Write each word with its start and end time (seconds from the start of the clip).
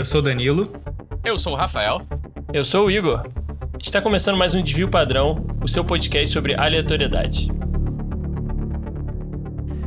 Eu 0.00 0.04
sou 0.06 0.22
Danilo. 0.22 0.66
Eu 1.22 1.38
sou 1.38 1.52
o 1.52 1.56
Rafael. 1.56 2.00
Eu 2.54 2.64
sou 2.64 2.86
o 2.86 2.90
Igor. 2.90 3.22
Está 3.82 4.00
começando 4.00 4.38
mais 4.38 4.54
um 4.54 4.62
Desvio 4.62 4.88
Padrão, 4.88 5.46
o 5.62 5.68
seu 5.68 5.84
podcast 5.84 6.28
sobre 6.30 6.54
aleatoriedade. 6.54 7.52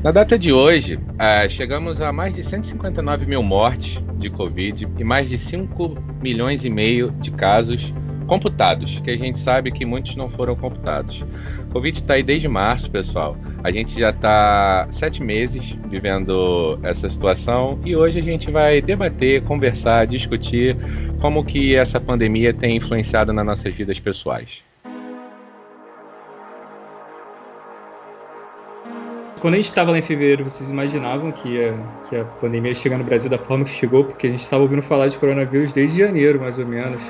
Na 0.03 0.11
data 0.11 0.37
de 0.37 0.53
hoje, 0.53 0.97
uh, 0.97 1.49
chegamos 1.49 1.99
a 1.99 2.13
mais 2.13 2.35
de 2.35 2.47
159 2.47 3.25
mil 3.25 3.41
mortes 3.41 3.99
de 4.19 4.29
Covid 4.29 4.87
e 4.99 5.03
mais 5.03 5.27
de 5.27 5.39
5 5.39 5.97
milhões 6.21 6.63
e 6.63 6.69
meio 6.69 7.09
de 7.13 7.31
casos 7.31 7.81
computados, 8.33 8.99
que 9.01 9.11
a 9.11 9.17
gente 9.17 9.43
sabe 9.43 9.71
que 9.71 9.85
muitos 9.85 10.15
não 10.15 10.27
foram 10.27 10.55
computados. 10.55 11.21
O 11.69 11.73
Covid 11.73 11.99
está 11.99 12.15
aí 12.15 12.23
desde 12.23 12.47
março, 12.47 12.89
pessoal. 12.89 13.37
A 13.63 13.71
gente 13.71 13.99
já 13.99 14.09
está 14.09 14.87
sete 14.93 15.21
meses 15.21 15.63
vivendo 15.87 16.79
essa 16.81 17.07
situação 17.11 17.79
e 17.85 17.95
hoje 17.95 18.17
a 18.17 18.23
gente 18.23 18.49
vai 18.49 18.81
debater, 18.81 19.43
conversar, 19.43 20.07
discutir 20.07 20.75
como 21.21 21.45
que 21.45 21.75
essa 21.75 21.99
pandemia 21.99 22.51
tem 22.55 22.77
influenciado 22.77 23.31
nas 23.31 23.45
nossas 23.45 23.71
vidas 23.71 23.99
pessoais. 23.99 24.49
Quando 29.39 29.53
a 29.53 29.57
gente 29.57 29.65
estava 29.65 29.91
lá 29.91 29.99
em 29.99 30.01
fevereiro, 30.01 30.43
vocês 30.45 30.71
imaginavam 30.71 31.31
que, 31.31 31.49
ia, 31.49 31.77
que 32.09 32.15
a 32.15 32.25
pandemia 32.25 32.71
ia 32.71 32.75
chegar 32.75 32.97
no 32.97 33.03
Brasil 33.03 33.29
da 33.29 33.37
forma 33.37 33.63
que 33.63 33.71
chegou? 33.71 34.05
Porque 34.05 34.25
a 34.25 34.29
gente 34.31 34.41
estava 34.41 34.63
ouvindo 34.63 34.81
falar 34.81 35.07
de 35.07 35.19
coronavírus 35.19 35.71
desde 35.71 35.99
janeiro, 35.99 36.39
mais 36.39 36.57
ou 36.57 36.65
menos. 36.65 37.03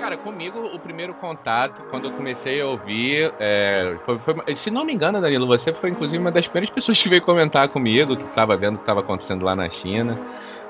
Cara, 0.00 0.16
comigo 0.16 0.60
o 0.72 0.78
primeiro 0.78 1.12
contato, 1.14 1.82
quando 1.90 2.04
eu 2.04 2.12
comecei 2.12 2.60
a 2.60 2.66
ouvir, 2.66 3.32
é, 3.40 3.96
foi, 4.06 4.18
foi, 4.20 4.56
se 4.56 4.70
não 4.70 4.84
me 4.84 4.94
engano, 4.94 5.20
Danilo, 5.20 5.44
você 5.44 5.72
foi 5.72 5.90
inclusive 5.90 6.18
uma 6.18 6.30
das 6.30 6.46
primeiras 6.46 6.72
pessoas 6.72 7.02
que 7.02 7.08
veio 7.08 7.20
comentar 7.20 7.68
comigo, 7.68 8.16
que 8.16 8.22
estava 8.22 8.56
vendo 8.56 8.74
o 8.74 8.76
que 8.76 8.84
estava 8.84 9.00
acontecendo 9.00 9.44
lá 9.44 9.56
na 9.56 9.68
China. 9.68 10.16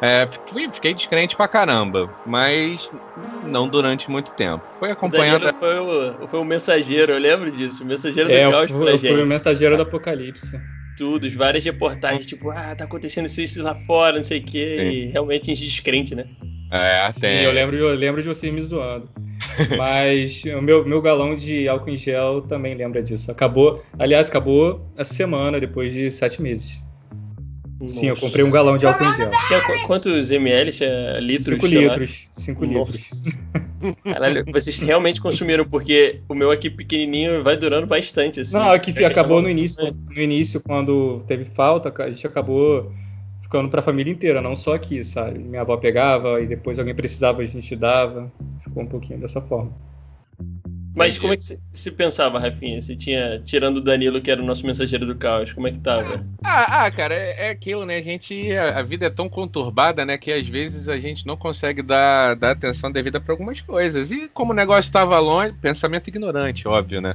É, 0.01 0.27
fiquei 0.73 0.95
descrente 0.95 1.37
pra 1.37 1.47
caramba, 1.47 2.09
mas 2.25 2.91
não 3.45 3.69
durante 3.69 4.11
muito 4.11 4.31
tempo. 4.33 4.65
Foi 4.79 4.91
acompanhando. 4.91 5.47
O 5.47 5.53
foi 5.53 5.79
o, 5.79 6.29
foi 6.29 6.41
o 6.41 6.45
mensageiro, 6.45 7.13
eu 7.13 7.19
lembro 7.19 7.51
disso. 7.51 7.83
O 7.83 7.87
mensageiro 7.87 8.33
é, 8.33 8.47
do 8.47 8.51
caos 8.51 8.73
pra 8.73 8.93
gente. 8.93 9.09
Foi 9.09 9.23
o 9.23 9.27
mensageiro 9.27 9.77
do 9.77 9.83
apocalipse. 9.83 10.59
Tudo, 10.99 11.31
várias 11.31 11.65
reportagens, 11.65 12.27
tipo, 12.27 12.51
ah, 12.51 12.75
tá 12.75 12.85
acontecendo 12.85 13.27
isso, 13.27 13.41
isso 13.41 13.63
lá 13.63 13.75
fora, 13.75 14.17
não 14.17 14.25
sei 14.25 14.41
o 14.41 14.43
quê. 14.43 14.77
Sim. 14.79 14.91
E 14.91 15.07
realmente 15.07 15.51
a 15.51 15.55
gente 15.55 15.65
descrente, 15.65 16.15
né? 16.15 16.25
É, 16.71 17.11
Sim, 17.13 17.27
eu 17.27 17.53
lembro, 17.53 17.77
eu 17.77 17.95
lembro 17.95 18.21
de 18.21 18.29
você 18.29 18.51
me 18.51 18.61
zoando. 18.61 19.09
Mas 19.79 20.43
o 20.45 20.61
meu, 20.61 20.85
meu 20.85 21.01
galão 21.01 21.35
de 21.35 21.69
álcool 21.69 21.91
em 21.91 21.97
gel 21.97 22.43
também 22.43 22.75
lembra 22.75 23.03
disso. 23.03 23.31
Acabou, 23.31 23.83
aliás, 23.99 24.29
acabou 24.29 24.85
essa 24.97 25.15
semana, 25.15 25.61
depois 25.61 25.93
de 25.93 26.11
sete 26.11 26.43
meses. 26.43 26.83
Sim, 27.89 28.07
eu 28.07 28.17
comprei 28.17 28.45
um 28.45 28.51
galão 28.51 28.77
de 28.77 28.87
álcool 28.87 29.05
em 29.05 29.17
gel. 29.17 29.31
Tinha 29.47 29.87
quantos 29.87 30.31
ml? 30.31 30.73
Tinha 30.73 31.19
litros? 31.21 31.49
Cinco 31.49 31.67
litros. 31.67 32.29
Cinco 32.33 32.65
litros. 32.65 33.11
Caralho, 34.05 34.45
vocês 34.53 34.79
realmente 34.81 35.21
consumiram, 35.21 35.65
porque 35.65 36.21
o 36.29 36.35
meu 36.35 36.51
aqui 36.51 36.69
pequenininho 36.69 37.43
vai 37.43 37.57
durando 37.57 37.87
bastante. 37.87 38.41
Assim. 38.41 38.55
Não, 38.55 38.71
aqui 38.71 38.93
acabou 39.05 39.41
no 39.41 39.49
início, 39.49 39.83
no 39.93 40.21
início, 40.21 40.61
quando 40.61 41.23
teve 41.27 41.45
falta, 41.45 41.93
a 42.03 42.11
gente 42.11 42.27
acabou 42.27 42.93
ficando 43.41 43.69
para 43.69 43.81
a 43.81 43.83
família 43.83 44.13
inteira, 44.13 44.43
não 44.43 44.55
só 44.55 44.75
aqui, 44.75 45.03
sabe? 45.05 45.39
Minha 45.39 45.63
avó 45.63 45.77
pegava 45.77 46.41
e 46.41 46.47
depois 46.47 46.79
alguém 46.79 46.95
precisava, 46.95 47.41
a 47.41 47.45
gente 47.45 47.75
dava. 47.75 48.31
Ficou 48.63 48.83
um 48.83 48.87
pouquinho 48.87 49.21
dessa 49.21 49.41
forma. 49.41 49.73
Mas 50.95 51.17
como 51.17 51.33
é 51.33 51.37
que 51.37 51.45
se, 51.73 51.91
pensava, 51.93 52.39
Rafinha? 52.39 52.83
Se 52.83 52.97
tinha, 52.97 53.41
tirando 53.45 53.77
o 53.77 53.81
Danilo, 53.81 54.21
que 54.21 54.31
era 54.31 54.43
o 54.43 54.45
nosso 54.45 54.67
mensageiro 54.67 55.07
do 55.07 55.15
caos, 55.15 55.53
como 55.53 55.69
é 55.69 55.71
que 55.71 55.79
tava? 55.79 56.25
Ah, 56.43 56.87
ah 56.87 56.91
cara, 56.91 57.15
é, 57.15 57.47
é, 57.47 57.51
aquilo, 57.51 57.87
né? 57.87 57.99
A 57.99 58.03
gente. 58.03 58.53
A, 58.53 58.81
a, 58.81 58.83
vida 58.83 59.07
é 59.07 59.11
tão 59.11 59.29
conturbada, 59.29 60.05
né? 60.05 60.19
Que 60.19 60.33
às 60.33 60.47
vezes 60.49 60.89
a 60.89 60.97
gente 60.97 61.27
não 61.27 61.37
consegue 61.37 61.83
dar, 61.83 62.35
dar 62.35 62.53
atenção 62.53 62.91
devida 62.91 63.21
para 63.21 63.33
algumas 63.33 63.61
coisas. 63.61 64.11
E 64.11 64.29
como 64.29 64.53
o 64.53 64.57
negócio 64.57 64.89
estava 64.89 65.19
longe, 65.21 65.55
pensamento 65.61 66.09
ignorante, 66.09 66.67
óbvio, 66.67 67.01
né? 67.01 67.15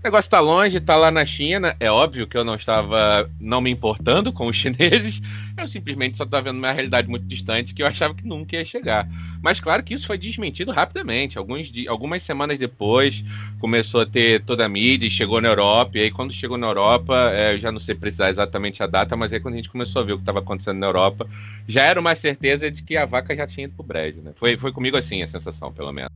O 0.00 0.04
negócio 0.04 0.28
está 0.28 0.40
longe, 0.40 0.78
está 0.78 0.96
lá 0.96 1.10
na 1.10 1.26
China. 1.26 1.76
É 1.78 1.90
óbvio 1.90 2.26
que 2.26 2.36
eu 2.36 2.42
não 2.42 2.54
estava 2.54 3.30
não 3.38 3.60
me 3.60 3.70
importando 3.70 4.32
com 4.32 4.46
os 4.46 4.56
chineses. 4.58 5.20
Eu 5.58 5.68
simplesmente 5.68 6.16
só 6.16 6.24
estava 6.24 6.44
vendo 6.44 6.58
uma 6.58 6.72
realidade 6.72 7.06
muito 7.06 7.26
distante 7.26 7.74
que 7.74 7.82
eu 7.82 7.86
achava 7.86 8.14
que 8.14 8.26
nunca 8.26 8.56
ia 8.56 8.64
chegar. 8.64 9.06
Mas 9.42 9.58
claro 9.58 9.82
que 9.82 9.94
isso 9.94 10.06
foi 10.06 10.18
desmentido 10.18 10.70
rapidamente. 10.70 11.38
Alguns, 11.38 11.70
algumas 11.88 12.22
semanas 12.22 12.58
depois 12.58 13.24
começou 13.58 14.02
a 14.02 14.06
ter 14.06 14.42
toda 14.44 14.66
a 14.66 14.68
mídia 14.68 15.06
e 15.06 15.10
chegou 15.10 15.40
na 15.40 15.48
Europa. 15.48 15.92
E 15.94 16.02
aí 16.02 16.10
quando 16.10 16.34
chegou 16.34 16.58
na 16.58 16.66
Europa, 16.66 17.30
é, 17.32 17.54
eu 17.54 17.58
já 17.58 17.72
não 17.72 17.80
sei 17.80 17.94
precisar 17.94 18.30
exatamente 18.30 18.82
a 18.82 18.86
data, 18.86 19.16
mas 19.16 19.32
aí 19.32 19.40
quando 19.40 19.54
a 19.54 19.56
gente 19.56 19.70
começou 19.70 20.02
a 20.02 20.04
ver 20.04 20.12
o 20.12 20.16
que 20.16 20.22
estava 20.22 20.40
acontecendo 20.40 20.78
na 20.78 20.86
Europa, 20.86 21.26
já 21.66 21.84
era 21.84 21.98
uma 21.98 22.14
certeza 22.14 22.70
de 22.70 22.82
que 22.82 22.96
a 22.96 23.06
vaca 23.06 23.34
já 23.34 23.46
tinha 23.46 23.64
ido 23.64 23.74
pro 23.74 23.84
brejo. 23.84 24.20
Né? 24.20 24.32
Foi, 24.36 24.56
foi 24.56 24.72
comigo 24.72 24.96
assim 24.96 25.22
a 25.22 25.28
sensação, 25.28 25.72
pelo 25.72 25.92
menos. 25.92 26.10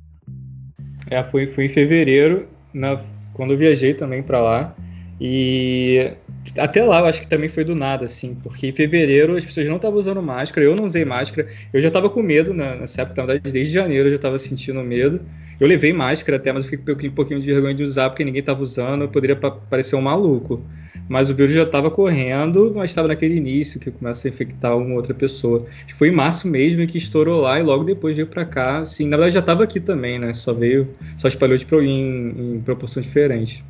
É, 1.10 1.22
foi, 1.22 1.46
foi 1.46 1.66
em 1.66 1.68
fevereiro, 1.68 2.48
na 2.72 3.00
quando 3.32 3.52
eu 3.52 3.58
viajei 3.58 3.94
também 3.94 4.22
para 4.22 4.40
lá. 4.40 4.74
E 5.20 6.12
até 6.58 6.84
lá 6.84 7.00
eu 7.00 7.06
acho 7.06 7.22
que 7.22 7.26
também 7.26 7.48
foi 7.48 7.64
do 7.64 7.74
nada, 7.74 8.04
assim, 8.04 8.36
porque 8.42 8.66
em 8.66 8.72
fevereiro 8.72 9.36
as 9.36 9.44
pessoas 9.44 9.66
não 9.66 9.76
estavam 9.76 9.98
usando 9.98 10.22
máscara, 10.22 10.66
eu 10.66 10.76
não 10.76 10.84
usei 10.84 11.04
máscara, 11.04 11.48
eu 11.72 11.80
já 11.80 11.88
estava 11.88 12.10
com 12.10 12.22
medo 12.22 12.52
né, 12.52 12.76
nessa 12.76 13.02
época, 13.02 13.22
na 13.22 13.26
verdade, 13.26 13.52
desde 13.52 13.72
janeiro 13.72 14.08
eu 14.08 14.12
já 14.12 14.16
estava 14.16 14.38
sentindo 14.38 14.82
medo. 14.82 15.20
Eu 15.58 15.68
levei 15.68 15.92
máscara 15.92 16.36
até, 16.36 16.52
mas 16.52 16.64
eu 16.64 16.70
fiquei 16.70 17.08
um 17.08 17.12
pouquinho 17.12 17.40
de 17.40 17.46
vergonha 17.46 17.74
de 17.74 17.82
usar 17.84 18.10
porque 18.10 18.24
ninguém 18.24 18.40
estava 18.40 18.62
usando, 18.62 19.02
eu 19.02 19.08
poderia 19.08 19.36
parecer 19.36 19.94
um 19.96 20.00
maluco. 20.00 20.64
Mas 21.08 21.30
o 21.30 21.34
vírus 21.34 21.54
já 21.54 21.64
estava 21.64 21.90
correndo, 21.90 22.72
mas 22.74 22.90
estava 22.90 23.08
naquele 23.08 23.36
início 23.36 23.78
que 23.78 23.90
começa 23.90 24.26
a 24.26 24.30
infectar 24.30 24.76
uma 24.76 24.94
outra 24.94 25.12
pessoa. 25.12 25.62
Acho 25.68 25.86
que 25.86 25.96
foi 25.96 26.08
em 26.08 26.12
março 26.12 26.48
mesmo 26.48 26.86
que 26.86 26.96
estourou 26.96 27.40
lá 27.42 27.60
e 27.60 27.62
logo 27.62 27.84
depois 27.84 28.16
veio 28.16 28.26
para 28.26 28.44
cá. 28.44 28.78
Assim, 28.78 29.06
na 29.06 29.16
verdade 29.16 29.34
já 29.34 29.40
estava 29.40 29.64
aqui 29.64 29.80
também, 29.80 30.18
né? 30.18 30.32
Só 30.32 30.54
veio, 30.54 30.88
só 31.18 31.28
espalhou 31.28 31.56
de, 31.58 31.66
em, 31.76 32.56
em 32.56 32.60
proporção 32.60 33.02
diferente. 33.02 33.62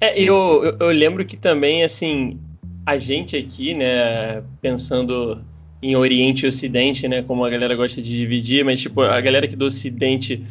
É, 0.00 0.20
eu, 0.20 0.62
eu, 0.64 0.76
eu 0.78 0.88
lembro 0.88 1.24
que 1.24 1.36
também, 1.36 1.82
assim, 1.82 2.38
a 2.84 2.98
gente 2.98 3.36
aqui, 3.36 3.74
né, 3.74 4.42
pensando 4.60 5.42
em 5.82 5.96
Oriente 5.96 6.44
e 6.44 6.48
Ocidente, 6.48 7.08
né, 7.08 7.22
como 7.22 7.44
a 7.44 7.50
galera 7.50 7.74
gosta 7.74 8.02
de 8.02 8.16
dividir, 8.16 8.64
mas 8.64 8.80
tipo, 8.80 9.02
a 9.02 9.20
galera 9.20 9.46
aqui 9.46 9.56
do 9.56 9.66
Ocidente, 9.66 10.44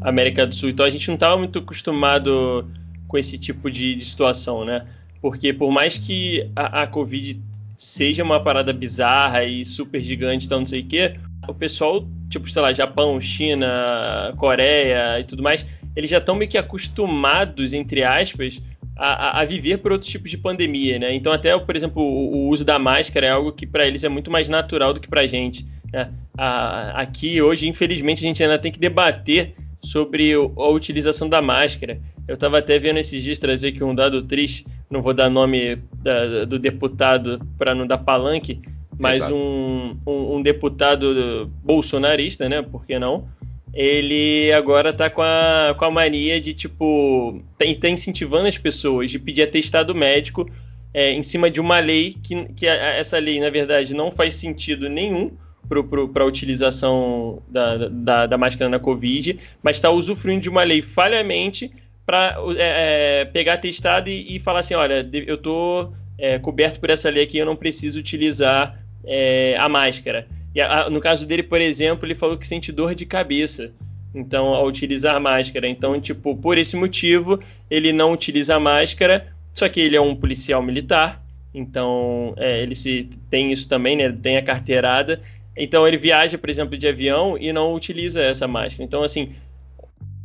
América 0.00 0.46
do 0.46 0.54
Sul, 0.54 0.68
então 0.70 0.84
a 0.84 0.90
gente 0.90 1.08
não 1.08 1.14
estava 1.14 1.36
muito 1.36 1.58
acostumado 1.58 2.68
com 3.08 3.18
esse 3.18 3.38
tipo 3.38 3.70
de, 3.70 3.94
de 3.94 4.04
situação, 4.04 4.64
né? 4.64 4.86
Porque 5.20 5.52
por 5.52 5.70
mais 5.70 5.98
que 5.98 6.48
a, 6.54 6.82
a 6.82 6.86
Covid 6.86 7.40
seja 7.76 8.22
uma 8.22 8.42
parada 8.42 8.72
bizarra 8.72 9.44
e 9.44 9.64
super 9.64 10.02
gigante, 10.02 10.46
então 10.46 10.60
não 10.60 10.66
sei 10.66 10.80
o 10.80 10.86
quê, 10.86 11.16
o 11.48 11.54
pessoal, 11.54 12.06
tipo, 12.28 12.48
sei 12.50 12.62
lá, 12.62 12.72
Japão, 12.72 13.20
China, 13.20 14.32
Coreia 14.36 15.18
e 15.18 15.24
tudo 15.24 15.42
mais, 15.42 15.66
eles 15.96 16.10
já 16.10 16.18
estão 16.18 16.36
meio 16.36 16.50
que 16.50 16.58
acostumados, 16.58 17.72
entre 17.72 18.04
aspas, 18.04 18.60
a, 19.00 19.40
a, 19.40 19.44
viver 19.46 19.78
por 19.78 19.92
outros 19.92 20.10
tipos 20.10 20.30
de 20.30 20.36
pandemia, 20.36 20.98
né? 20.98 21.14
Então, 21.14 21.32
até, 21.32 21.58
por 21.58 21.74
exemplo, 21.74 22.02
o, 22.02 22.34
o 22.34 22.48
uso 22.48 22.66
da 22.66 22.78
máscara 22.78 23.26
é 23.26 23.30
algo 23.30 23.50
que 23.50 23.66
para 23.66 23.86
eles 23.86 24.04
é 24.04 24.10
muito 24.10 24.30
mais 24.30 24.46
natural 24.48 24.92
do 24.92 25.00
que 25.00 25.08
para 25.08 25.22
a 25.22 25.26
gente. 25.26 25.66
Né? 25.90 26.10
A, 26.36 27.00
aqui, 27.00 27.40
hoje, 27.40 27.66
infelizmente, 27.66 28.18
a 28.18 28.28
gente 28.28 28.42
ainda 28.42 28.58
tem 28.58 28.70
que 28.70 28.78
debater 28.78 29.54
sobre 29.82 30.34
a 30.34 30.68
utilização 30.68 31.30
da 31.30 31.40
máscara. 31.40 31.98
Eu 32.28 32.34
estava 32.34 32.58
até 32.58 32.78
vendo 32.78 32.98
esses 32.98 33.22
dias 33.22 33.38
trazer 33.38 33.68
aqui 33.68 33.82
um 33.82 33.94
dado 33.94 34.22
triste, 34.22 34.66
não 34.90 35.00
vou 35.00 35.14
dar 35.14 35.30
nome 35.30 35.76
da, 35.94 36.44
do 36.44 36.58
deputado 36.58 37.40
para 37.56 37.74
não 37.74 37.86
dar 37.86 37.98
palanque, 37.98 38.60
mas 38.98 39.26
um, 39.30 39.96
um, 40.06 40.36
um, 40.36 40.42
deputado 40.42 41.50
bolsonarista, 41.64 42.50
né? 42.50 42.60
Por 42.60 42.84
que 42.84 42.98
não? 42.98 43.26
Ele 43.72 44.52
agora 44.52 44.90
está 44.90 45.08
com 45.08 45.22
a, 45.22 45.74
com 45.78 45.84
a 45.84 45.90
mania 45.90 46.40
de, 46.40 46.52
tipo, 46.52 47.40
tá, 47.56 47.64
tá 47.80 47.88
incentivando 47.88 48.48
as 48.48 48.58
pessoas 48.58 49.10
de 49.10 49.18
pedir 49.18 49.42
atestado 49.42 49.94
médico 49.94 50.50
é, 50.92 51.12
em 51.12 51.22
cima 51.22 51.50
de 51.50 51.60
uma 51.60 51.78
lei 51.78 52.16
que, 52.22 52.46
que 52.54 52.66
essa 52.66 53.18
lei, 53.18 53.40
na 53.40 53.50
verdade, 53.50 53.94
não 53.94 54.10
faz 54.10 54.34
sentido 54.34 54.88
nenhum 54.88 55.30
para 55.68 56.24
a 56.24 56.26
utilização 56.26 57.42
da, 57.48 57.88
da, 57.88 58.26
da, 58.26 58.38
máscara 58.38 58.68
na 58.68 58.80
Covid, 58.80 59.38
mas 59.62 59.76
está 59.76 59.88
usufruindo 59.88 60.40
de 60.40 60.48
uma 60.48 60.64
lei 60.64 60.82
falhamente 60.82 61.70
para 62.04 62.36
é, 62.56 63.20
é, 63.20 63.24
pegar 63.24 63.58
testado 63.58 64.10
e, 64.10 64.34
e, 64.34 64.40
falar 64.40 64.60
assim, 64.60 64.74
olha, 64.74 65.08
eu 65.12 65.36
estou 65.36 65.92
é, 66.18 66.40
coberto 66.40 66.80
por 66.80 66.90
essa 66.90 67.08
lei 67.08 67.22
aqui, 67.22 67.38
eu 67.38 67.46
não 67.46 67.54
preciso 67.54 68.00
utilizar 68.00 68.82
é, 69.04 69.54
a 69.58 69.68
máscara. 69.68 70.26
E 70.54 70.60
a, 70.60 70.90
no 70.90 71.00
caso 71.00 71.26
dele, 71.26 71.42
por 71.42 71.60
exemplo, 71.60 72.06
ele 72.06 72.14
falou 72.14 72.36
que 72.36 72.46
sente 72.46 72.72
dor 72.72 72.94
de 72.94 73.06
cabeça. 73.06 73.72
Então, 74.14 74.48
ao 74.48 74.66
utilizar 74.66 75.20
máscara. 75.20 75.68
Então, 75.68 76.00
tipo, 76.00 76.36
por 76.36 76.58
esse 76.58 76.76
motivo, 76.76 77.40
ele 77.70 77.92
não 77.92 78.12
utiliza 78.12 78.58
máscara, 78.58 79.32
só 79.54 79.68
que 79.68 79.80
ele 79.80 79.96
é 79.96 80.00
um 80.00 80.16
policial 80.16 80.62
militar, 80.62 81.22
então 81.54 82.34
é, 82.36 82.60
ele 82.62 82.74
se 82.74 83.08
tem 83.28 83.52
isso 83.52 83.68
também, 83.68 83.96
né? 83.96 84.10
Tem 84.10 84.36
a 84.36 84.42
carteirada. 84.42 85.20
Então 85.56 85.86
ele 85.86 85.96
viaja, 85.96 86.38
por 86.38 86.48
exemplo, 86.48 86.76
de 86.76 86.86
avião 86.86 87.36
e 87.38 87.52
não 87.52 87.74
utiliza 87.74 88.22
essa 88.22 88.48
máscara. 88.48 88.84
Então, 88.84 89.02
assim, 89.02 89.34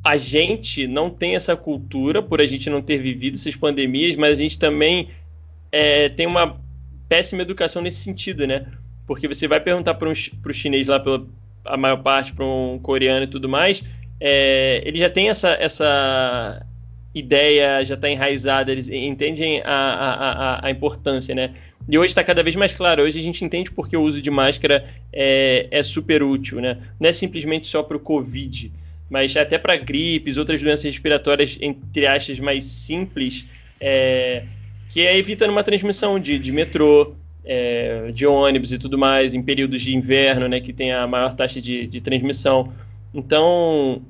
a 0.04 0.18
gente 0.18 0.88
não 0.88 1.10
tem 1.10 1.36
essa 1.36 1.56
cultura 1.56 2.22
por 2.22 2.40
a 2.40 2.46
gente 2.46 2.70
não 2.70 2.82
ter 2.82 3.00
vivido 3.00 3.36
essas 3.36 3.56
pandemias, 3.56 4.16
mas 4.16 4.34
a 4.34 4.42
gente 4.42 4.58
também 4.58 5.10
é, 5.72 6.10
tem 6.10 6.28
uma 6.28 6.60
péssima 7.10 7.42
educação 7.42 7.82
nesse 7.82 8.02
sentido, 8.02 8.46
né? 8.46 8.68
Porque 9.06 9.28
você 9.28 9.48
vai 9.48 9.60
perguntar 9.60 9.94
para 9.96 10.10
o 10.10 10.54
chinês 10.54 10.88
lá, 10.88 11.00
pela 11.00 11.26
a 11.66 11.76
maior 11.76 11.98
parte, 11.98 12.34
para 12.34 12.46
um 12.46 12.80
coreano 12.80 13.24
e 13.24 13.28
tudo 13.28 13.50
mais, 13.50 13.84
é, 14.20 14.84
ele 14.86 15.00
já 15.00 15.10
tem 15.10 15.30
essa, 15.30 15.50
essa 15.60 16.66
ideia, 17.14 17.84
já 17.84 17.96
está 17.96 18.10
enraizada, 18.10 18.72
eles 18.72 18.88
entendem 18.88 19.62
a, 19.62 19.74
a, 19.74 20.32
a, 20.32 20.68
a 20.68 20.72
importância, 20.72 21.34
né? 21.34 21.56
E 21.88 21.98
hoje 21.98 22.10
está 22.10 22.24
cada 22.24 22.42
vez 22.42 22.56
mais 22.56 22.74
claro. 22.74 23.04
Hoje 23.04 23.20
a 23.20 23.24
gente 23.24 23.44
entende 23.44 23.72
porque 23.72 23.96
o 23.96 24.02
uso 24.02 24.22
de 24.22 24.32
máscara 24.32 24.86
é, 25.14 25.68
é 25.70 25.84
super 25.84 26.24
útil, 26.24 26.60
né? 26.60 26.78
Não 27.00 27.10
é 27.10 27.14
simplesmente 27.14 27.68
só 27.68 27.84
para 27.84 27.98
o 27.98 28.00
Covid, 28.00 28.72
mas 29.10 29.36
até 29.38 29.58
para 29.58 29.76
gripes, 29.76 30.38
outras 30.38 30.62
doenças 30.62 30.86
respiratórias, 30.86 31.58
entre 31.62 32.08
aspas, 32.08 32.40
mais 32.40 32.64
simples, 32.64 33.46
é, 33.80 34.44
que 34.90 35.02
é 35.02 35.18
evitando 35.18 35.52
uma 35.52 35.64
transmissão 35.64 36.20
de, 36.20 36.40
de 36.40 36.52
metrô, 36.52 37.14
é, 37.46 38.12
de 38.12 38.26
ônibus 38.26 38.72
e 38.72 38.78
tudo 38.78 38.98
mais, 38.98 39.34
em 39.34 39.42
períodos 39.42 39.82
de 39.82 39.96
inverno, 39.96 40.48
né, 40.48 40.60
que 40.60 40.74
tem 40.74 40.92
a 40.92 41.06
maior 41.06 41.34
taxa 41.34 41.62
de, 41.62 41.86
de 41.88 42.02
transmissão. 42.02 42.74
Então, 43.14 44.02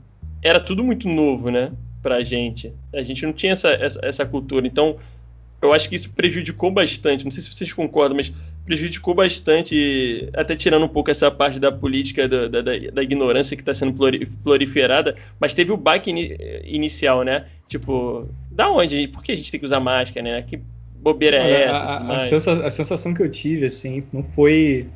era 0.41 0.59
tudo 0.59 0.83
muito 0.83 1.07
novo, 1.07 1.49
né, 1.49 1.71
para 2.01 2.15
a 2.15 2.23
gente. 2.23 2.71
A 2.93 3.03
gente 3.03 3.25
não 3.25 3.33
tinha 3.33 3.53
essa, 3.53 3.69
essa, 3.69 3.99
essa 4.03 4.25
cultura. 4.25 4.65
Então, 4.65 4.97
eu 5.61 5.73
acho 5.73 5.89
que 5.89 5.95
isso 5.95 6.09
prejudicou 6.11 6.71
bastante. 6.71 7.25
Não 7.25 7.31
sei 7.31 7.41
se 7.41 7.53
vocês 7.53 7.73
concordam, 7.73 8.15
mas 8.15 8.31
prejudicou 8.65 9.13
bastante, 9.13 10.29
até 10.33 10.55
tirando 10.55 10.85
um 10.85 10.87
pouco 10.87 11.11
essa 11.11 11.29
parte 11.29 11.59
da 11.59 11.71
política 11.71 12.27
da, 12.27 12.47
da, 12.47 12.61
da 12.61 13.03
ignorância 13.03 13.55
que 13.55 13.61
está 13.61 13.73
sendo 13.73 13.93
proliferada, 14.43 15.15
mas 15.39 15.53
teve 15.53 15.71
o 15.71 15.77
baque 15.77 16.11
in, 16.11 16.35
inicial, 16.63 17.23
né? 17.23 17.45
Tipo, 17.67 18.27
da 18.51 18.69
onde? 18.69 19.07
Por 19.07 19.23
que 19.23 19.31
a 19.31 19.35
gente 19.35 19.51
tem 19.51 19.59
que 19.59 19.65
usar 19.65 19.79
máscara, 19.79 20.23
né? 20.23 20.41
Que 20.41 20.59
bobeira 21.05 21.37
é 21.37 21.63
essa? 21.63 21.83
A, 21.83 22.15
a, 22.17 22.19
sensa, 22.19 22.67
a 22.67 22.71
sensação 22.71 23.13
que 23.13 23.21
eu 23.21 23.29
tive, 23.29 23.65
assim, 23.65 24.03
não 24.11 24.23
foi. 24.23 24.87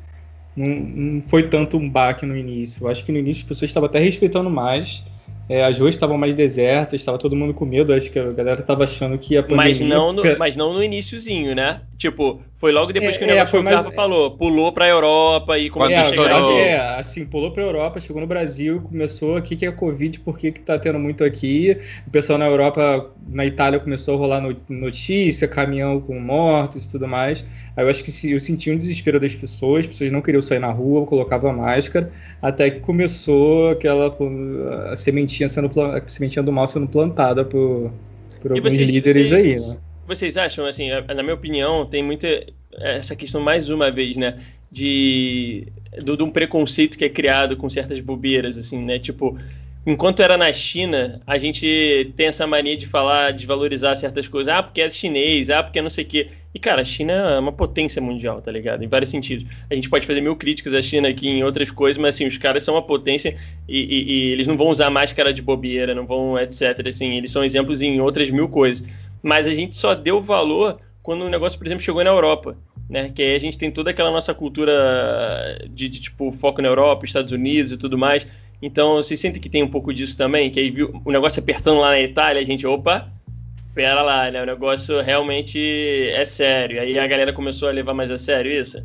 Não, 0.56 0.66
não 0.66 1.20
foi 1.20 1.44
tanto 1.44 1.76
um 1.76 1.88
baque 1.88 2.26
no 2.26 2.36
início. 2.36 2.84
Eu 2.84 2.90
acho 2.90 3.04
que 3.04 3.12
no 3.12 3.18
início 3.18 3.42
as 3.42 3.48
pessoas 3.48 3.70
estavam 3.70 3.88
até 3.88 3.98
respeitando 3.98 4.50
mais 4.50 5.04
é, 5.50 5.64
as 5.64 5.80
ruas 5.80 5.96
estavam 5.96 6.16
mais 6.16 6.32
desertas, 6.32 7.00
estava 7.00 7.18
todo 7.18 7.34
mundo 7.34 7.52
com 7.52 7.64
medo. 7.64 7.92
Acho 7.92 8.08
que 8.08 8.20
a 8.20 8.30
galera 8.30 8.60
estava 8.60 8.84
achando 8.84 9.18
que 9.18 9.36
a 9.36 9.42
pandemia. 9.42 9.64
Mas 9.64 9.80
não 9.80 10.12
no, 10.12 10.22
mas 10.38 10.56
não 10.56 10.72
no 10.72 10.80
iníciozinho, 10.80 11.56
né? 11.56 11.80
Tipo, 12.00 12.40
foi 12.56 12.72
logo 12.72 12.94
depois 12.94 13.14
é, 13.14 13.18
que 13.18 13.24
o 13.26 13.28
é, 13.28 13.34
negócio 13.34 13.58
é, 13.58 13.62
mais... 13.62 13.94
falou. 13.94 14.30
Pulou 14.30 14.72
para 14.72 14.86
a 14.86 14.88
Europa 14.88 15.58
e 15.58 15.68
começou 15.68 15.98
é, 15.98 16.00
a 16.00 16.08
chegar. 16.08 16.50
É, 16.56 16.98
assim, 16.98 17.26
pulou 17.26 17.50
para 17.50 17.62
a 17.62 17.66
Europa, 17.66 18.00
chegou 18.00 18.22
no 18.22 18.26
Brasil, 18.26 18.80
começou 18.80 19.36
aqui 19.36 19.54
que 19.54 19.66
é 19.66 19.70
Covid, 19.70 20.18
por 20.20 20.38
que 20.38 20.46
está 20.46 20.78
tendo 20.78 20.98
muito 20.98 21.22
aqui? 21.22 21.76
O 22.06 22.10
pessoal 22.10 22.38
na 22.38 22.46
Europa, 22.46 23.10
na 23.28 23.44
Itália, 23.44 23.78
começou 23.78 24.14
a 24.14 24.16
rolar 24.16 24.42
notícia, 24.70 25.46
caminhão 25.46 26.00
com 26.00 26.18
mortos 26.18 26.86
e 26.86 26.90
tudo 26.90 27.06
mais. 27.06 27.44
Aí 27.76 27.84
eu 27.84 27.90
acho 27.90 28.02
que 28.02 28.30
eu 28.30 28.40
senti 28.40 28.70
um 28.70 28.78
desespero 28.78 29.20
das 29.20 29.34
pessoas, 29.34 29.80
as 29.80 29.88
pessoas 29.88 30.10
não 30.10 30.22
queriam 30.22 30.40
sair 30.40 30.58
na 30.58 30.72
rua, 30.72 31.04
colocava 31.04 31.52
máscara, 31.52 32.10
até 32.40 32.70
que 32.70 32.80
começou 32.80 33.68
aquela 33.68 34.16
a 34.90 34.96
sementinha 34.96 35.50
sendo 35.50 35.68
a 35.82 36.00
sementinha 36.06 36.42
do 36.42 36.50
mal 36.50 36.66
sendo 36.66 36.88
plantada 36.88 37.44
por, 37.44 37.92
por 38.40 38.52
alguns 38.52 38.72
vocês, 38.72 38.90
líderes 38.90 39.28
vocês, 39.28 39.68
aí, 39.68 39.74
né? 39.74 39.89
Vocês 40.10 40.36
acham, 40.36 40.66
assim, 40.66 40.88
na 40.90 41.22
minha 41.22 41.34
opinião, 41.34 41.86
tem 41.86 42.02
muita 42.02 42.44
essa 42.72 43.14
questão 43.14 43.40
mais 43.40 43.68
uma 43.68 43.92
vez, 43.92 44.16
né, 44.16 44.38
de 44.72 45.68
do, 46.02 46.16
de 46.16 46.22
um 46.24 46.30
preconceito 46.30 46.98
que 46.98 47.04
é 47.04 47.08
criado 47.08 47.56
com 47.56 47.70
certas 47.70 48.00
bobeiras, 48.00 48.58
assim, 48.58 48.84
né, 48.84 48.98
tipo 48.98 49.38
enquanto 49.86 50.20
era 50.20 50.36
na 50.36 50.52
China, 50.52 51.20
a 51.26 51.38
gente 51.38 52.12
tem 52.16 52.26
essa 52.26 52.46
mania 52.46 52.76
de 52.76 52.86
falar, 52.86 53.32
de 53.32 53.46
valorizar 53.46 53.96
certas 53.96 54.28
coisas. 54.28 54.52
Ah, 54.52 54.62
porque 54.62 54.80
é 54.80 54.90
chinês, 54.90 55.48
ah, 55.48 55.62
porque 55.62 55.78
é 55.78 55.82
não 55.82 55.90
sei 55.90 56.04
o 56.04 56.06
quê. 56.06 56.28
E, 56.52 56.58
cara, 56.58 56.82
a 56.82 56.84
China 56.84 57.12
é 57.12 57.38
uma 57.38 57.52
potência 57.52 58.02
mundial, 58.02 58.42
tá 58.42 58.50
ligado? 58.50 58.82
Em 58.82 58.88
vários 58.88 59.10
sentidos. 59.10 59.46
A 59.70 59.74
gente 59.74 59.88
pode 59.88 60.06
fazer 60.06 60.20
mil 60.20 60.34
críticas 60.34 60.74
à 60.74 60.82
China 60.82 61.08
aqui 61.08 61.28
em 61.28 61.44
outras 61.44 61.70
coisas, 61.70 61.96
mas, 61.96 62.16
assim, 62.16 62.26
os 62.26 62.36
caras 62.36 62.64
são 62.64 62.74
uma 62.74 62.82
potência 62.82 63.36
e, 63.68 63.78
e, 63.78 64.12
e 64.12 64.32
eles 64.32 64.46
não 64.48 64.56
vão 64.56 64.66
usar 64.66 64.90
máscara 64.90 65.32
de 65.32 65.40
bobeira, 65.40 65.94
não 65.94 66.06
vão, 66.06 66.36
etc. 66.38 66.88
Assim, 66.88 67.16
eles 67.16 67.30
são 67.30 67.44
exemplos 67.44 67.80
em 67.80 68.00
outras 68.00 68.30
mil 68.30 68.48
coisas. 68.48 68.84
Mas 69.22 69.46
a 69.46 69.54
gente 69.54 69.76
só 69.76 69.94
deu 69.94 70.22
valor 70.22 70.80
quando 71.02 71.22
o 71.22 71.28
negócio, 71.28 71.58
por 71.58 71.66
exemplo, 71.66 71.84
chegou 71.84 72.04
na 72.04 72.10
Europa. 72.10 72.56
Né? 72.88 73.10
Que 73.14 73.22
aí 73.22 73.34
a 73.36 73.38
gente 73.38 73.56
tem 73.56 73.70
toda 73.70 73.90
aquela 73.90 74.10
nossa 74.10 74.34
cultura 74.34 75.58
de, 75.70 75.88
de 75.88 76.00
tipo 76.00 76.32
foco 76.32 76.60
na 76.60 76.68
Europa, 76.68 77.04
Estados 77.04 77.32
Unidos 77.32 77.72
e 77.72 77.76
tudo 77.76 77.96
mais. 77.96 78.26
Então, 78.62 78.96
vocês 78.96 79.18
sentem 79.18 79.40
que 79.40 79.48
tem 79.48 79.62
um 79.62 79.70
pouco 79.70 79.92
disso 79.94 80.16
também? 80.16 80.50
Que 80.50 80.60
aí 80.60 80.70
viu 80.70 81.00
o 81.04 81.12
negócio 81.12 81.40
apertando 81.40 81.80
lá 81.80 81.90
na 81.90 82.00
Itália, 82.00 82.42
a 82.42 82.44
gente, 82.44 82.66
opa, 82.66 83.08
pera 83.74 84.02
lá, 84.02 84.30
né? 84.30 84.42
O 84.42 84.46
negócio 84.46 85.00
realmente 85.00 85.58
é 86.10 86.24
sério. 86.24 86.80
Aí 86.80 86.98
a 86.98 87.06
galera 87.06 87.32
começou 87.32 87.68
a 87.68 87.72
levar 87.72 87.94
mais 87.94 88.10
a 88.10 88.18
sério 88.18 88.52
isso? 88.52 88.84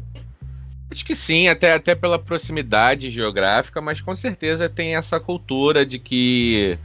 Acho 0.90 1.04
que 1.04 1.16
sim, 1.16 1.48
até, 1.48 1.74
até 1.74 1.96
pela 1.96 2.20
proximidade 2.20 3.12
geográfica, 3.12 3.82
mas 3.82 4.00
com 4.00 4.16
certeza 4.16 4.70
tem 4.70 4.96
essa 4.96 5.20
cultura 5.20 5.86
de 5.86 6.00
que 6.00 6.78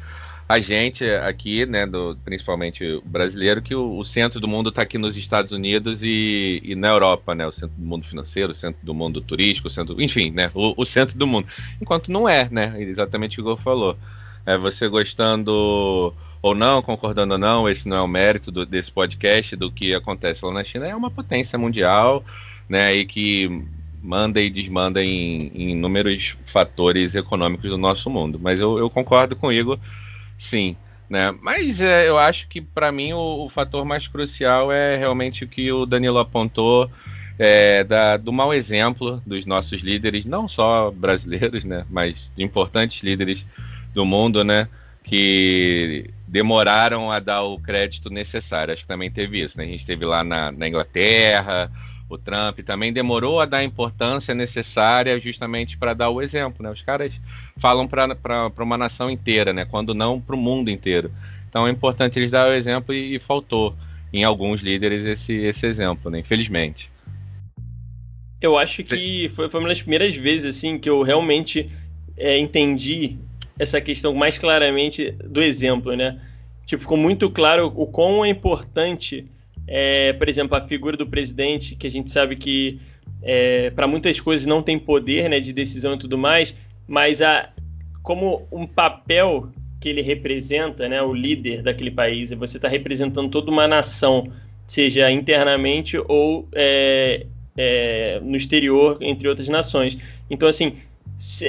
a 0.50 0.58
gente 0.58 1.04
aqui, 1.04 1.64
né, 1.64 1.86
do, 1.86 2.18
principalmente 2.24 3.00
brasileiro, 3.04 3.62
que 3.62 3.72
o, 3.72 3.98
o 3.98 4.04
centro 4.04 4.40
do 4.40 4.48
mundo 4.48 4.70
está 4.70 4.82
aqui 4.82 4.98
nos 4.98 5.16
Estados 5.16 5.52
Unidos 5.52 6.00
e, 6.02 6.60
e, 6.64 6.74
na 6.74 6.88
Europa, 6.88 7.36
né, 7.36 7.46
o 7.46 7.52
centro 7.52 7.76
do 7.76 7.86
mundo 7.86 8.04
financeiro, 8.04 8.50
o 8.50 8.56
centro 8.56 8.84
do 8.84 8.92
mundo 8.92 9.20
turístico, 9.20 9.68
o 9.68 9.70
centro, 9.70 10.02
enfim, 10.02 10.32
né, 10.32 10.50
o, 10.52 10.74
o 10.76 10.84
centro 10.84 11.16
do 11.16 11.24
mundo. 11.24 11.46
Enquanto 11.80 12.10
não 12.10 12.28
é, 12.28 12.48
né, 12.50 12.74
exatamente 12.82 13.40
o 13.40 13.44
que 13.44 13.50
o 13.50 13.56
falou. 13.58 13.96
É 14.44 14.58
você 14.58 14.88
gostando 14.88 16.12
ou 16.42 16.52
não, 16.52 16.82
concordando 16.82 17.34
ou 17.34 17.38
não, 17.38 17.68
esse 17.68 17.88
não 17.88 17.98
é 17.98 18.00
o 18.00 18.08
mérito 18.08 18.50
do, 18.50 18.66
desse 18.66 18.90
podcast, 18.90 19.54
do 19.54 19.70
que 19.70 19.94
acontece 19.94 20.44
lá 20.44 20.52
na 20.52 20.64
China, 20.64 20.84
é 20.84 20.96
uma 20.96 21.12
potência 21.12 21.56
mundial, 21.56 22.24
né, 22.68 22.92
e 22.96 23.06
que 23.06 23.62
manda 24.02 24.40
e 24.40 24.50
desmanda 24.50 25.00
em, 25.00 25.52
em 25.54 25.70
inúmeros 25.70 26.34
fatores 26.52 27.14
econômicos 27.14 27.70
do 27.70 27.78
nosso 27.78 28.10
mundo. 28.10 28.36
Mas 28.42 28.58
eu, 28.58 28.78
eu 28.78 28.90
concordo 28.90 29.36
com 29.36 29.46
o 29.46 29.52
Igor, 29.52 29.78
sim. 30.40 30.76
Né? 31.08 31.34
Mas 31.42 31.80
é, 31.80 32.08
eu 32.08 32.16
acho 32.16 32.48
que 32.48 32.60
para 32.60 32.90
mim 32.92 33.12
o, 33.12 33.46
o, 33.46 33.50
fator 33.50 33.84
mais 33.84 34.06
crucial 34.06 34.70
é 34.70 34.96
realmente 34.96 35.44
o 35.44 35.48
que 35.48 35.70
o 35.72 35.84
Danilo 35.84 36.18
apontou 36.18 36.88
é, 37.36 37.82
da, 37.82 38.16
do 38.16 38.32
mau 38.32 38.54
exemplo 38.54 39.20
dos 39.26 39.44
nossos 39.44 39.82
líderes, 39.82 40.24
não 40.24 40.48
só 40.48 40.90
brasileiros, 40.90 41.64
né, 41.64 41.84
mas 41.90 42.14
de 42.36 42.44
importantes 42.44 43.02
líderes 43.02 43.44
do 43.92 44.04
mundo, 44.04 44.44
né, 44.44 44.68
que 45.02 46.08
demoraram 46.28 47.10
a 47.10 47.18
dar 47.18 47.42
o 47.42 47.58
crédito 47.58 48.08
necessário. 48.08 48.72
Acho 48.72 48.82
que 48.82 48.88
também 48.88 49.10
teve 49.10 49.40
isso. 49.40 49.58
Né? 49.58 49.64
A 49.64 49.66
gente 49.66 49.84
teve 49.84 50.04
lá 50.04 50.22
na, 50.22 50.52
na 50.52 50.68
Inglaterra, 50.68 51.68
o 52.10 52.18
Trump 52.18 52.58
também 52.60 52.92
demorou 52.92 53.40
a 53.40 53.46
dar 53.46 53.58
a 53.58 53.64
importância 53.64 54.34
necessária 54.34 55.18
justamente 55.20 55.78
para 55.78 55.94
dar 55.94 56.10
o 56.10 56.20
exemplo. 56.20 56.62
Né? 56.62 56.70
Os 56.70 56.82
caras 56.82 57.12
falam 57.58 57.86
para 57.86 58.52
uma 58.58 58.76
nação 58.76 59.08
inteira, 59.08 59.52
né? 59.52 59.64
quando 59.64 59.94
não 59.94 60.20
para 60.20 60.34
o 60.34 60.38
mundo 60.38 60.70
inteiro. 60.70 61.10
Então 61.48 61.66
é 61.66 61.70
importante 61.70 62.18
eles 62.18 62.30
dar 62.30 62.50
o 62.50 62.52
exemplo 62.54 62.92
e, 62.92 63.16
e 63.16 63.18
faltou 63.20 63.74
em 64.12 64.24
alguns 64.24 64.60
líderes 64.60 65.20
esse, 65.20 65.32
esse 65.32 65.64
exemplo, 65.66 66.10
né? 66.10 66.18
infelizmente. 66.18 66.90
Eu 68.40 68.58
acho 68.58 68.82
que 68.82 69.28
foi, 69.28 69.48
foi 69.48 69.60
uma 69.60 69.68
das 69.68 69.80
primeiras 69.80 70.16
vezes 70.16 70.56
assim 70.56 70.78
que 70.78 70.90
eu 70.90 71.02
realmente 71.02 71.70
é, 72.16 72.38
entendi 72.38 73.18
essa 73.58 73.80
questão 73.80 74.14
mais 74.14 74.38
claramente 74.38 75.10
do 75.24 75.42
exemplo, 75.42 75.94
né? 75.94 76.18
Tipo, 76.64 76.82
ficou 76.82 76.96
muito 76.96 77.28
claro 77.30 77.72
o 77.76 77.86
quão 77.86 78.24
é 78.24 78.28
importante, 78.28 79.26
é, 79.72 80.12
por 80.14 80.28
exemplo, 80.28 80.56
a 80.56 80.60
figura 80.60 80.96
do 80.96 81.06
presidente, 81.06 81.76
que 81.76 81.86
a 81.86 81.90
gente 81.90 82.10
sabe 82.10 82.34
que 82.34 82.80
é, 83.22 83.70
para 83.70 83.86
muitas 83.86 84.20
coisas 84.20 84.44
não 84.44 84.62
tem 84.62 84.76
poder 84.76 85.30
né, 85.30 85.38
de 85.38 85.52
decisão 85.52 85.94
e 85.94 85.98
tudo 85.98 86.18
mais, 86.18 86.56
mas 86.88 87.22
a, 87.22 87.50
como 88.02 88.48
um 88.50 88.66
papel 88.66 89.52
que 89.80 89.88
ele 89.88 90.02
representa, 90.02 90.88
né, 90.88 91.00
o 91.00 91.14
líder 91.14 91.62
daquele 91.62 91.92
país, 91.92 92.32
você 92.32 92.58
está 92.58 92.68
representando 92.68 93.30
toda 93.30 93.48
uma 93.48 93.68
nação, 93.68 94.32
seja 94.66 95.08
internamente 95.08 95.96
ou 96.08 96.48
é, 96.52 97.26
é, 97.56 98.20
no 98.24 98.36
exterior, 98.36 98.98
entre 99.00 99.28
outras 99.28 99.48
nações. 99.48 99.96
Então, 100.28 100.48
assim, 100.48 100.78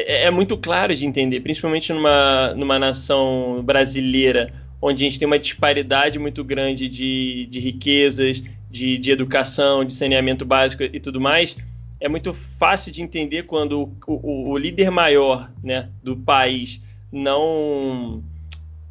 é 0.06 0.30
muito 0.30 0.56
claro 0.58 0.96
de 0.96 1.08
entender, 1.08 1.40
principalmente 1.40 1.92
numa, 1.92 2.54
numa 2.54 2.78
nação 2.78 3.64
brasileira, 3.64 4.54
onde 4.82 5.04
a 5.04 5.08
gente 5.08 5.20
tem 5.20 5.26
uma 5.26 5.38
disparidade 5.38 6.18
muito 6.18 6.44
grande 6.44 6.88
de, 6.88 7.46
de 7.46 7.60
riquezas, 7.60 8.44
de, 8.70 8.98
de 8.98 9.12
educação, 9.12 9.86
de 9.86 9.94
saneamento 9.94 10.46
básico 10.46 10.84
e 10.84 11.00
tudo 11.00 11.22
mais. 11.22 11.56
É 12.00 12.10
muito 12.10 12.34
fácil 12.34 12.92
de 12.92 13.02
entender 13.02 13.44
quando 13.44 13.82
o, 14.08 14.14
o, 14.14 14.50
o 14.52 14.58
líder 14.58 14.90
maior 14.90 15.52
né, 15.64 15.90
do 16.02 16.18
país 16.18 16.82
não, 17.12 18.24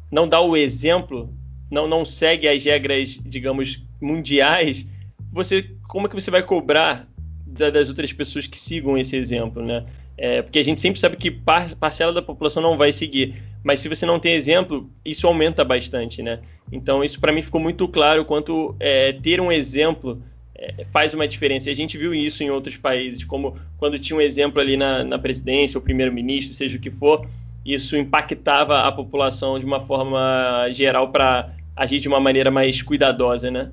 não 0.09 0.27
dá 0.27 0.39
o 0.39 0.55
exemplo, 0.55 1.33
não, 1.69 1.87
não 1.87 2.05
segue 2.05 2.47
as 2.47 2.63
regras, 2.63 3.19
digamos, 3.25 3.83
mundiais. 3.99 4.85
Você, 5.33 5.71
como 5.89 6.05
é 6.05 6.09
que 6.09 6.15
você 6.15 6.31
vai 6.31 6.43
cobrar 6.43 7.07
das 7.45 7.89
outras 7.89 8.13
pessoas 8.13 8.47
que 8.47 8.57
sigam 8.57 8.97
esse 8.97 9.17
exemplo, 9.17 9.61
né? 9.61 9.85
É, 10.17 10.41
porque 10.41 10.59
a 10.59 10.63
gente 10.63 10.79
sempre 10.79 10.99
sabe 10.99 11.17
que 11.17 11.31
par 11.31 11.73
parcela 11.75 12.13
da 12.13 12.21
população 12.21 12.61
não 12.61 12.77
vai 12.77 12.93
seguir. 12.93 13.41
Mas 13.63 13.79
se 13.79 13.87
você 13.87 14.05
não 14.05 14.19
tem 14.19 14.33
exemplo, 14.33 14.89
isso 15.05 15.27
aumenta 15.27 15.63
bastante, 15.63 16.21
né? 16.21 16.39
Então, 16.71 17.03
isso 17.03 17.19
para 17.19 17.31
mim 17.31 17.41
ficou 17.41 17.61
muito 17.61 17.87
claro 17.87 18.25
quanto 18.25 18.75
é, 18.79 19.13
ter 19.13 19.39
um 19.39 19.51
exemplo 19.51 20.21
é, 20.55 20.85
faz 20.91 21.13
uma 21.13 21.27
diferença. 21.27 21.69
E 21.69 21.73
a 21.73 21.75
gente 21.75 21.97
viu 21.97 22.13
isso 22.13 22.43
em 22.43 22.49
outros 22.49 22.77
países, 22.77 23.23
como 23.23 23.55
quando 23.77 23.99
tinha 23.99 24.17
um 24.17 24.21
exemplo 24.21 24.59
ali 24.59 24.77
na, 24.77 25.03
na 25.03 25.19
presidência, 25.19 25.77
o 25.77 25.81
primeiro-ministro, 25.81 26.53
seja 26.53 26.77
o 26.77 26.79
que 26.79 26.91
for, 26.91 27.27
isso 27.65 27.97
impactava 27.97 28.81
a 28.81 28.91
população 28.91 29.59
de 29.59 29.65
uma 29.65 29.81
forma 29.81 30.67
geral 30.71 31.11
para 31.11 31.53
agir 31.75 31.99
de 31.99 32.07
uma 32.07 32.19
maneira 32.19 32.49
mais 32.51 32.81
cuidadosa, 32.81 33.49
né? 33.51 33.71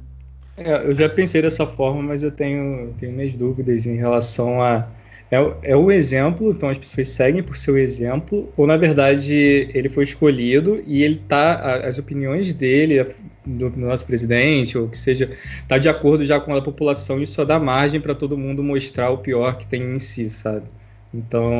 É, 0.56 0.74
eu 0.86 0.94
já 0.94 1.08
pensei 1.08 1.40
dessa 1.40 1.66
forma, 1.66 2.02
mas 2.02 2.22
eu 2.22 2.30
tenho, 2.30 2.92
tenho 2.98 3.12
minhas 3.12 3.34
dúvidas 3.34 3.86
em 3.86 3.96
relação 3.96 4.60
a. 4.62 4.86
É, 5.30 5.72
é 5.72 5.76
o 5.76 5.90
exemplo, 5.90 6.50
então 6.50 6.70
as 6.70 6.78
pessoas 6.78 7.08
seguem 7.08 7.42
por 7.42 7.56
seu 7.56 7.76
exemplo, 7.76 8.50
ou 8.56 8.66
na 8.66 8.78
verdade 8.78 9.34
ele 9.74 9.88
foi 9.90 10.04
escolhido 10.04 10.82
e 10.86 11.02
ele 11.02 11.22
tá. 11.28 11.76
As 11.86 11.98
opiniões 11.98 12.52
dele, 12.52 13.04
do, 13.44 13.68
do 13.68 13.78
nosso 13.78 14.06
presidente, 14.06 14.78
ou 14.78 14.88
que 14.88 14.96
seja, 14.96 15.30
tá 15.66 15.76
de 15.76 15.88
acordo 15.88 16.24
já 16.24 16.40
com 16.40 16.54
a 16.54 16.62
população 16.62 17.22
e 17.22 17.26
só 17.26 17.44
dá 17.44 17.58
margem 17.58 18.00
para 18.00 18.14
todo 18.14 18.38
mundo 18.38 18.62
mostrar 18.62 19.10
o 19.10 19.18
pior 19.18 19.58
que 19.58 19.66
tem 19.66 19.82
em 19.82 19.98
si, 19.98 20.30
sabe? 20.30 20.66
Então, 21.12 21.52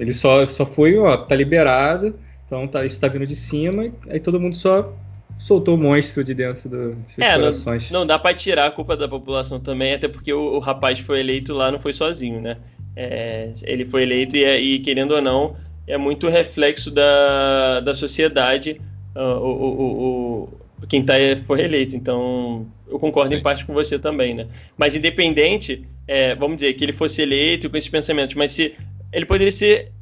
ele 0.00 0.12
só, 0.12 0.44
só 0.44 0.66
foi, 0.66 0.96
ó, 0.98 1.16
tá 1.16 1.34
liberado, 1.34 2.18
então 2.46 2.66
tá, 2.66 2.84
isso 2.84 3.00
tá 3.00 3.08
vindo 3.08 3.26
de 3.26 3.36
cima, 3.36 3.90
aí 4.08 4.20
todo 4.20 4.40
mundo 4.40 4.54
só 4.54 4.94
soltou 5.38 5.74
o 5.74 5.78
monstro 5.78 6.22
de 6.22 6.34
dentro 6.34 6.68
do, 6.68 6.94
dos 6.94 7.18
é, 7.18 7.34
corações. 7.34 7.90
Não, 7.90 8.00
não 8.00 8.06
dá 8.06 8.18
para 8.18 8.34
tirar 8.34 8.66
a 8.66 8.70
culpa 8.70 8.96
da 8.96 9.08
população 9.08 9.58
também, 9.58 9.94
até 9.94 10.08
porque 10.08 10.32
o, 10.32 10.54
o 10.54 10.58
rapaz 10.58 10.98
foi 11.00 11.20
eleito 11.20 11.54
lá 11.54 11.72
não 11.72 11.80
foi 11.80 11.92
sozinho, 11.92 12.40
né? 12.40 12.58
É, 12.94 13.52
ele 13.64 13.84
foi 13.84 14.02
eleito 14.02 14.36
e, 14.36 14.44
e, 14.44 14.78
querendo 14.80 15.12
ou 15.12 15.22
não, 15.22 15.56
é 15.86 15.96
muito 15.96 16.28
reflexo 16.28 16.90
da, 16.90 17.80
da 17.80 17.94
sociedade 17.94 18.80
uh, 19.16 19.20
o, 19.20 19.48
o, 19.48 20.48
o, 20.82 20.86
quem 20.86 21.04
tá, 21.04 21.14
foi 21.46 21.62
eleito. 21.62 21.96
Então, 21.96 22.66
eu 22.88 22.98
concordo 22.98 23.34
em 23.34 23.42
parte 23.42 23.64
com 23.64 23.72
você 23.72 23.98
também, 23.98 24.34
né? 24.34 24.46
Mas 24.76 24.94
independente, 24.94 25.86
é, 26.06 26.34
vamos 26.34 26.58
dizer, 26.58 26.74
que 26.74 26.84
ele 26.84 26.92
fosse 26.92 27.22
eleito 27.22 27.70
com 27.70 27.76
esses 27.76 27.90
pensamentos, 27.90 28.34
mas 28.34 28.52
se 28.52 28.74
ele 29.12 29.24
poderia 29.24 29.52
ser 29.52 29.92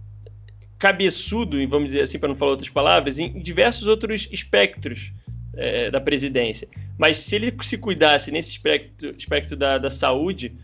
cabeçudo, 0.78 1.56
vamos 1.68 1.88
dizer 1.88 2.02
assim, 2.02 2.18
para 2.18 2.28
não 2.28 2.36
falar 2.36 2.52
outras 2.52 2.70
palavras, 2.70 3.18
em 3.18 3.38
diversos 3.40 3.86
outros 3.86 4.28
espectros 4.32 5.12
é, 5.54 5.90
da 5.90 6.00
presidência. 6.00 6.66
Mas 6.98 7.18
se 7.18 7.36
ele 7.36 7.54
se 7.62 7.76
cuidasse 7.76 8.30
nesse 8.30 8.50
espectro, 8.50 9.14
espectro 9.16 9.56
da, 9.56 9.78
da 9.78 9.90
saúde, 9.90 10.54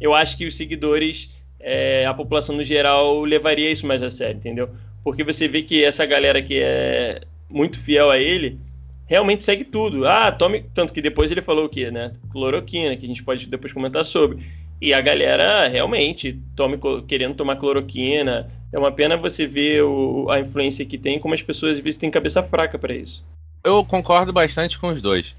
eu 0.00 0.14
acho 0.14 0.36
que 0.36 0.46
os 0.46 0.56
seguidores, 0.56 1.30
é, 1.68 2.06
a 2.06 2.14
população 2.14 2.54
no 2.54 2.62
geral, 2.62 3.24
levaria 3.24 3.68
isso 3.68 3.84
mais 3.84 4.00
a 4.00 4.08
sério, 4.08 4.36
entendeu? 4.36 4.70
Porque 5.02 5.24
você 5.24 5.48
vê 5.48 5.62
que 5.62 5.82
essa 5.82 6.06
galera 6.06 6.40
que 6.40 6.60
é 6.60 7.22
muito 7.50 7.76
fiel 7.76 8.08
a 8.08 8.18
ele, 8.18 8.60
realmente 9.04 9.44
segue 9.44 9.64
tudo. 9.64 10.06
Ah, 10.06 10.30
tome. 10.30 10.64
Tanto 10.72 10.92
que 10.92 11.02
depois 11.02 11.28
ele 11.32 11.42
falou 11.42 11.64
o 11.64 11.68
quê, 11.68 11.90
né? 11.90 12.12
Cloroquina, 12.30 12.96
que 12.96 13.04
a 13.04 13.08
gente 13.08 13.24
pode 13.24 13.48
depois 13.48 13.72
comentar 13.72 14.04
sobre. 14.04 14.46
E 14.80 14.94
a 14.94 15.00
galera 15.00 15.66
realmente 15.66 16.40
tome, 16.54 16.78
querendo 17.08 17.34
tomar 17.34 17.56
cloroquina. 17.56 18.48
É 18.72 18.78
uma 18.78 18.92
pena 18.92 19.16
você 19.16 19.44
ver 19.44 19.82
o, 19.82 20.30
a 20.30 20.38
influência 20.38 20.84
que 20.84 20.98
tem, 20.98 21.18
como 21.18 21.34
as 21.34 21.42
pessoas 21.42 21.74
às 21.74 21.80
vezes 21.80 21.98
têm 21.98 22.10
cabeça 22.12 22.44
fraca 22.44 22.78
para 22.78 22.94
isso. 22.94 23.24
Eu 23.64 23.84
concordo 23.84 24.32
bastante 24.32 24.78
com 24.78 24.88
os 24.88 25.02
dois. 25.02 25.34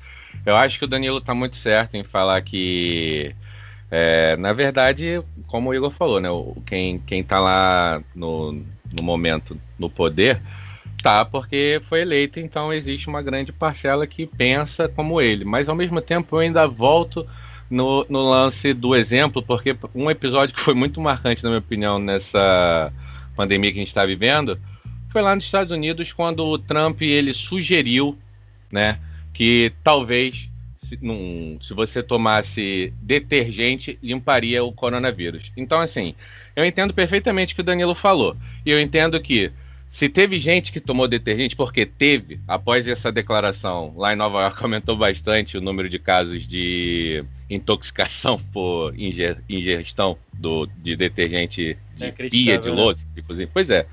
Eu 0.46 0.58
acho 0.58 0.78
que 0.78 0.84
o 0.84 0.88
Danilo 0.88 1.20
está 1.20 1.34
muito 1.34 1.56
certo 1.56 1.96
em 1.96 2.04
falar 2.04 2.42
que, 2.42 3.34
é, 3.90 4.36
na 4.38 4.54
verdade, 4.54 5.22
como 5.48 5.70
o 5.70 5.74
Igor 5.74 5.92
falou, 5.92 6.20
né, 6.20 6.30
quem, 6.66 7.00
quem 7.00 7.24
tá 7.24 7.40
lá 7.40 8.02
no, 8.16 8.52
no 8.92 9.04
momento 9.04 9.58
no 9.80 9.90
poder 9.90 10.42
tá 11.02 11.24
porque 11.24 11.82
foi 11.88 12.02
eleito, 12.02 12.40
então 12.40 12.74
existe 12.74 13.08
uma 13.08 13.22
grande 13.22 13.52
parcela 13.52 14.08
que 14.08 14.26
pensa 14.26 14.90
como 14.90 15.22
ele. 15.22 15.46
Mas 15.46 15.70
ao 15.70 15.76
mesmo 15.76 16.02
tempo 16.02 16.36
eu 16.36 16.40
ainda 16.40 16.68
volto 16.68 17.26
no, 17.70 18.06
no 18.10 18.22
lance 18.22 18.74
do 18.74 18.96
exemplo, 18.96 19.42
porque 19.42 19.78
um 19.94 20.10
episódio 20.10 20.56
que 20.56 20.62
foi 20.62 20.74
muito 20.74 21.00
marcante, 21.00 21.44
na 21.44 21.50
minha 21.50 21.60
opinião, 21.60 22.00
nessa 22.00 22.92
pandemia 23.36 23.72
que 23.72 23.78
a 23.78 23.82
gente 23.82 23.90
está 23.90 24.06
vivendo, 24.06 24.60
foi 25.12 25.22
lá 25.22 25.36
nos 25.36 25.46
Estados 25.46 25.72
Unidos 25.72 26.12
quando 26.12 26.46
o 26.46 26.58
Trump 26.58 27.02
ele 27.02 27.34
sugeriu, 27.34 28.18
né, 28.72 29.00
que 29.34 29.72
talvez 29.84 30.50
se, 30.88 30.98
num, 31.02 31.60
se 31.62 31.74
você 31.74 32.02
tomasse 32.02 32.94
detergente 33.02 33.98
limparia 34.02 34.64
o 34.64 34.72
coronavírus. 34.72 35.52
Então 35.56 35.80
assim, 35.80 36.16
eu 36.56 36.66
entendo 36.66 36.94
perfeitamente 36.94 37.54
o 37.54 37.56
que 37.56 37.62
o 37.62 37.66
Danilo 37.66 37.96
falou 37.96 38.36
e 38.66 38.72
eu 38.72 38.80
entendo 38.80 39.20
que 39.22 39.52
se 39.90 40.10
teve 40.10 40.40
gente 40.40 40.72
que 40.72 40.80
tomou 40.80 41.08
detergente, 41.08 41.56
porque 41.56 41.86
teve, 41.86 42.40
após 42.48 42.88
essa 42.88 43.12
declaração, 43.12 43.94
lá 43.96 44.14
em 44.14 44.16
Nova 44.16 44.42
York 44.42 44.62
aumentou 44.62 44.96
bastante 44.96 45.58
o 45.58 45.62
número 45.62 45.90
de 45.90 45.98
casos 45.98 46.48
de 46.48 47.24
intoxicação 47.50 48.40
por 48.54 48.94
ingestão 48.98 50.18
do, 50.34 50.68
de 50.84 50.96
detergente 50.96 51.78
de 51.96 52.12
pia, 52.30 52.58
de 52.58 52.70
né? 52.70 52.76
louça, 52.76 53.02
inclusive. 53.16 53.50
Pois 53.52 53.70
é, 53.70 53.86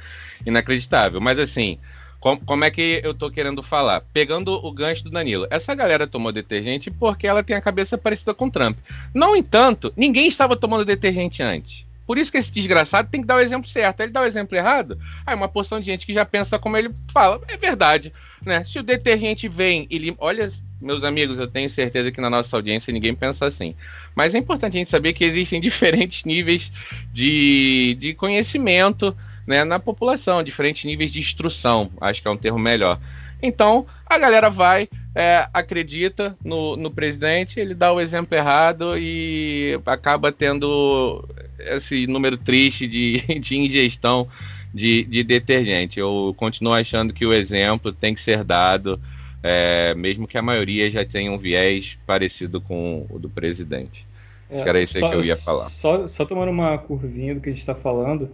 inacreditável. 0.44 1.20
Mas 1.20 1.38
assim, 1.38 1.78
com, 2.24 2.38
como 2.38 2.64
é 2.64 2.70
que 2.70 3.02
eu 3.04 3.12
tô 3.12 3.30
querendo 3.30 3.62
falar? 3.62 4.00
Pegando 4.14 4.54
o 4.54 4.72
gancho 4.72 5.04
do 5.04 5.10
Danilo, 5.10 5.46
essa 5.50 5.74
galera 5.74 6.06
tomou 6.06 6.32
detergente 6.32 6.90
porque 6.90 7.26
ela 7.26 7.44
tem 7.44 7.54
a 7.54 7.60
cabeça 7.60 7.98
parecida 7.98 8.32
com 8.32 8.48
Trump. 8.48 8.78
No 9.12 9.36
entanto, 9.36 9.92
ninguém 9.94 10.26
estava 10.26 10.56
tomando 10.56 10.86
detergente 10.86 11.42
antes. 11.42 11.84
Por 12.06 12.16
isso 12.16 12.32
que 12.32 12.38
esse 12.38 12.50
desgraçado 12.50 13.10
tem 13.10 13.20
que 13.20 13.26
dar 13.26 13.36
o 13.36 13.40
exemplo 13.40 13.68
certo. 13.68 14.00
Ele 14.00 14.10
dá 14.10 14.22
o 14.22 14.24
exemplo 14.24 14.56
errado, 14.56 14.98
aí 15.26 15.34
uma 15.34 15.48
porção 15.48 15.78
de 15.78 15.84
gente 15.84 16.06
que 16.06 16.14
já 16.14 16.24
pensa 16.24 16.58
como 16.58 16.78
ele 16.78 16.94
fala. 17.12 17.42
É 17.46 17.58
verdade, 17.58 18.10
né? 18.42 18.64
Se 18.64 18.78
o 18.78 18.82
detergente 18.82 19.46
vem 19.46 19.86
e 19.90 19.98
limpa... 19.98 20.24
Olha, 20.24 20.50
meus 20.80 21.04
amigos, 21.04 21.38
eu 21.38 21.46
tenho 21.46 21.68
certeza 21.68 22.10
que 22.10 22.22
na 22.22 22.30
nossa 22.30 22.56
audiência 22.56 22.90
ninguém 22.90 23.14
pensa 23.14 23.46
assim. 23.46 23.74
Mas 24.14 24.34
é 24.34 24.38
importante 24.38 24.76
a 24.76 24.78
gente 24.78 24.90
saber 24.90 25.12
que 25.12 25.26
existem 25.26 25.60
diferentes 25.60 26.24
níveis 26.24 26.72
de, 27.12 27.98
de 28.00 28.14
conhecimento 28.14 29.14
né, 29.46 29.64
na 29.64 29.78
população, 29.78 30.42
diferentes 30.42 30.84
níveis 30.84 31.12
de 31.12 31.20
instrução, 31.20 31.90
acho 32.00 32.22
que 32.22 32.28
é 32.28 32.30
um 32.30 32.36
termo 32.36 32.58
melhor. 32.58 32.98
Então, 33.42 33.86
a 34.06 34.18
galera 34.18 34.48
vai, 34.48 34.88
é, 35.14 35.46
acredita 35.52 36.36
no, 36.42 36.76
no 36.76 36.90
presidente, 36.90 37.60
ele 37.60 37.74
dá 37.74 37.92
o 37.92 38.00
exemplo 38.00 38.36
errado 38.36 38.96
e 38.96 39.78
acaba 39.84 40.32
tendo 40.32 41.28
esse 41.58 42.06
número 42.06 42.38
triste 42.38 42.86
de, 42.86 43.20
de 43.40 43.58
ingestão 43.58 44.26
de, 44.72 45.04
de 45.04 45.22
detergente. 45.22 46.00
Eu 46.00 46.34
continuo 46.36 46.72
achando 46.72 47.12
que 47.12 47.26
o 47.26 47.32
exemplo 47.32 47.92
tem 47.92 48.14
que 48.14 48.22
ser 48.22 48.42
dado, 48.42 48.98
é, 49.42 49.94
mesmo 49.94 50.26
que 50.26 50.38
a 50.38 50.42
maioria 50.42 50.90
já 50.90 51.04
tenha 51.04 51.30
um 51.30 51.38
viés 51.38 51.96
parecido 52.06 52.60
com 52.60 53.06
o 53.10 53.18
do 53.18 53.28
presidente. 53.28 54.06
É, 54.50 54.60
era 54.60 54.80
isso 54.80 54.98
só, 54.98 55.10
que 55.10 55.16
eu 55.16 55.24
ia 55.24 55.36
falar. 55.36 55.68
Só, 55.68 56.06
só 56.06 56.24
tomando 56.24 56.50
uma 56.50 56.76
curvinha 56.78 57.34
do 57.34 57.40
que 57.40 57.48
a 57.48 57.52
gente 57.52 57.60
está 57.60 57.74
falando, 57.74 58.30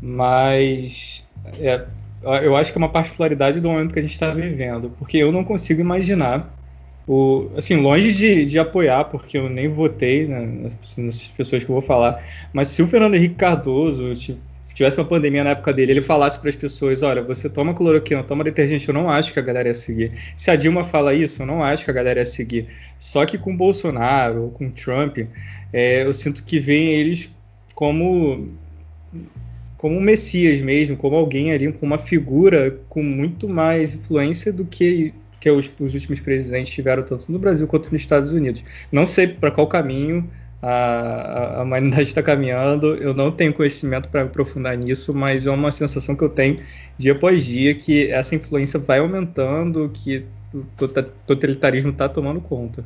mas 0.00 1.24
é, 1.58 1.84
eu 2.42 2.56
acho 2.56 2.72
que 2.72 2.78
é 2.78 2.80
uma 2.80 2.88
particularidade 2.88 3.60
do 3.60 3.68
momento 3.68 3.92
que 3.92 3.98
a 3.98 4.02
gente 4.02 4.12
está 4.12 4.32
vivendo, 4.32 4.90
porque 4.98 5.16
eu 5.16 5.32
não 5.32 5.44
consigo 5.44 5.80
imaginar 5.80 6.54
o, 7.06 7.50
assim, 7.56 7.76
longe 7.76 8.12
de, 8.12 8.46
de 8.46 8.58
apoiar, 8.58 9.04
porque 9.04 9.36
eu 9.38 9.48
nem 9.48 9.68
votei 9.68 10.26
né, 10.26 10.70
nas, 10.96 11.28
pessoas 11.28 11.64
que 11.64 11.70
eu 11.70 11.74
vou 11.74 11.82
falar, 11.82 12.22
mas 12.52 12.68
se 12.68 12.82
o 12.82 12.86
Fernando 12.86 13.14
Henrique 13.14 13.34
Cardoso 13.34 14.12
tivesse 14.72 14.96
uma 14.96 15.04
pandemia 15.04 15.44
na 15.44 15.50
época 15.50 15.72
dele, 15.72 15.92
ele 15.92 16.02
falasse 16.02 16.38
para 16.38 16.48
as 16.48 16.56
pessoas, 16.56 17.02
olha, 17.02 17.22
você 17.22 17.48
toma 17.48 17.74
cloroquina, 17.74 18.22
toma 18.22 18.44
detergente, 18.44 18.88
eu 18.88 18.94
não 18.94 19.10
acho 19.10 19.32
que 19.32 19.38
a 19.38 19.42
galera 19.42 19.68
ia 19.68 19.74
seguir. 19.74 20.12
Se 20.36 20.50
a 20.50 20.56
Dilma 20.56 20.84
fala 20.84 21.12
isso, 21.12 21.42
eu 21.42 21.46
não 21.46 21.62
acho 21.62 21.84
que 21.84 21.90
a 21.90 21.94
galera 21.94 22.20
ia 22.20 22.24
seguir. 22.24 22.66
Só 22.98 23.26
que 23.26 23.36
com 23.36 23.56
Bolsonaro 23.56 24.52
com 24.54 24.70
Trump, 24.70 25.18
é, 25.72 26.04
eu 26.04 26.12
sinto 26.12 26.42
que 26.44 26.58
veem 26.58 26.90
eles 26.90 27.30
como 27.74 28.46
como 29.80 29.96
um 29.96 30.00
messias 30.00 30.60
mesmo, 30.60 30.94
como 30.94 31.16
alguém 31.16 31.52
ali, 31.52 31.72
com 31.72 31.86
uma 31.86 31.96
figura 31.96 32.78
com 32.86 33.02
muito 33.02 33.48
mais 33.48 33.94
influência 33.94 34.52
do 34.52 34.62
que 34.62 35.14
que 35.40 35.50
os, 35.50 35.72
os 35.80 35.94
últimos 35.94 36.20
presidentes 36.20 36.70
tiveram 36.70 37.02
tanto 37.02 37.32
no 37.32 37.38
Brasil 37.38 37.66
quanto 37.66 37.90
nos 37.90 38.02
Estados 38.02 38.30
Unidos. 38.30 38.62
Não 38.92 39.06
sei 39.06 39.28
para 39.28 39.50
qual 39.50 39.66
caminho 39.66 40.30
a, 40.60 41.60
a, 41.60 41.62
humanidade 41.62 42.02
está 42.02 42.22
caminhando, 42.22 42.94
eu 42.96 43.14
não 43.14 43.32
tenho 43.32 43.54
conhecimento 43.54 44.10
para 44.10 44.20
aprofundar 44.20 44.76
nisso, 44.76 45.14
mas 45.14 45.46
é 45.46 45.50
uma 45.50 45.72
sensação 45.72 46.14
que 46.14 46.22
eu 46.22 46.28
tenho 46.28 46.56
dia 46.98 47.12
após 47.12 47.42
dia 47.42 47.74
que 47.74 48.12
essa 48.12 48.34
influência 48.34 48.78
vai 48.78 48.98
aumentando, 48.98 49.90
que 49.94 50.26
o 50.52 50.62
tota, 50.76 51.02
totalitarismo 51.02 51.88
está 51.88 52.06
tomando 52.06 52.38
conta. 52.42 52.84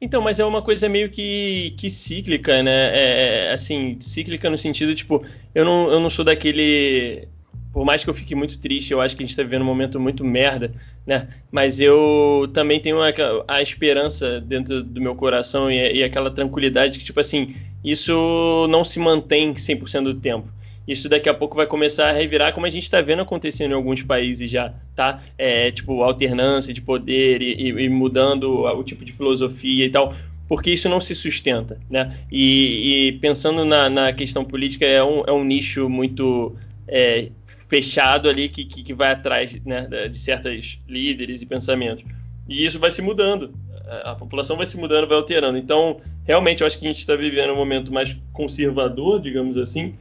Então, 0.00 0.22
mas 0.22 0.38
é 0.38 0.44
uma 0.44 0.62
coisa 0.62 0.88
meio 0.88 1.10
que, 1.10 1.74
que 1.76 1.90
cíclica, 1.90 2.62
né? 2.62 2.96
É, 2.96 3.48
é, 3.48 3.52
assim, 3.52 3.98
cíclica 4.00 4.48
no 4.48 4.56
sentido, 4.56 4.94
tipo, 4.94 5.24
eu 5.54 5.64
não, 5.64 5.90
eu 5.90 6.00
não 6.00 6.08
sou 6.08 6.24
daquele. 6.24 7.26
Por 7.72 7.84
mais 7.84 8.02
que 8.02 8.10
eu 8.10 8.14
fique 8.14 8.34
muito 8.34 8.58
triste, 8.58 8.92
eu 8.92 9.00
acho 9.00 9.16
que 9.16 9.22
a 9.22 9.26
gente 9.26 9.32
está 9.32 9.42
vivendo 9.42 9.62
um 9.62 9.66
momento 9.66 9.98
muito 10.00 10.24
merda, 10.24 10.72
né? 11.06 11.28
Mas 11.50 11.80
eu 11.80 12.48
também 12.52 12.80
tenho 12.80 13.02
a, 13.02 13.12
a 13.48 13.60
esperança 13.62 14.40
dentro 14.40 14.82
do 14.82 15.00
meu 15.00 15.14
coração 15.14 15.70
e, 15.70 15.98
e 15.98 16.02
aquela 16.04 16.30
tranquilidade 16.30 16.98
que, 16.98 17.04
tipo 17.04 17.20
assim, 17.20 17.56
isso 17.84 18.66
não 18.70 18.84
se 18.84 18.98
mantém 18.98 19.52
100% 19.52 20.04
do 20.04 20.14
tempo 20.14 20.48
isso 20.88 21.06
daqui 21.06 21.28
a 21.28 21.34
pouco 21.34 21.54
vai 21.54 21.66
começar 21.66 22.08
a 22.08 22.12
revirar, 22.12 22.54
como 22.54 22.64
a 22.64 22.70
gente 22.70 22.84
está 22.84 23.02
vendo 23.02 23.20
acontecendo 23.20 23.72
em 23.72 23.74
alguns 23.74 24.02
países 24.02 24.50
já, 24.50 24.72
tá? 24.96 25.22
É, 25.36 25.70
tipo, 25.70 26.02
alternância 26.02 26.72
de 26.72 26.80
poder 26.80 27.42
e, 27.42 27.68
e, 27.68 27.88
mudando 27.90 28.64
o 28.64 28.82
tipo 28.82 29.04
de 29.04 29.12
filosofia 29.12 29.84
e 29.84 29.90
tal. 29.90 30.14
porque 30.48 30.70
isso 30.70 30.88
não 30.88 30.98
se 30.98 31.14
sustenta, 31.14 31.78
né? 31.90 32.16
E, 32.32 33.08
e 33.08 33.12
pensando 33.18 33.66
na, 33.66 33.90
na, 33.90 34.14
questão 34.14 34.42
política, 34.42 34.86
é 34.86 35.04
um, 35.04 35.22
é 35.26 35.30
um 35.32 35.44
nicho 35.44 35.90
muito 35.90 36.56
é, 36.88 37.28
fechado 37.68 38.26
ali 38.26 38.48
que, 38.48 38.64
que, 38.64 38.82
que, 38.82 38.94
vai 38.94 39.12
atrás 39.12 39.60
né, 39.66 40.08
de 40.08 40.18
certos 40.18 40.80
líderes 40.88 41.42
e 41.42 41.46
pensamentos. 41.46 42.02
E 42.48 42.64
isso 42.64 42.78
vai 42.78 42.90
se 42.90 43.02
mudando, 43.02 43.52
a, 43.86 44.12
a 44.12 44.14
população 44.14 44.56
vai 44.56 44.64
se 44.64 44.78
mudando, 44.78 45.06
vai 45.06 45.18
alterando. 45.18 45.58
Então, 45.58 46.00
realmente, 46.24 46.62
eu 46.62 46.66
acho 46.66 46.78
que 46.78 46.86
a 46.86 46.88
gente 46.88 47.00
está 47.00 47.14
vivendo 47.14 47.52
um 47.52 47.56
momento 47.56 47.92
mais 47.92 48.16
conservador, 48.32 49.20
digamos 49.20 49.58
assim, 49.58 49.94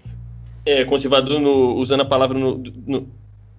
é, 0.67 0.83
conservador 0.83 1.39
no, 1.39 1.75
usando 1.75 2.01
a 2.01 2.05
palavra 2.05 2.37
no, 2.37 2.57
no, 2.85 3.07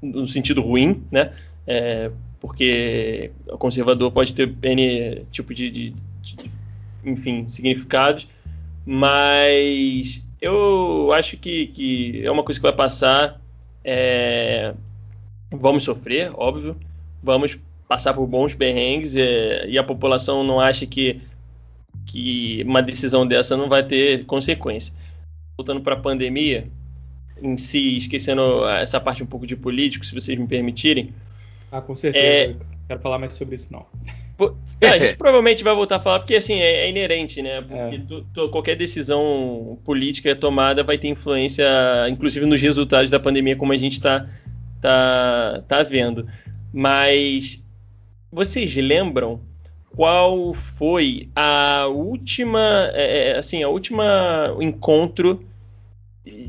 no 0.02 0.28
sentido 0.28 0.60
ruim, 0.60 1.02
né? 1.10 1.32
É, 1.66 2.10
porque 2.40 3.30
o 3.46 3.56
conservador 3.56 4.12
pode 4.12 4.34
ter 4.34 4.54
N 4.62 5.24
tipo 5.30 5.54
de, 5.54 5.70
de, 5.70 5.94
de 6.22 6.36
enfim, 7.04 7.48
significados, 7.48 8.28
mas 8.84 10.24
eu 10.40 11.10
acho 11.12 11.36
que, 11.36 11.68
que 11.68 12.22
é 12.24 12.30
uma 12.30 12.44
coisa 12.44 12.60
que 12.60 12.66
vai 12.66 12.74
passar. 12.74 13.40
É... 13.82 14.74
Vamos 15.50 15.84
sofrer, 15.84 16.30
óbvio, 16.34 16.76
vamos 17.22 17.58
passar 17.88 18.12
por 18.12 18.26
bons 18.26 18.52
berrengues 18.54 19.16
é... 19.16 19.66
e 19.66 19.78
a 19.78 19.84
população 19.84 20.44
não 20.44 20.60
acha 20.60 20.86
que, 20.86 21.22
que 22.06 22.62
uma 22.66 22.82
decisão 22.82 23.26
dessa 23.26 23.56
não 23.56 23.68
vai 23.68 23.82
ter 23.82 24.26
consequência. 24.26 24.92
Voltando 25.56 25.80
para 25.80 25.94
a 25.94 26.00
pandemia 26.00 26.68
em 27.42 27.56
si, 27.56 27.96
esquecendo 27.96 28.66
essa 28.68 29.00
parte 29.00 29.22
um 29.22 29.26
pouco 29.26 29.46
de 29.46 29.56
político, 29.56 30.04
se 30.04 30.14
vocês 30.14 30.38
me 30.38 30.46
permitirem. 30.46 31.12
Ah, 31.70 31.80
com 31.80 31.94
certeza. 31.94 32.26
É... 32.26 32.56
Quero 32.86 33.00
falar 33.00 33.18
mais 33.18 33.34
sobre 33.34 33.56
isso, 33.56 33.68
não. 33.70 33.86
É, 34.80 34.86
a 34.90 34.98
gente 35.00 35.16
provavelmente 35.16 35.64
vai 35.64 35.74
voltar 35.74 35.96
a 35.96 35.98
falar, 35.98 36.20
porque 36.20 36.36
assim, 36.36 36.54
é, 36.60 36.84
é 36.84 36.88
inerente, 36.88 37.42
né? 37.42 37.60
Porque 37.60 37.96
é. 37.96 37.98
tu, 38.06 38.24
tu, 38.32 38.48
qualquer 38.48 38.76
decisão 38.76 39.76
política 39.84 40.36
tomada 40.36 40.84
vai 40.84 40.96
ter 40.96 41.08
influência, 41.08 41.66
inclusive 42.08 42.46
nos 42.46 42.60
resultados 42.60 43.10
da 43.10 43.18
pandemia, 43.18 43.56
como 43.56 43.72
a 43.72 43.76
gente 43.76 43.94
está 43.94 44.28
tá, 44.80 45.64
tá 45.66 45.82
vendo. 45.82 46.28
Mas 46.72 47.60
vocês 48.30 48.72
lembram 48.76 49.40
qual 49.96 50.54
foi 50.54 51.28
a 51.34 51.86
última, 51.88 52.90
é, 52.94 53.30
é 53.30 53.38
assim, 53.38 53.64
a 53.64 53.68
última 53.68 54.56
encontro 54.60 55.44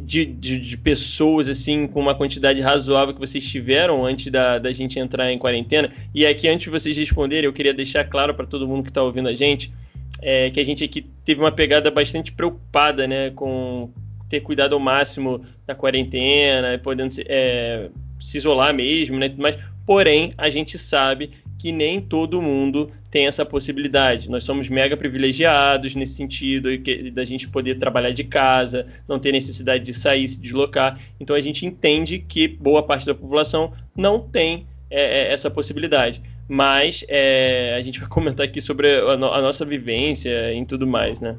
de, 0.10 0.26
de, 0.26 0.60
de, 0.60 0.76
pessoas 0.76 1.48
assim 1.48 1.88
com 1.88 2.00
uma 2.00 2.16
quantidade 2.16 2.60
razoável 2.62 3.14
que 3.14 3.20
vocês 3.20 3.46
tiveram 3.46 4.04
antes 4.04 4.32
da, 4.32 4.58
da 4.58 4.72
gente 4.72 4.98
entrar 4.98 5.32
em 5.32 5.38
quarentena. 5.38 5.92
E 6.16 6.26
aqui, 6.26 6.48
antes 6.48 6.64
de 6.64 6.72
vocês 6.72 6.98
responderem, 6.98 7.46
eu 7.46 7.54
queria 7.54 7.76
deixar 7.76 8.04
claro 8.06 8.34
para 8.34 8.48
todo 8.48 8.68
mundo 8.68 8.84
que 8.84 8.90
está 8.90 9.04
ouvindo 9.04 9.30
a 9.30 9.36
gente 9.36 9.72
é, 10.20 10.50
que 10.50 10.60
a 10.60 10.66
gente 10.66 10.84
aqui 10.84 11.06
teve 11.24 11.40
uma 11.40 11.52
pegada 11.52 11.92
bastante 11.92 12.32
preocupada 12.32 13.08
né, 13.08 13.30
com 13.30 13.92
ter 14.28 14.40
cuidado 14.42 14.74
ao 14.74 14.80
máximo 14.80 15.42
da 15.66 15.76
quarentena, 15.76 16.80
podendo 16.80 17.14
é, 17.28 17.90
se 18.20 18.38
isolar 18.38 18.74
mesmo, 18.74 19.18
né? 19.18 19.32
Mas, 19.38 19.58
porém, 19.86 20.34
a 20.38 20.50
gente 20.50 20.78
sabe 20.78 21.32
que 21.58 21.72
nem 21.72 22.02
todo 22.02 22.42
mundo 22.42 22.92
tem 23.12 23.28
essa 23.28 23.46
possibilidade. 23.46 24.30
Nós 24.30 24.44
somos 24.44 24.70
mega 24.70 24.96
privilegiados 24.96 25.96
nesse 25.96 26.14
sentido, 26.14 26.70
da 27.12 27.26
gente 27.26 27.48
poder 27.48 27.76
trabalhar 27.76 28.12
de 28.12 28.24
casa, 28.24 28.86
não 29.08 29.18
ter 29.18 29.32
necessidade 29.32 29.84
de 29.84 29.94
sair, 29.94 30.28
se 30.28 30.40
deslocar. 30.40 31.00
Então 31.20 31.36
a 31.36 31.42
gente 31.42 31.66
entende 31.66 32.20
que 32.20 32.48
boa 32.48 32.84
parte 32.84 33.06
da 33.06 33.16
população 33.16 33.74
não 33.96 34.20
tem 34.20 34.68
é, 34.90 35.02
é 35.02 35.34
essa 35.34 35.50
possibilidade. 35.50 36.22
Mas 36.48 37.04
é, 37.08 37.76
a 37.78 37.82
gente 37.82 38.00
vai 38.00 38.10
comentar 38.10 38.46
aqui 38.46 38.62
sobre 38.62 38.96
a, 38.96 39.18
no 39.18 39.28
a, 39.32 39.42
nossa 39.42 39.66
vivência 39.66 40.54
e 40.54 40.66
tudo 40.66 40.86
mais, 40.86 41.20
né? 41.20 41.38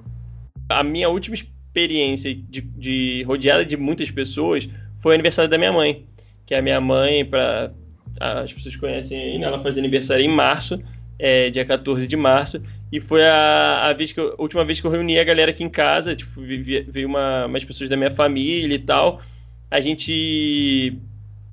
A 0.68 0.82
minha 0.82 1.08
última 1.08 1.34
experiência 1.34 2.34
de, 2.34 2.60
de 2.60 3.22
rodeada 3.24 3.64
de 3.64 3.76
muitas 3.76 4.10
pessoas 4.10 4.68
foi 4.98 5.12
o 5.12 5.14
aniversário 5.14 5.50
da 5.50 5.58
minha 5.58 5.72
mãe. 5.72 6.04
Que 6.46 6.54
a 6.54 6.62
minha 6.62 6.80
mãe, 6.80 7.24
para 7.24 7.72
as 8.18 8.52
pessoas 8.52 8.74
conhecem 8.76 9.42
ela 9.42 9.58
faz 9.58 9.78
aniversário 9.78 10.24
em 10.24 10.28
março, 10.28 10.80
é, 11.20 11.50
dia 11.50 11.64
14 11.64 12.06
de 12.06 12.16
março, 12.16 12.60
e 12.90 13.00
foi 13.00 13.24
a, 13.24 13.88
a, 13.88 13.92
vez 13.92 14.12
que 14.12 14.18
eu, 14.18 14.34
a 14.36 14.42
última 14.42 14.64
vez 14.64 14.80
que 14.80 14.86
eu 14.86 14.90
reuni 14.90 15.18
a 15.18 15.24
galera 15.24 15.50
aqui 15.50 15.62
em 15.62 15.68
casa, 15.68 16.16
tipo, 16.16 16.40
veio 16.40 17.06
uma, 17.06 17.46
umas 17.46 17.64
pessoas 17.64 17.88
da 17.88 17.96
minha 17.96 18.10
família 18.10 18.74
e 18.74 18.78
tal, 18.78 19.20
a 19.70 19.80
gente 19.80 20.98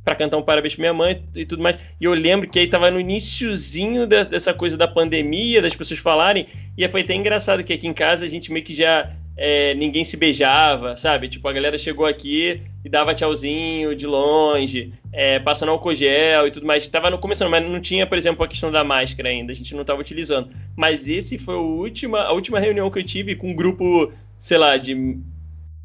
para 0.03 0.15
cantar 0.15 0.37
um 0.37 0.41
parabéns 0.41 0.73
pra 0.73 0.83
minha 0.83 0.93
mãe 0.93 1.21
e 1.35 1.45
tudo 1.45 1.61
mais. 1.61 1.75
E 1.99 2.05
eu 2.05 2.13
lembro 2.13 2.49
que 2.49 2.57
aí 2.57 2.67
tava 2.67 2.89
no 2.89 2.97
iníciozinho 2.97 4.07
dessa 4.07 4.53
coisa 4.53 4.77
da 4.77 4.87
pandemia, 4.87 5.61
das 5.61 5.75
pessoas 5.75 5.99
falarem, 5.99 6.47
e 6.77 6.87
foi 6.87 7.01
até 7.01 7.13
engraçado 7.13 7.61
que 7.61 7.73
aqui 7.73 7.87
em 7.87 7.93
casa 7.93 8.23
a 8.23 8.29
gente 8.29 8.49
meio 8.49 8.63
que 8.63 8.73
já 8.73 9.11
é, 9.35 9.73
ninguém 9.73 10.05
se 10.05 10.15
beijava, 10.15 10.95
sabe? 10.95 11.27
Tipo, 11.27 11.47
a 11.49 11.51
galera 11.51 11.77
chegou 11.77 12.05
aqui 12.05 12.61
e 12.87 12.89
dava 12.89 13.13
tchauzinho 13.13 13.93
de 13.93 14.07
longe, 14.07 14.93
é, 15.11 15.39
passando 15.39 15.73
álcool 15.73 15.93
gel 15.93 16.47
e 16.47 16.51
tudo 16.51 16.65
mais. 16.65 16.87
Tava 16.87 17.09
no 17.09 17.17
começando, 17.17 17.51
mas 17.51 17.61
não 17.61 17.81
tinha, 17.81 18.07
por 18.07 18.17
exemplo, 18.17 18.45
a 18.45 18.47
questão 18.47 18.71
da 18.71 18.81
máscara 18.81 19.27
ainda, 19.27 19.51
a 19.51 19.55
gente 19.55 19.73
não 19.73 19.81
estava 19.81 19.99
utilizando. 19.99 20.49
Mas 20.73 21.09
esse 21.09 21.37
foi 21.37 21.55
a 21.55 21.59
última, 21.59 22.21
a 22.21 22.31
última 22.31 22.61
reunião 22.61 22.89
que 22.89 22.97
eu 22.97 23.03
tive 23.03 23.35
com 23.35 23.51
um 23.51 23.55
grupo, 23.55 24.13
sei 24.39 24.57
lá, 24.57 24.77
de 24.77 25.19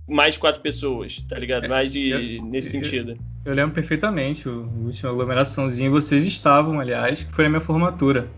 mais 0.09 0.35
de 0.35 0.41
quatro 0.41 0.61
pessoas, 0.61 1.25
tá 1.29 1.37
ligado? 1.37 1.69
Mais 1.69 1.93
de, 1.93 2.11
eu, 2.11 2.45
nesse 2.45 2.69
eu, 2.77 2.85
sentido. 2.85 3.19
Eu, 3.45 3.53
lembro 3.53 3.75
perfeitamente, 3.75 4.49
a 4.49 4.53
última 4.53 5.11
aglomeraçãozinha, 5.11 5.91
vocês 5.91 6.25
estavam, 6.25 6.79
aliás, 6.79 7.25
que 7.25 7.33
foi 7.33 7.47
a 7.47 7.49
minha 7.49 7.61
formatura. 7.61 8.29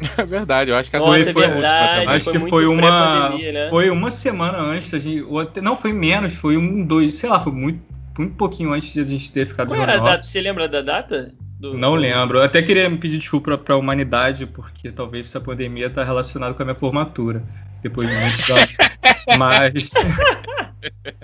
É 0.18 0.24
verdade, 0.24 0.70
eu 0.70 0.76
acho 0.76 0.90
que 0.90 0.98
Nossa, 0.98 1.32
foi, 1.32 1.44
é 1.44 1.48
verdade, 1.48 2.06
acho 2.08 2.32
que 2.32 2.40
foi 2.40 2.66
uma 2.66 3.30
né? 3.30 3.68
foi 3.70 3.90
uma 3.90 4.10
semana 4.10 4.58
antes 4.58 4.92
a 4.92 4.98
gente, 4.98 5.24
até, 5.40 5.60
não 5.60 5.76
foi 5.76 5.92
menos, 5.92 6.34
foi 6.34 6.56
um 6.56 6.84
dois, 6.84 7.14
sei 7.14 7.30
lá, 7.30 7.40
foi 7.40 7.52
muito 7.52 7.80
muito 8.18 8.34
pouquinho 8.36 8.72
antes 8.72 8.92
de 8.92 9.00
a 9.00 9.04
gente 9.04 9.32
ter 9.32 9.46
ficado 9.46 9.68
Qual 9.68 9.80
era 9.80 9.94
a 9.94 9.98
data? 9.98 10.22
Você 10.22 10.40
lembra 10.40 10.68
da 10.68 10.80
data? 10.80 11.34
Do... 11.58 11.74
Não 11.74 11.94
lembro. 11.94 12.38
Eu 12.38 12.42
até 12.42 12.62
queria 12.62 12.88
me 12.88 12.98
pedir 12.98 13.18
desculpa 13.18 13.56
para 13.58 13.74
a 13.74 13.78
humanidade, 13.78 14.46
porque 14.46 14.92
talvez 14.92 15.26
essa 15.26 15.40
pandemia 15.40 15.86
está 15.86 16.04
relacionada 16.04 16.54
com 16.54 16.62
a 16.62 16.66
minha 16.66 16.76
formatura, 16.76 17.42
depois 17.82 18.08
de 18.08 18.14
muitos 18.14 18.48
anos. 18.50 18.76
mas, 19.38 19.92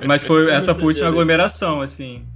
mas 0.05 0.25
foi 0.25 0.51
essa 0.51 0.75
foi 0.75 0.83
a 0.83 0.87
última 0.87 1.09
aglomeração, 1.09 1.81
assim. 1.81 2.27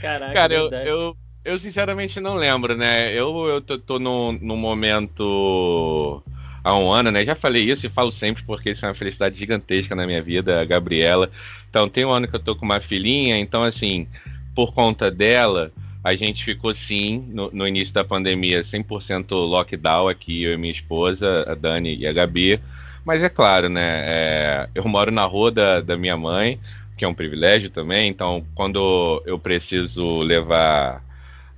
Caraca, 0.00 0.32
Cara, 0.32 0.54
eu, 0.54 0.70
eu, 0.70 1.16
eu 1.44 1.58
sinceramente 1.58 2.20
não 2.20 2.34
lembro, 2.34 2.76
né? 2.76 3.12
Eu, 3.14 3.46
eu 3.46 3.60
tô, 3.60 3.78
tô 3.78 3.98
num, 3.98 4.32
num 4.32 4.56
momento 4.56 6.22
há 6.62 6.76
um 6.76 6.92
ano, 6.92 7.10
né? 7.10 7.24
Já 7.24 7.34
falei 7.34 7.64
isso 7.64 7.86
e 7.86 7.90
falo 7.90 8.12
sempre 8.12 8.42
porque 8.44 8.70
isso 8.70 8.84
é 8.84 8.88
uma 8.88 8.94
felicidade 8.94 9.38
gigantesca 9.38 9.94
na 9.94 10.06
minha 10.06 10.22
vida, 10.22 10.60
a 10.60 10.64
Gabriela. 10.64 11.30
Então, 11.68 11.88
tem 11.88 12.04
um 12.04 12.10
ano 12.10 12.28
que 12.28 12.36
eu 12.36 12.40
tô 12.40 12.54
com 12.54 12.64
uma 12.64 12.80
filhinha, 12.80 13.38
então, 13.38 13.62
assim, 13.62 14.06
por 14.54 14.74
conta 14.74 15.10
dela, 15.10 15.72
a 16.04 16.14
gente 16.14 16.44
ficou 16.44 16.74
sim, 16.74 17.24
no, 17.28 17.50
no 17.52 17.66
início 17.66 17.94
da 17.94 18.04
pandemia, 18.04 18.62
100% 18.62 19.30
lockdown 19.30 20.08
aqui, 20.08 20.42
eu 20.42 20.52
e 20.52 20.56
minha 20.58 20.72
esposa, 20.72 21.44
a 21.48 21.54
Dani 21.54 21.96
e 21.96 22.06
a 22.06 22.12
Gabi. 22.12 22.60
Mas 23.04 23.22
é 23.22 23.30
claro, 23.30 23.68
né? 23.70 24.02
É, 24.04 24.68
eu 24.74 24.86
moro 24.86 25.10
na 25.10 25.24
rua 25.24 25.50
da, 25.50 25.80
da 25.80 25.96
minha 25.96 26.16
mãe, 26.16 26.60
que 26.98 27.04
é 27.04 27.08
um 27.08 27.14
privilégio 27.14 27.70
também, 27.70 28.10
então, 28.10 28.44
quando 28.54 29.22
eu 29.24 29.38
preciso 29.38 30.18
levar 30.18 31.02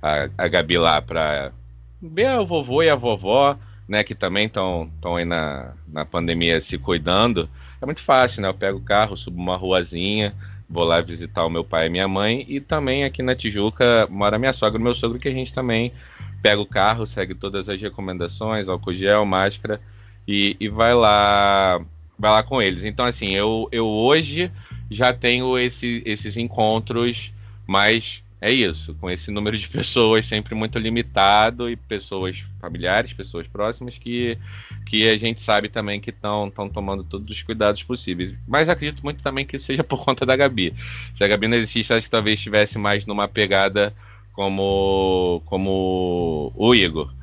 a, 0.03 0.27
a 0.37 0.47
Gabi 0.49 0.77
lá 0.77 1.01
para 1.01 1.53
ver 2.01 2.37
o 2.37 2.45
vovô 2.45 2.83
e 2.83 2.89
a 2.89 2.95
vovó, 2.95 3.57
né, 3.87 4.03
que 4.03 4.13
também 4.13 4.47
estão 4.47 4.91
aí 5.15 5.23
na, 5.23 5.71
na 5.87 6.03
pandemia 6.05 6.59
se 6.59 6.77
cuidando, 6.77 7.49
é 7.81 7.85
muito 7.85 8.03
fácil, 8.03 8.41
né? 8.41 8.49
Eu 8.49 8.53
pego 8.53 8.77
o 8.77 8.83
carro, 8.83 9.17
subo 9.17 9.41
uma 9.41 9.55
ruazinha, 9.55 10.33
vou 10.69 10.83
lá 10.83 10.99
visitar 11.01 11.45
o 11.45 11.49
meu 11.49 11.63
pai 11.63 11.87
e 11.87 11.89
minha 11.89 12.07
mãe, 12.07 12.45
e 12.47 12.59
também 12.59 13.03
aqui 13.03 13.21
na 13.21 13.35
Tijuca 13.35 14.07
mora 14.09 14.39
minha 14.39 14.53
sogra 14.53 14.79
e 14.79 14.83
meu 14.83 14.95
sogro, 14.95 15.19
que 15.19 15.27
a 15.27 15.33
gente 15.33 15.53
também 15.53 15.93
pega 16.41 16.61
o 16.61 16.65
carro, 16.65 17.07
segue 17.07 17.33
todas 17.33 17.69
as 17.69 17.79
recomendações, 17.79 18.67
álcool 18.67 18.93
gel, 18.93 19.25
máscara, 19.25 19.79
e, 20.27 20.57
e 20.59 20.67
vai 20.67 20.93
lá 20.93 21.81
vai 22.17 22.31
lá 22.31 22.43
com 22.43 22.61
eles. 22.61 22.83
Então, 22.85 23.05
assim, 23.05 23.35
eu, 23.35 23.67
eu 23.71 23.85
hoje 23.85 24.51
já 24.89 25.11
tenho 25.11 25.57
esse, 25.57 26.01
esses 26.05 26.37
encontros 26.37 27.31
mais 27.67 28.22
é 28.43 28.51
isso, 28.51 28.93
com 28.95 29.09
esse 29.09 29.31
número 29.31 29.57
de 29.57 29.67
pessoas 29.71 30.27
sempre 30.27 30.53
muito 30.53 30.77
limitado 30.77 31.69
e 31.69 31.77
pessoas 31.77 32.43
familiares, 32.59 33.13
pessoas 33.13 33.47
próximas 33.47 33.97
que, 33.97 34.37
que 34.85 35.07
a 35.07 35.17
gente 35.17 35.41
sabe 35.41 35.69
também 35.69 36.01
que 36.01 36.09
estão 36.09 36.51
tomando 36.73 37.05
todos 37.05 37.31
os 37.33 37.41
cuidados 37.41 37.81
possíveis. 37.83 38.35
Mas 38.45 38.67
acredito 38.67 39.01
muito 39.01 39.23
também 39.23 39.45
que 39.45 39.57
seja 39.59 39.81
por 39.85 40.03
conta 40.03 40.25
da 40.25 40.35
Gabi. 40.35 40.75
Se 41.17 41.23
a 41.23 41.27
Gabi 41.29 41.47
não 41.47 41.55
existisse, 41.55 41.93
acho 41.93 42.07
que 42.07 42.11
talvez 42.11 42.35
estivesse 42.35 42.77
mais 42.77 43.05
numa 43.05 43.29
pegada 43.29 43.93
como, 44.33 45.41
como 45.45 46.51
o 46.53 46.75
Igor. 46.75 47.13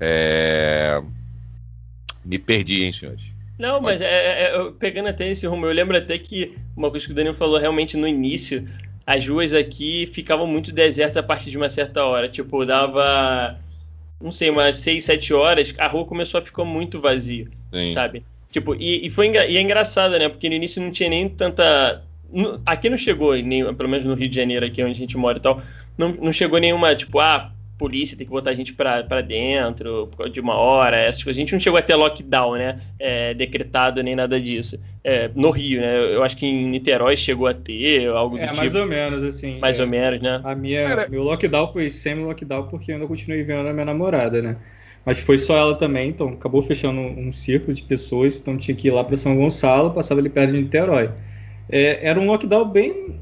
É... 0.00 1.02
Me 2.24 2.38
perdi, 2.38 2.84
hein, 2.84 2.92
senhores. 2.94 3.20
Não, 3.58 3.82
mas 3.82 4.00
é, 4.00 4.06
é, 4.06 4.56
é 4.56 4.70
pegando 4.78 5.10
até 5.10 5.28
esse 5.28 5.46
rumo, 5.46 5.66
eu 5.66 5.74
lembro 5.74 5.94
até 5.94 6.16
que 6.16 6.56
uma 6.74 6.90
coisa 6.90 7.04
que 7.04 7.12
o 7.12 7.14
Daniel 7.14 7.34
falou 7.34 7.58
realmente 7.58 7.98
no 7.98 8.08
início 8.08 8.66
as 9.10 9.26
ruas 9.26 9.52
aqui 9.52 10.08
ficavam 10.12 10.46
muito 10.46 10.70
desertas 10.70 11.16
a 11.16 11.22
partir 11.22 11.50
de 11.50 11.56
uma 11.56 11.68
certa 11.68 12.04
hora. 12.04 12.28
Tipo, 12.28 12.64
dava 12.64 13.58
não 14.20 14.30
sei, 14.30 14.50
umas 14.50 14.76
6, 14.76 15.02
7 15.02 15.34
horas, 15.34 15.74
a 15.78 15.88
rua 15.88 16.04
começou 16.04 16.38
a 16.38 16.42
ficar 16.42 16.64
muito 16.64 17.00
vazia, 17.00 17.48
Sim. 17.72 17.92
sabe? 17.92 18.22
Tipo, 18.52 18.76
e, 18.76 19.04
e 19.04 19.10
foi 19.10 19.28
e 19.30 19.56
é 19.56 19.60
engraçado, 19.60 20.16
né? 20.16 20.28
Porque 20.28 20.48
no 20.48 20.54
início 20.54 20.80
não 20.80 20.92
tinha 20.92 21.08
nem 21.08 21.28
tanta. 21.28 22.04
Aqui 22.64 22.88
não 22.88 22.96
chegou, 22.96 23.34
nem, 23.34 23.74
pelo 23.74 23.88
menos 23.88 24.06
no 24.06 24.14
Rio 24.14 24.28
de 24.28 24.36
Janeiro, 24.36 24.64
aqui 24.64 24.80
onde 24.80 24.92
a 24.92 24.96
gente 24.96 25.16
mora 25.16 25.38
e 25.38 25.40
tal, 25.40 25.60
não, 25.98 26.12
não 26.12 26.32
chegou 26.32 26.60
nenhuma, 26.60 26.94
tipo, 26.94 27.18
ah, 27.18 27.50
polícia 27.80 28.14
tem 28.14 28.26
que 28.26 28.30
botar 28.30 28.50
a 28.50 28.54
gente 28.54 28.74
para 28.74 29.22
dentro 29.22 30.10
de 30.30 30.38
uma 30.38 30.54
hora, 30.54 30.98
essas 30.98 31.24
coisas. 31.24 31.38
A 31.38 31.40
gente 31.40 31.54
não 31.54 31.60
chegou 31.60 31.78
até 31.78 31.96
lockdown, 31.96 32.56
né? 32.56 32.78
É, 32.98 33.32
decretado 33.32 34.02
nem 34.02 34.14
nada 34.14 34.38
disso. 34.38 34.78
É, 35.02 35.30
no 35.34 35.48
Rio, 35.48 35.80
né? 35.80 36.14
Eu 36.14 36.22
acho 36.22 36.36
que 36.36 36.46
em 36.46 36.66
Niterói 36.66 37.16
chegou 37.16 37.46
a 37.46 37.54
ter 37.54 38.06
algo 38.08 38.36
do 38.36 38.42
é, 38.42 38.48
tipo. 38.48 38.58
mais 38.58 38.74
ou 38.74 38.86
menos, 38.86 39.24
assim. 39.24 39.58
Mais 39.58 39.78
é, 39.78 39.82
ou 39.82 39.88
menos, 39.88 40.20
né? 40.20 40.42
A 40.44 40.54
minha, 40.54 40.86
Cara... 40.86 41.08
Meu 41.08 41.22
lockdown 41.22 41.72
foi 41.72 41.88
semi-lockdown 41.88 42.68
porque 42.68 42.90
eu 42.90 42.96
ainda 42.96 43.06
continuei 43.06 43.42
vendo 43.42 43.66
a 43.66 43.72
minha 43.72 43.86
namorada, 43.86 44.42
né? 44.42 44.58
Mas 45.06 45.20
foi 45.20 45.38
só 45.38 45.56
ela 45.56 45.74
também, 45.74 46.10
então 46.10 46.28
acabou 46.28 46.62
fechando 46.62 47.00
um, 47.00 47.28
um 47.28 47.32
círculo 47.32 47.72
de 47.72 47.82
pessoas, 47.82 48.38
então 48.38 48.58
tinha 48.58 48.76
que 48.76 48.88
ir 48.88 48.90
lá 48.90 49.02
para 49.02 49.16
São 49.16 49.34
Gonçalo, 49.34 49.90
passava 49.90 50.20
ali 50.20 50.28
perto 50.28 50.52
de 50.52 50.60
Niterói. 50.60 51.10
É, 51.70 52.06
era 52.06 52.20
um 52.20 52.26
lockdown 52.26 52.68
bem 52.68 53.18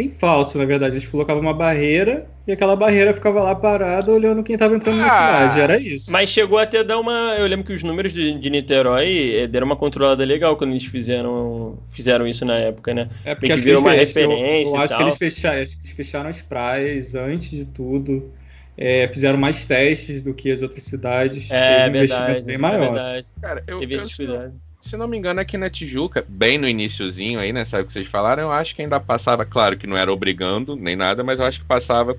bem 0.00 0.08
falso, 0.08 0.56
na 0.56 0.64
verdade. 0.64 0.96
A 0.96 0.98
gente 0.98 1.10
colocava 1.10 1.38
uma 1.38 1.52
barreira 1.52 2.26
e 2.46 2.52
aquela 2.52 2.74
barreira 2.74 3.12
ficava 3.12 3.42
lá 3.42 3.54
parada 3.54 4.10
olhando 4.10 4.42
quem 4.42 4.54
estava 4.54 4.74
entrando 4.74 5.00
ah, 5.00 5.02
na 5.02 5.08
cidade. 5.10 5.60
Era 5.60 5.78
isso. 5.78 6.10
Mas 6.10 6.30
chegou 6.30 6.58
até 6.58 6.78
a 6.78 6.82
dar 6.82 6.98
uma. 6.98 7.34
Eu 7.38 7.46
lembro 7.46 7.66
que 7.66 7.72
os 7.72 7.82
números 7.82 8.12
de, 8.12 8.38
de 8.38 8.50
Niterói 8.50 9.34
eh, 9.36 9.46
deram 9.46 9.66
uma 9.66 9.76
controlada 9.76 10.24
legal 10.24 10.56
quando 10.56 10.70
eles 10.70 10.84
fizeram, 10.84 11.78
fizeram 11.90 12.26
isso 12.26 12.44
na 12.44 12.56
época, 12.56 12.94
né? 12.94 13.10
É 13.24 13.34
porque 13.34 13.52
acho 13.52 13.62
que 13.62 13.68
virou 13.68 13.82
uma 13.82 13.92
referência. 13.92 14.70
Eu, 14.70 14.76
eu 14.76 14.80
acho, 14.80 14.96
que 14.96 15.02
eles 15.02 15.18
fecharam, 15.18 15.62
acho 15.62 15.72
que 15.76 15.82
eles 15.82 15.92
fecharam 15.92 16.30
as 16.30 16.40
praias 16.40 17.14
antes 17.14 17.50
de 17.50 17.64
tudo. 17.66 18.32
É, 18.76 19.06
fizeram 19.08 19.38
mais 19.38 19.66
testes 19.66 20.22
do 20.22 20.32
que 20.32 20.50
as 20.50 20.62
outras 20.62 20.82
cidades. 20.84 21.50
É, 21.50 21.86
um 21.86 21.92
verdade, 21.92 22.40
bem 22.40 22.56
maior. 22.56 22.82
É 22.82 22.86
verdade. 22.86 23.28
Cara, 23.38 23.62
eu, 23.66 23.78
Teve 23.80 23.94
eu, 23.94 23.98
esse 23.98 24.16
cuidado 24.16 24.54
se 24.90 24.96
não 24.96 25.06
me 25.06 25.16
engano, 25.16 25.38
aqui 25.38 25.56
na 25.56 25.70
Tijuca, 25.70 26.24
bem 26.28 26.58
no 26.58 26.68
iníciozinho 26.68 27.38
aí, 27.38 27.52
né? 27.52 27.64
Sabe 27.64 27.84
o 27.84 27.86
que 27.86 27.92
vocês 27.92 28.08
falaram? 28.08 28.42
Eu 28.42 28.52
acho 28.52 28.74
que 28.74 28.82
ainda 28.82 28.98
passava, 28.98 29.46
claro 29.46 29.78
que 29.78 29.86
não 29.86 29.96
era 29.96 30.12
obrigando 30.12 30.74
nem 30.74 30.96
nada, 30.96 31.22
mas 31.22 31.38
eu 31.38 31.44
acho 31.44 31.60
que 31.60 31.64
passava 31.64 32.18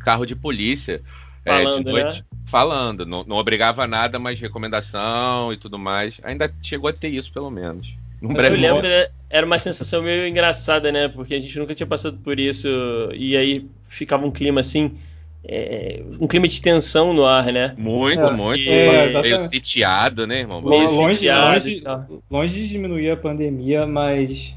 carro 0.00 0.24
de 0.24 0.34
polícia. 0.34 1.02
Falando, 1.44 1.90
é, 1.90 1.92
de 1.92 2.02
noite, 2.02 2.18
né? 2.20 2.24
Falando, 2.50 3.04
não, 3.04 3.22
não, 3.24 3.36
obrigava 3.36 3.86
nada, 3.86 4.18
mas 4.18 4.40
recomendação 4.40 5.52
e 5.52 5.58
tudo 5.58 5.78
mais. 5.78 6.14
Ainda 6.22 6.50
chegou 6.62 6.88
a 6.88 6.92
ter 6.92 7.08
isso, 7.08 7.30
pelo 7.30 7.50
menos. 7.50 7.86
Um 8.22 8.32
eu 8.32 8.52
lembro, 8.52 8.88
né, 8.88 9.08
era 9.28 9.44
uma 9.44 9.58
sensação 9.58 10.02
meio 10.02 10.26
engraçada, 10.26 10.90
né? 10.90 11.08
Porque 11.08 11.34
a 11.34 11.40
gente 11.40 11.58
nunca 11.58 11.74
tinha 11.74 11.86
passado 11.86 12.16
por 12.16 12.40
isso. 12.40 12.66
E 13.12 13.36
aí 13.36 13.68
ficava 13.88 14.24
um 14.24 14.30
clima 14.30 14.62
assim 14.62 14.96
é, 15.46 16.02
um 16.18 16.26
clima 16.26 16.48
de 16.48 16.60
tensão 16.60 17.12
no 17.12 17.24
ar, 17.24 17.52
né? 17.52 17.74
Muito, 17.76 18.20
é, 18.20 18.32
muito. 18.32 18.68
É, 18.68 19.22
meio 19.22 19.48
sitiado, 19.48 20.26
né, 20.26 20.40
irmão? 20.40 20.62
Meio 20.62 20.90
longe, 20.90 21.14
sitiado 21.14 21.52
longe, 21.52 21.82
longe 22.30 22.54
de 22.54 22.68
diminuir 22.68 23.10
a 23.10 23.16
pandemia, 23.16 23.86
mas 23.86 24.56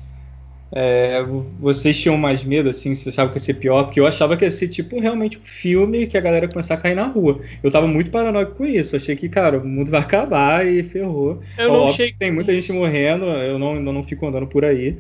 é, 0.72 1.24
vocês 1.60 2.00
tinham 2.00 2.18
mais 2.18 2.44
medo, 2.44 2.70
assim, 2.70 2.96
você 2.96 3.10
achava 3.10 3.30
que 3.30 3.36
ia 3.36 3.42
ser 3.42 3.56
pior? 3.56 3.84
Porque 3.84 4.00
eu 4.00 4.08
achava 4.08 4.38
que 4.38 4.46
ia 4.46 4.52
ser 4.52 4.70
tipo 4.70 5.00
realmente 5.00 5.38
um 5.38 5.46
filme 5.46 6.08
que 6.08 6.18
a 6.18 6.22
galera 6.22 6.46
ia 6.46 6.52
começar 6.52 6.76
a 6.76 6.78
cair 6.78 6.96
na 6.96 7.08
rua. 7.08 7.42
Eu 7.62 7.70
tava 7.70 7.88
muito 7.88 8.10
paranoico 8.10 8.56
com 8.56 8.66
isso. 8.66 8.96
achei 8.96 9.16
que, 9.16 9.28
cara, 9.28 9.60
o 9.60 9.68
mundo 9.68 9.92
vai 9.92 10.00
acabar 10.00 10.66
e 10.66 10.84
ferrou. 10.84 11.42
Eu 11.58 11.72
não 11.72 11.90
achei... 11.90 12.14
Tem 12.14 12.32
muita 12.32 12.54
gente 12.54 12.72
morrendo, 12.72 13.26
eu 13.26 13.60
não, 13.60 13.76
eu 13.76 13.82
não 13.82 14.04
fico 14.04 14.26
andando 14.26 14.48
por 14.48 14.64
aí. 14.64 14.98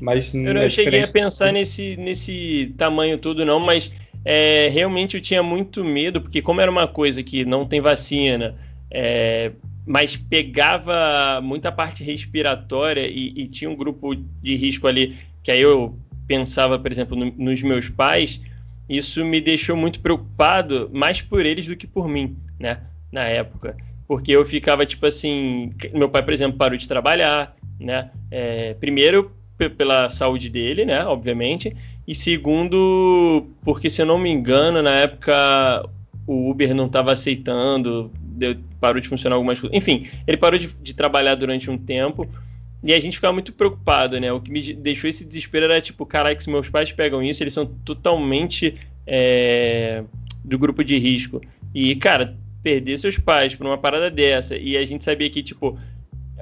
Mas 0.00 0.34
eu 0.34 0.54
não 0.54 0.60
é 0.60 0.68
cheguei 0.68 1.02
a 1.02 1.08
pensar 1.08 1.52
nesse, 1.52 1.96
nesse 1.96 2.74
tamanho 2.76 3.16
todo, 3.16 3.46
não, 3.46 3.58
mas 3.58 3.90
é, 4.28 4.68
realmente 4.72 5.16
eu 5.16 5.20
tinha 5.20 5.40
muito 5.40 5.84
medo, 5.84 6.20
porque 6.20 6.42
como 6.42 6.60
era 6.60 6.68
uma 6.68 6.88
coisa 6.88 7.22
que 7.22 7.44
não 7.44 7.64
tem 7.64 7.80
vacina, 7.80 8.56
é, 8.90 9.52
mas 9.86 10.16
pegava 10.16 11.40
muita 11.40 11.70
parte 11.70 12.02
respiratória 12.02 13.06
e, 13.06 13.32
e, 13.36 13.46
tinha 13.46 13.70
um 13.70 13.76
grupo 13.76 14.16
de 14.16 14.56
risco 14.56 14.88
ali, 14.88 15.16
que 15.44 15.52
aí 15.52 15.60
eu 15.60 15.96
pensava, 16.26 16.76
por 16.76 16.90
exemplo, 16.90 17.16
no, 17.16 17.32
nos 17.38 17.62
meus 17.62 17.88
pais, 17.88 18.40
isso 18.88 19.24
me 19.24 19.40
deixou 19.40 19.76
muito 19.76 20.00
preocupado, 20.00 20.90
mais 20.92 21.22
por 21.22 21.46
eles 21.46 21.64
do 21.64 21.76
que 21.76 21.86
por 21.86 22.08
mim, 22.08 22.36
né, 22.58 22.80
na 23.12 23.22
época. 23.26 23.76
Porque 24.08 24.32
eu 24.32 24.44
ficava 24.44 24.84
tipo 24.84 25.06
assim, 25.06 25.72
meu 25.94 26.08
pai, 26.08 26.24
por 26.24 26.32
exemplo, 26.32 26.58
parou 26.58 26.76
de 26.76 26.88
trabalhar, 26.88 27.54
né, 27.78 28.10
é, 28.28 28.74
primeiro 28.74 29.30
pela 29.78 30.10
saúde 30.10 30.50
dele, 30.50 30.84
né, 30.84 31.04
obviamente, 31.04 31.74
e 32.06 32.14
segundo, 32.14 33.46
porque 33.62 33.90
se 33.90 34.00
eu 34.00 34.06
não 34.06 34.18
me 34.18 34.30
engano, 34.30 34.80
na 34.82 34.92
época 34.92 35.88
o 36.26 36.50
Uber 36.50 36.74
não 36.74 36.86
estava 36.86 37.12
aceitando, 37.12 38.10
deu, 38.20 38.56
parou 38.80 39.00
de 39.00 39.08
funcionar 39.08 39.36
algumas 39.36 39.60
coisas. 39.60 39.76
Enfim, 39.76 40.06
ele 40.26 40.36
parou 40.36 40.58
de, 40.58 40.68
de, 40.82 40.94
trabalhar 40.94 41.34
durante 41.34 41.70
um 41.70 41.78
tempo 41.78 42.28
e 42.82 42.92
a 42.92 43.00
gente 43.00 43.16
ficava 43.16 43.32
muito 43.32 43.52
preocupado, 43.52 44.20
né? 44.20 44.32
O 44.32 44.40
que 44.40 44.50
me 44.50 44.74
deixou 44.74 45.08
esse 45.08 45.24
desespero 45.24 45.64
era 45.64 45.80
tipo, 45.80 46.04
caralho, 46.04 46.40
se 46.40 46.50
meus 46.50 46.68
pais 46.68 46.92
pegam 46.92 47.22
isso, 47.22 47.42
eles 47.42 47.54
são 47.54 47.66
totalmente 47.66 48.74
é, 49.06 50.02
do 50.44 50.58
grupo 50.58 50.84
de 50.84 50.98
risco. 50.98 51.40
E, 51.74 51.94
cara, 51.96 52.36
perder 52.62 52.98
seus 52.98 53.18
pais 53.18 53.54
por 53.54 53.66
uma 53.66 53.78
parada 53.78 54.10
dessa 54.10 54.56
e 54.56 54.76
a 54.76 54.84
gente 54.84 55.04
sabia 55.04 55.30
que, 55.30 55.42
tipo, 55.42 55.78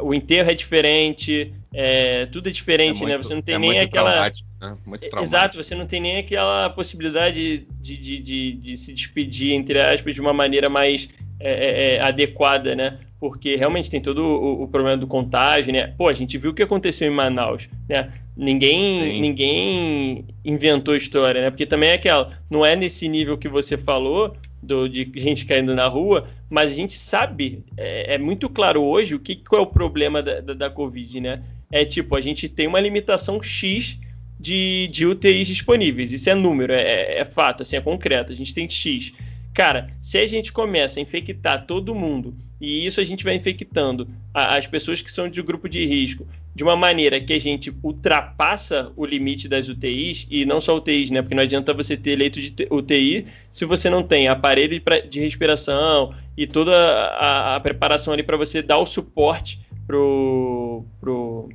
o 0.00 0.14
enterro 0.14 0.50
é 0.50 0.54
diferente, 0.54 1.52
é, 1.72 2.26
tudo 2.26 2.48
é 2.48 2.52
diferente, 2.52 3.02
é 3.02 3.06
né? 3.06 3.12
muito, 3.16 3.18
né? 3.18 3.22
Você 3.22 3.34
não 3.34 3.42
tem 3.42 3.54
é 3.54 3.58
nem 3.58 3.80
aquela. 3.80 4.30
Né? 4.64 4.76
Exato, 5.20 5.62
você 5.62 5.74
não 5.74 5.86
tem 5.86 6.00
nem 6.00 6.18
aquela 6.18 6.70
possibilidade 6.70 7.66
de, 7.80 7.96
de, 7.96 8.18
de, 8.18 8.52
de, 8.52 8.76
se 8.76 8.92
despedir, 8.92 9.52
entre 9.52 9.80
aspas, 9.80 10.14
de 10.14 10.20
uma 10.20 10.32
maneira 10.32 10.68
mais 10.68 11.08
é, 11.38 11.52
é, 11.52 11.94
é 11.96 12.00
adequada, 12.00 12.74
né? 12.74 12.98
Porque 13.20 13.56
realmente 13.56 13.90
tem 13.90 14.00
todo 14.00 14.22
o, 14.22 14.62
o, 14.62 14.68
problema 14.68 14.96
do 14.96 15.06
contágio, 15.06 15.72
né? 15.72 15.88
Pô, 15.96 16.08
a 16.08 16.12
gente 16.12 16.36
viu 16.38 16.50
o 16.50 16.54
que 16.54 16.62
aconteceu 16.62 17.10
em 17.10 17.14
Manaus, 17.14 17.68
né? 17.88 18.12
Ninguém, 18.36 19.20
ninguém 19.20 20.26
inventou 20.44 20.96
história, 20.96 21.40
né? 21.40 21.50
Porque 21.50 21.66
também 21.66 21.90
é 21.90 21.94
aquela, 21.94 22.30
não 22.50 22.66
é 22.66 22.74
nesse 22.74 23.08
nível 23.08 23.38
que 23.38 23.48
você 23.48 23.76
falou, 23.78 24.36
do, 24.64 24.88
de 24.88 25.10
gente 25.16 25.44
caindo 25.44 25.74
na 25.74 25.86
rua, 25.86 26.26
mas 26.48 26.72
a 26.72 26.74
gente 26.74 26.94
sabe, 26.94 27.64
é, 27.76 28.14
é 28.14 28.18
muito 28.18 28.48
claro 28.48 28.82
hoje 28.82 29.14
o 29.14 29.20
que, 29.20 29.36
qual 29.36 29.60
é 29.60 29.64
o 29.64 29.68
problema 29.68 30.22
da, 30.22 30.40
da, 30.40 30.54
da, 30.54 30.70
Covid, 30.70 31.20
né? 31.20 31.42
É 31.70 31.84
tipo, 31.84 32.16
a 32.16 32.20
gente 32.20 32.48
tem 32.48 32.66
uma 32.66 32.80
limitação 32.80 33.42
X 33.42 33.98
de, 34.44 34.88
de 34.88 35.06
UTIs 35.06 35.48
disponíveis, 35.48 36.12
isso 36.12 36.28
é 36.28 36.34
número, 36.34 36.70
é, 36.70 36.82
é, 36.82 37.20
é 37.20 37.24
fato, 37.24 37.62
assim, 37.62 37.76
é 37.76 37.80
concreto, 37.80 38.30
a 38.30 38.36
gente 38.36 38.52
tem 38.52 38.68
X. 38.68 39.14
Cara, 39.54 39.88
se 40.02 40.18
a 40.18 40.26
gente 40.26 40.52
começa 40.52 41.00
a 41.00 41.02
infectar 41.02 41.64
todo 41.66 41.94
mundo, 41.94 42.36
e 42.60 42.84
isso 42.84 43.00
a 43.00 43.04
gente 43.04 43.24
vai 43.24 43.34
infectando 43.34 44.06
as 44.34 44.66
pessoas 44.66 45.00
que 45.00 45.10
são 45.10 45.30
de 45.30 45.40
grupo 45.40 45.66
de 45.66 45.86
risco, 45.86 46.26
de 46.54 46.62
uma 46.62 46.76
maneira 46.76 47.18
que 47.18 47.32
a 47.32 47.40
gente 47.40 47.74
ultrapassa 47.82 48.92
o 48.96 49.06
limite 49.06 49.48
das 49.48 49.66
UTIs, 49.66 50.26
e 50.30 50.44
não 50.44 50.60
só 50.60 50.76
UTIs, 50.76 51.10
né? 51.10 51.22
Porque 51.22 51.34
não 51.34 51.42
adianta 51.42 51.72
você 51.72 51.96
ter 51.96 52.14
leito 52.14 52.38
de 52.38 52.68
UTI 52.70 53.26
se 53.50 53.64
você 53.64 53.88
não 53.88 54.02
tem 54.02 54.28
aparelho 54.28 54.78
de 55.08 55.20
respiração 55.20 56.14
e 56.36 56.46
toda 56.46 56.72
a, 56.74 57.56
a 57.56 57.60
preparação 57.60 58.12
ali 58.12 58.22
para 58.22 58.36
você 58.36 58.60
dar 58.60 58.78
o 58.78 58.84
suporte 58.84 59.60
pro, 59.86 60.84
pro, 61.00 61.48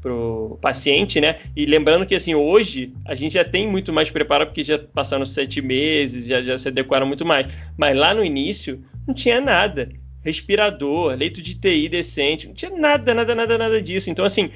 pro 0.00 0.58
paciente, 0.60 1.20
né? 1.20 1.36
E 1.56 1.66
lembrando 1.66 2.06
que 2.06 2.14
assim, 2.14 2.34
hoje 2.34 2.92
a 3.04 3.14
gente 3.14 3.34
já 3.34 3.44
tem 3.44 3.66
muito 3.66 3.92
mais 3.92 4.10
preparado, 4.10 4.48
porque 4.48 4.64
já 4.64 4.78
passaram 4.78 5.26
sete 5.26 5.60
meses, 5.60 6.26
já, 6.26 6.42
já 6.42 6.56
se 6.56 6.68
adequaram 6.68 7.06
muito 7.06 7.24
mais. 7.24 7.46
Mas 7.76 7.96
lá 7.96 8.14
no 8.14 8.24
início 8.24 8.82
não 9.06 9.14
tinha 9.14 9.40
nada 9.40 9.88
respirador, 10.22 11.16
leito 11.16 11.40
de 11.40 11.54
TI 11.54 11.88
decente, 11.88 12.46
não 12.46 12.54
tinha 12.54 12.70
nada, 12.70 13.14
nada, 13.14 13.34
nada, 13.34 13.56
nada 13.56 13.80
disso. 13.80 14.10
Então, 14.10 14.24
assim, 14.24 14.50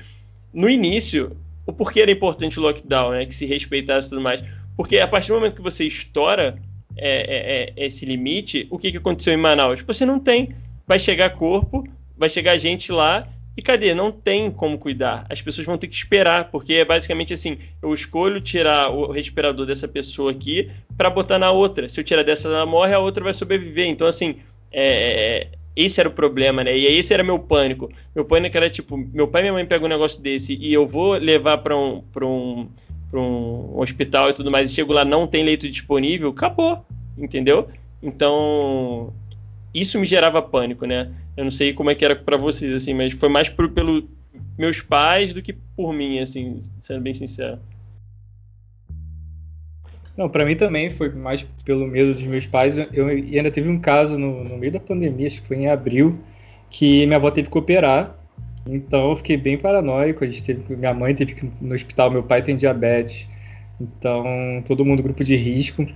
no 0.53 0.69
início, 0.69 1.37
o 1.67 1.73
porquê 1.73 2.01
era 2.01 2.11
importante 2.11 2.59
o 2.59 2.63
lockdown, 2.63 3.13
né? 3.13 3.27
Que 3.27 3.35
se 3.35 3.47
respeitasse 3.47 4.11
tudo 4.11 4.21
mais. 4.21 4.43
Porque 4.77 4.99
a 4.99 5.09
partir 5.09 5.29
do 5.29 5.35
momento 5.35 5.57
que 5.57 5.63
você 5.63 5.85
estoura 5.85 6.59
é, 6.97 7.73
é, 7.77 7.83
é, 7.83 7.87
esse 7.87 8.05
limite, 8.05 8.67
o 8.71 8.79
que, 8.79 8.91
que 8.91 8.99
aconteceu 8.99 9.33
em 9.33 9.37
Manaus? 9.37 9.81
Você 9.83 10.05
não 10.05 10.19
tem. 10.19 10.55
Vai 10.87 10.99
chegar 10.99 11.31
corpo, 11.31 11.85
vai 12.17 12.29
chegar 12.29 12.59
gente 12.59 12.93
lá 12.93 13.27
e 13.57 13.61
cadê? 13.61 13.95
Não 13.95 14.11
tem 14.11 14.51
como 14.51 14.79
cuidar. 14.79 15.27
As 15.29 15.43
pessoas 15.43 15.67
vão 15.67 15.77
ter 15.77 15.87
que 15.87 15.95
esperar, 15.95 16.51
porque 16.51 16.75
é 16.75 16.85
basicamente 16.85 17.35
assim: 17.35 17.59
eu 17.83 17.93
escolho 17.93 18.41
tirar 18.41 18.91
o 18.91 19.11
respirador 19.11 19.67
dessa 19.67 19.87
pessoa 19.87 20.31
aqui 20.31 20.71
para 20.97 21.11
botar 21.11 21.39
na 21.39 21.51
outra. 21.51 21.89
Se 21.89 22.01
eu 22.01 22.05
tirar 22.05 22.23
dessa, 22.23 22.49
ela 22.49 22.65
morre, 22.65 22.95
a 22.95 22.99
outra 22.99 23.23
vai 23.23 23.35
sobreviver. 23.35 23.87
Então, 23.87 24.07
assim, 24.07 24.37
é, 24.73 25.49
esse 25.77 26.01
era 26.01 26.09
o 26.09 26.13
problema, 26.13 26.65
né? 26.65 26.77
E 26.77 26.87
esse 26.87 27.13
era 27.13 27.23
meu 27.23 27.39
pânico. 27.39 27.91
Meu 28.15 28.25
pânico 28.25 28.57
era 28.57 28.71
tipo, 28.71 28.97
meu 28.97 29.29
pai 29.29 29.43
e 29.43 29.45
minha 29.45 29.53
mãe 29.53 29.67
pegam 29.67 29.87
um 29.87 29.91
negócio 29.91 30.21
desse 30.23 30.57
e 30.57 30.73
eu 30.73 30.87
vou 30.87 31.13
levar 31.13 31.59
para 31.59 31.77
um, 31.77 32.03
um, 32.23 32.69
um 33.13 33.81
hospital 33.81 34.31
e 34.31 34.33
tudo 34.33 34.51
mais, 34.51 34.71
e 34.71 34.75
chego 34.75 34.93
lá, 34.93 35.05
não 35.05 35.27
tem 35.27 35.45
leito 35.45 35.69
disponível, 35.69 36.31
acabou, 36.31 36.85
entendeu? 37.19 37.69
Então, 38.03 39.13
isso 39.75 39.99
me 39.99 40.07
gerava 40.07 40.43
pânico, 40.43 40.87
né? 40.87 41.13
Eu 41.37 41.45
não 41.45 41.51
sei 41.51 41.73
como 41.73 41.91
é 41.91 41.95
que 41.95 42.05
era 42.05 42.15
para 42.15 42.37
vocês, 42.37 42.73
assim, 42.73 42.95
mas 42.95 43.13
foi 43.15 43.29
mais 43.29 43.49
por, 43.49 43.71
pelo 43.71 44.09
meus 44.59 44.81
pais 44.81 45.33
do 45.33 45.43
que 45.43 45.53
por 45.77 45.93
mim, 45.93 46.19
assim, 46.19 46.61
sendo 46.81 47.01
bem 47.01 47.15
sincero. 47.15 47.59
Não, 50.17 50.29
para 50.29 50.45
mim 50.45 50.55
também 50.55 50.91
foi 50.91 51.09
mais 51.11 51.47
pelo 51.65 51.87
medo 51.87 52.13
dos 52.13 52.23
meus 52.23 52.47
pais. 52.47 52.77
Eu 52.93 53.07
ainda 53.09 53.51
teve 53.51 53.69
um 53.69 53.81
caso 53.81 54.19
no, 54.19 54.45
no 54.45 54.59
meio 54.59 54.73
da 54.73 54.81
pandemia, 54.81 55.27
acho 55.27 55.41
que 55.41 55.49
foi 55.49 55.57
em 55.57 55.69
abril, 55.69 56.19
que 56.69 57.07
minha 57.07 57.17
avó 57.17 57.31
teve 57.31 57.49
que 57.49 57.59
operar. 57.59 58.15
Então 58.67 59.11
eu 59.11 59.17
fiquei 59.17 59.37
bem 59.37 59.57
paranoico. 59.57 60.23
A 60.23 60.27
gente 60.27 60.45
teve, 60.45 60.77
minha 60.77 60.93
mãe 60.93 61.15
teve 61.15 61.35
que 61.35 61.47
ir 61.47 61.53
no 61.63 61.75
hospital, 61.75 62.11
meu 62.11 62.23
pai 62.23 62.43
tem 62.43 62.57
diabetes. 62.57 63.27
Então, 63.81 64.25
todo 64.67 64.85
mundo 64.85 65.03
grupo 65.03 65.25
de 65.25 65.35
risco. 65.35 65.87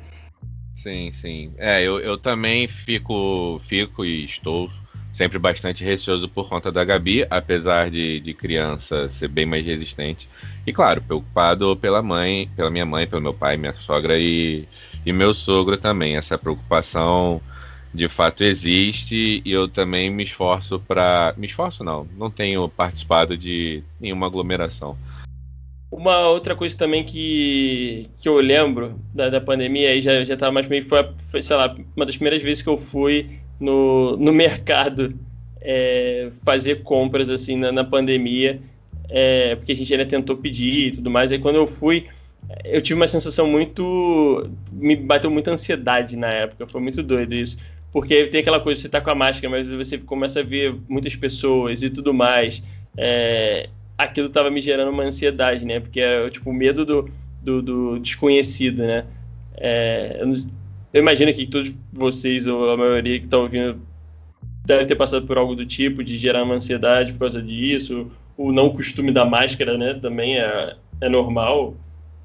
Sim, 0.86 1.12
sim. 1.20 1.52
É, 1.58 1.82
eu, 1.82 1.98
eu 1.98 2.16
também 2.16 2.68
fico, 2.68 3.60
fico 3.68 4.04
e 4.04 4.24
estou 4.26 4.70
sempre 5.14 5.38
bastante 5.38 5.82
receoso 5.82 6.28
por 6.28 6.48
conta 6.48 6.70
da 6.70 6.84
Gabi, 6.84 7.26
apesar 7.28 7.90
de, 7.90 8.20
de 8.20 8.34
criança 8.34 9.10
ser 9.18 9.26
bem 9.28 9.44
mais 9.46 9.64
resistente. 9.66 10.28
E 10.64 10.72
claro, 10.72 11.02
preocupado 11.02 11.76
pela 11.76 12.02
mãe, 12.02 12.48
pela 12.54 12.70
minha 12.70 12.86
mãe, 12.86 13.06
pelo 13.06 13.22
meu 13.22 13.34
pai, 13.34 13.56
minha 13.56 13.74
sogra 13.84 14.16
e, 14.18 14.68
e 15.04 15.12
meu 15.12 15.34
sogro 15.34 15.76
também. 15.76 16.16
Essa 16.16 16.38
preocupação 16.38 17.42
de 17.92 18.08
fato 18.08 18.44
existe 18.44 19.42
e 19.44 19.50
eu 19.50 19.68
também 19.68 20.08
me 20.10 20.22
esforço 20.24 20.78
para. 20.78 21.34
Me 21.36 21.46
esforço 21.48 21.82
não, 21.82 22.04
não 22.16 22.30
tenho 22.30 22.68
participado 22.68 23.36
de 23.36 23.82
nenhuma 23.98 24.26
aglomeração. 24.26 24.96
Uma 25.90 26.28
outra 26.28 26.54
coisa 26.54 26.76
também 26.76 27.04
que, 27.04 28.08
que 28.18 28.28
eu 28.28 28.36
lembro 28.38 28.98
da, 29.14 29.28
da 29.28 29.40
pandemia, 29.40 29.90
aí 29.90 30.02
já, 30.02 30.24
já 30.24 30.36
tava 30.36 30.52
mais 30.52 30.66
meio. 30.66 30.84
Foi, 30.88 31.08
foi, 31.30 31.42
sei 31.42 31.56
lá, 31.56 31.74
uma 31.94 32.04
das 32.04 32.16
primeiras 32.16 32.42
vezes 32.42 32.62
que 32.62 32.68
eu 32.68 32.76
fui 32.76 33.38
no, 33.58 34.16
no 34.16 34.32
mercado 34.32 35.14
é, 35.60 36.30
fazer 36.44 36.82
compras 36.82 37.30
assim 37.30 37.56
na, 37.56 37.72
na 37.72 37.84
pandemia, 37.84 38.60
é, 39.08 39.54
porque 39.56 39.72
a 39.72 39.76
gente 39.76 39.92
ainda 39.92 40.06
tentou 40.06 40.36
pedir 40.36 40.88
e 40.88 40.90
tudo 40.92 41.10
mais. 41.10 41.30
Aí 41.30 41.38
quando 41.38 41.56
eu 41.56 41.66
fui, 41.66 42.06
eu 42.64 42.80
tive 42.82 42.98
uma 42.98 43.08
sensação 43.08 43.46
muito. 43.46 44.48
Me 44.72 44.96
bateu 44.96 45.30
muita 45.30 45.52
ansiedade 45.52 46.16
na 46.16 46.28
época, 46.28 46.66
foi 46.66 46.80
muito 46.80 47.02
doido 47.02 47.34
isso. 47.34 47.58
Porque 47.92 48.26
tem 48.26 48.40
aquela 48.40 48.60
coisa, 48.60 48.80
você 48.80 48.88
tá 48.88 49.00
com 49.00 49.10
a 49.10 49.14
máscara, 49.14 49.48
mas 49.48 49.68
você 49.68 49.96
começa 49.98 50.40
a 50.40 50.42
ver 50.42 50.74
muitas 50.88 51.16
pessoas 51.16 51.82
e 51.82 51.90
tudo 51.90 52.12
mais. 52.12 52.62
É, 52.96 53.68
aquilo 53.96 54.28
tava 54.28 54.50
me 54.50 54.60
gerando 54.60 54.90
uma 54.90 55.04
ansiedade, 55.04 55.64
né? 55.64 55.80
Porque 55.80 56.00
é 56.00 56.28
tipo 56.30 56.50
o 56.50 56.52
medo 56.52 56.84
do, 56.84 57.10
do, 57.42 57.62
do 57.62 57.98
desconhecido, 57.98 58.82
né? 58.82 59.04
É, 59.56 60.18
eu, 60.20 60.32
eu, 60.92 61.00
imagino 61.00 61.32
que 61.32 61.46
todos 61.46 61.72
vocês, 61.92 62.46
ou 62.46 62.70
a 62.70 62.76
maioria 62.76 63.18
que 63.18 63.24
está 63.24 63.38
ouvindo, 63.38 63.80
deve 64.64 64.84
ter 64.84 64.96
passado 64.96 65.26
por 65.26 65.38
algo 65.38 65.54
do 65.54 65.64
tipo, 65.64 66.04
de 66.04 66.16
gerar 66.16 66.42
uma 66.42 66.54
ansiedade 66.54 67.12
por 67.12 67.20
causa 67.20 67.42
disso. 67.42 68.10
O 68.36 68.52
não 68.52 68.68
costume 68.68 69.12
da 69.12 69.24
máscara, 69.24 69.78
né? 69.78 69.94
Também 69.94 70.38
é, 70.38 70.76
é 71.00 71.08
normal. 71.08 71.74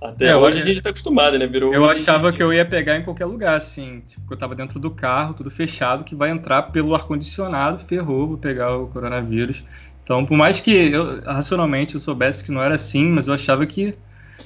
Até 0.02 0.30
é, 0.30 0.36
hoje 0.36 0.60
a 0.60 0.66
gente 0.66 0.82
tá 0.82 0.90
acostumado, 0.90 1.38
né? 1.38 1.46
Virou 1.46 1.72
eu 1.72 1.88
achava 1.88 2.34
que 2.34 2.42
eu 2.42 2.52
ia 2.52 2.66
pegar 2.66 2.98
em 2.98 3.04
qualquer 3.04 3.26
lugar, 3.26 3.56
assim. 3.56 4.02
Tipo, 4.08 4.34
eu 4.34 4.38
tava 4.38 4.56
dentro 4.56 4.80
do 4.80 4.90
carro, 4.90 5.36
tudo 5.36 5.52
fechado, 5.52 6.04
que 6.04 6.16
vai 6.16 6.32
entrar 6.32 6.64
pelo 6.64 6.96
ar-condicionado, 6.96 7.78
ferrou, 7.80 8.30
vou 8.30 8.38
pegar 8.38 8.76
o 8.76 8.88
coronavírus. 8.88 9.64
Então, 10.04 10.26
por 10.26 10.38
mais 10.38 10.60
que 10.60 10.72
eu, 10.72 11.22
racionalmente, 11.24 11.96
eu 11.96 12.00
soubesse 12.02 12.44
que 12.44 12.52
não 12.52 12.62
era 12.62 12.76
assim, 12.76 13.10
mas 13.10 13.28
eu 13.28 13.34
achava 13.34 13.66
que, 13.66 13.94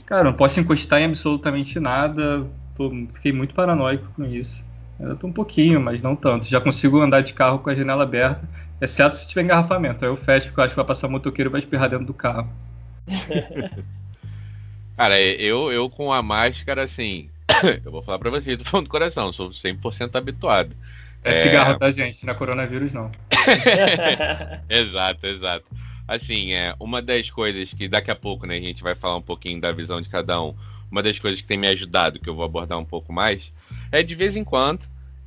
cara, 0.05 0.23
não 0.23 0.33
posso 0.33 0.59
encostar 0.59 1.01
em 1.01 1.05
absolutamente 1.05 1.79
nada. 1.79 2.45
Tô, 2.75 2.91
fiquei 3.13 3.31
muito 3.31 3.53
paranoico 3.53 4.07
com 4.15 4.25
isso. 4.25 4.65
Eu 4.99 5.15
tô 5.15 5.27
um 5.27 5.31
pouquinho, 5.31 5.81
mas 5.81 6.01
não 6.01 6.15
tanto. 6.15 6.47
Já 6.47 6.61
consigo 6.61 7.01
andar 7.01 7.21
de 7.21 7.33
carro 7.33 7.59
com 7.59 7.69
a 7.69 7.75
janela 7.75 8.03
aberta, 8.03 8.47
exceto 8.79 9.17
se 9.17 9.27
tiver 9.27 9.43
engarrafamento. 9.43 10.05
Aí 10.05 10.11
eu 10.11 10.15
fecho, 10.15 10.47
porque 10.47 10.59
eu 10.59 10.63
acho 10.65 10.73
que 10.73 10.77
vai 10.77 10.85
passar 10.85 11.07
motoqueiro 11.07 11.49
e 11.49 11.51
vai 11.51 11.59
espirrar 11.59 11.89
dentro 11.89 12.05
do 12.05 12.13
carro. 12.13 12.49
Cara, 14.95 15.19
eu, 15.21 15.71
eu 15.71 15.89
com 15.89 16.13
a 16.13 16.21
máscara, 16.21 16.85
assim, 16.85 17.29
eu 17.83 17.91
vou 17.91 18.01
falar 18.01 18.17
pra 18.17 18.29
vocês, 18.29 18.57
tô 18.57 18.63
falando 18.63 18.85
do 18.85 18.89
coração, 18.89 19.33
sou 19.33 19.51
100% 19.51 20.15
habituado. 20.15 20.73
É, 21.25 21.31
é 21.31 21.33
cigarro, 21.33 21.77
tá, 21.77 21.91
gente? 21.91 22.25
Não 22.25 22.33
é 22.33 22.38
coronavírus, 22.38 22.93
não. 22.93 23.11
exato, 24.69 25.25
exato. 25.25 25.65
Assim, 26.07 26.53
é 26.53 26.75
uma 26.79 27.01
das 27.01 27.29
coisas 27.31 27.73
que 27.73 27.88
daqui 27.88 28.11
a 28.11 28.15
pouco, 28.15 28.45
né, 28.45 28.57
a 28.57 28.61
gente 28.61 28.83
vai 28.83 28.93
falar 28.93 29.17
um 29.17 29.21
pouquinho 29.21 29.59
da 29.59 29.71
visão 29.71 29.99
de 29.99 30.07
cada 30.07 30.41
um. 30.41 30.55
Uma 30.89 31.01
das 31.01 31.17
coisas 31.17 31.41
que 31.41 31.47
tem 31.47 31.57
me 31.57 31.67
ajudado, 31.67 32.19
que 32.19 32.29
eu 32.29 32.35
vou 32.35 32.45
abordar 32.45 32.77
um 32.77 32.85
pouco 32.85 33.11
mais, 33.11 33.51
é 33.91 34.03
de 34.03 34.13
vez 34.13 34.35
em 34.35 34.43
quando, 34.43 34.81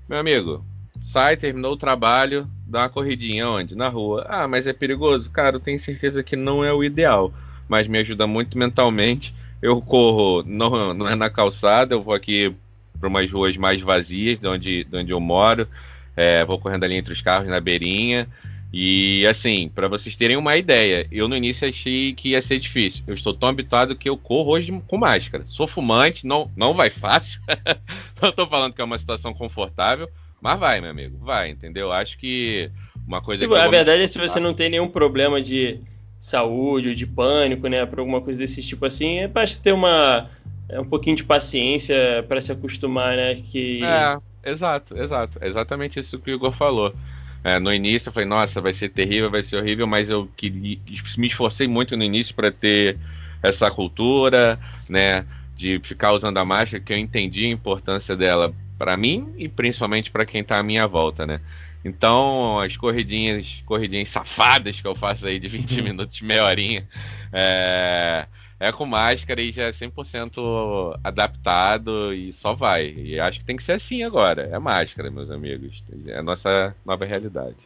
meu 0.08 0.18
amigo, 0.18 0.64
sai, 1.12 1.36
terminou 1.36 1.72
o 1.72 1.76
trabalho, 1.76 2.48
dá 2.64 2.82
uma 2.82 2.88
corridinha 2.88 3.48
onde? 3.48 3.74
Na 3.74 3.88
rua. 3.88 4.24
Ah, 4.28 4.46
mas 4.46 4.66
é 4.66 4.72
perigoso? 4.72 5.28
Cara, 5.30 5.56
eu 5.56 5.60
tenho 5.60 5.80
certeza 5.80 6.22
que 6.22 6.36
não 6.36 6.64
é 6.64 6.72
o 6.72 6.84
ideal, 6.84 7.34
mas 7.68 7.88
me 7.88 7.98
ajuda 7.98 8.26
muito 8.26 8.56
mentalmente 8.56 9.34
eu 9.60 9.80
corro, 9.80 10.42
não, 10.46 10.94
não 10.94 11.08
é 11.08 11.14
na 11.14 11.28
calçada, 11.28 11.94
eu 11.94 12.02
vou 12.02 12.14
aqui 12.14 12.54
para 12.98 13.08
umas 13.08 13.30
ruas 13.30 13.56
mais 13.56 13.80
vazias, 13.80 14.38
de 14.38 14.46
onde, 14.46 14.84
de 14.84 14.96
onde 14.96 15.10
eu 15.10 15.20
moro. 15.20 15.68
É, 16.16 16.44
vou 16.44 16.58
correndo 16.58 16.84
ali 16.84 16.96
entre 16.96 17.12
os 17.12 17.20
carros, 17.20 17.48
na 17.48 17.60
beirinha. 17.60 18.28
E 18.72 19.26
assim, 19.26 19.70
para 19.74 19.88
vocês 19.88 20.14
terem 20.14 20.36
uma 20.36 20.56
ideia, 20.56 21.06
eu 21.10 21.26
no 21.26 21.36
início 21.36 21.66
achei 21.66 22.12
que 22.12 22.30
ia 22.30 22.42
ser 22.42 22.58
difícil. 22.58 23.02
Eu 23.06 23.14
estou 23.14 23.32
tão 23.32 23.48
habituado 23.48 23.96
que 23.96 24.08
eu 24.08 24.16
corro 24.16 24.50
hoje 24.50 24.70
com 24.86 24.98
máscara. 24.98 25.44
Sou 25.48 25.66
fumante, 25.66 26.26
não, 26.26 26.50
não 26.54 26.74
vai 26.74 26.90
fácil. 26.90 27.40
não 28.20 28.28
estou 28.28 28.46
falando 28.46 28.74
que 28.74 28.80
é 28.82 28.84
uma 28.84 28.98
situação 28.98 29.32
confortável, 29.32 30.08
mas 30.40 30.58
vai, 30.58 30.80
meu 30.80 30.90
amigo, 30.90 31.16
vai, 31.18 31.48
entendeu? 31.48 31.90
Acho 31.90 32.18
que 32.18 32.70
uma 33.06 33.22
coisa 33.22 33.42
se, 33.42 33.48
que. 33.48 33.56
A 33.56 33.68
verdade 33.68 34.02
é 34.02 34.06
se 34.06 34.18
você 34.18 34.38
não 34.38 34.52
tem 34.52 34.68
nenhum 34.68 34.88
problema 34.88 35.40
de 35.40 35.80
saúde 36.20 36.90
ou 36.90 36.94
de 36.94 37.06
pânico, 37.06 37.68
né, 37.68 37.86
para 37.86 38.00
alguma 38.00 38.20
coisa 38.20 38.40
desse 38.40 38.62
tipo 38.62 38.84
assim, 38.84 39.18
é 39.20 39.28
basta 39.28 39.62
ter 39.62 39.72
uma 39.72 40.28
é 40.68 40.80
um 40.80 40.84
pouquinho 40.84 41.16
de 41.16 41.24
paciência 41.24 42.24
para 42.28 42.40
se 42.40 42.52
acostumar, 42.52 43.16
né, 43.16 43.36
que 43.36 43.82
É, 43.84 44.18
exato, 44.50 44.96
exato, 44.96 45.38
exatamente 45.42 46.00
isso 46.00 46.18
que 46.18 46.30
o 46.30 46.34
Igor 46.34 46.52
falou. 46.52 46.94
É, 47.42 47.58
no 47.58 47.72
início 47.72 48.08
eu 48.08 48.12
falei, 48.12 48.28
nossa, 48.28 48.60
vai 48.60 48.74
ser 48.74 48.90
terrível, 48.90 49.30
vai 49.30 49.44
ser 49.44 49.56
horrível, 49.56 49.86
mas 49.86 50.08
eu 50.08 50.28
queria, 50.36 50.78
me 51.16 51.28
esforcei 51.28 51.66
muito 51.68 51.96
no 51.96 52.02
início 52.02 52.34
para 52.34 52.50
ter 52.50 52.98
essa 53.42 53.70
cultura, 53.70 54.58
né, 54.88 55.24
de 55.56 55.80
ficar 55.80 56.12
usando 56.12 56.36
a 56.38 56.44
máscara, 56.44 56.82
que 56.82 56.92
eu 56.92 56.98
entendi 56.98 57.46
a 57.46 57.50
importância 57.50 58.16
dela 58.16 58.52
para 58.76 58.96
mim 58.96 59.34
e 59.36 59.48
principalmente 59.48 60.10
para 60.10 60.26
quem 60.26 60.40
está 60.40 60.58
à 60.58 60.62
minha 60.62 60.86
volta, 60.86 61.26
né? 61.26 61.40
Então, 61.84 62.58
as 62.58 62.76
corridinhas, 62.76 63.46
corridinhas 63.64 64.10
safadas 64.10 64.80
que 64.80 64.86
eu 64.86 64.94
faço 64.94 65.26
aí 65.26 65.38
de 65.38 65.48
20 65.48 65.78
uhum. 65.78 65.84
minutos, 65.84 66.20
meia 66.20 66.44
horinha, 66.44 66.86
é, 67.32 68.26
é 68.60 68.72
com 68.72 68.84
máscara 68.84 69.40
e 69.40 69.52
já 69.52 69.64
é 69.64 69.72
100% 69.72 70.98
adaptado 71.04 72.12
e 72.12 72.32
só 72.32 72.54
vai. 72.54 72.90
E 72.90 73.20
acho 73.20 73.38
que 73.38 73.44
tem 73.44 73.56
que 73.56 73.62
ser 73.62 73.72
assim 73.72 74.02
agora. 74.02 74.48
É 74.52 74.58
máscara, 74.58 75.10
meus 75.10 75.30
amigos. 75.30 75.82
É 76.06 76.18
a 76.18 76.22
nossa 76.22 76.74
nova 76.84 77.04
realidade. 77.04 77.56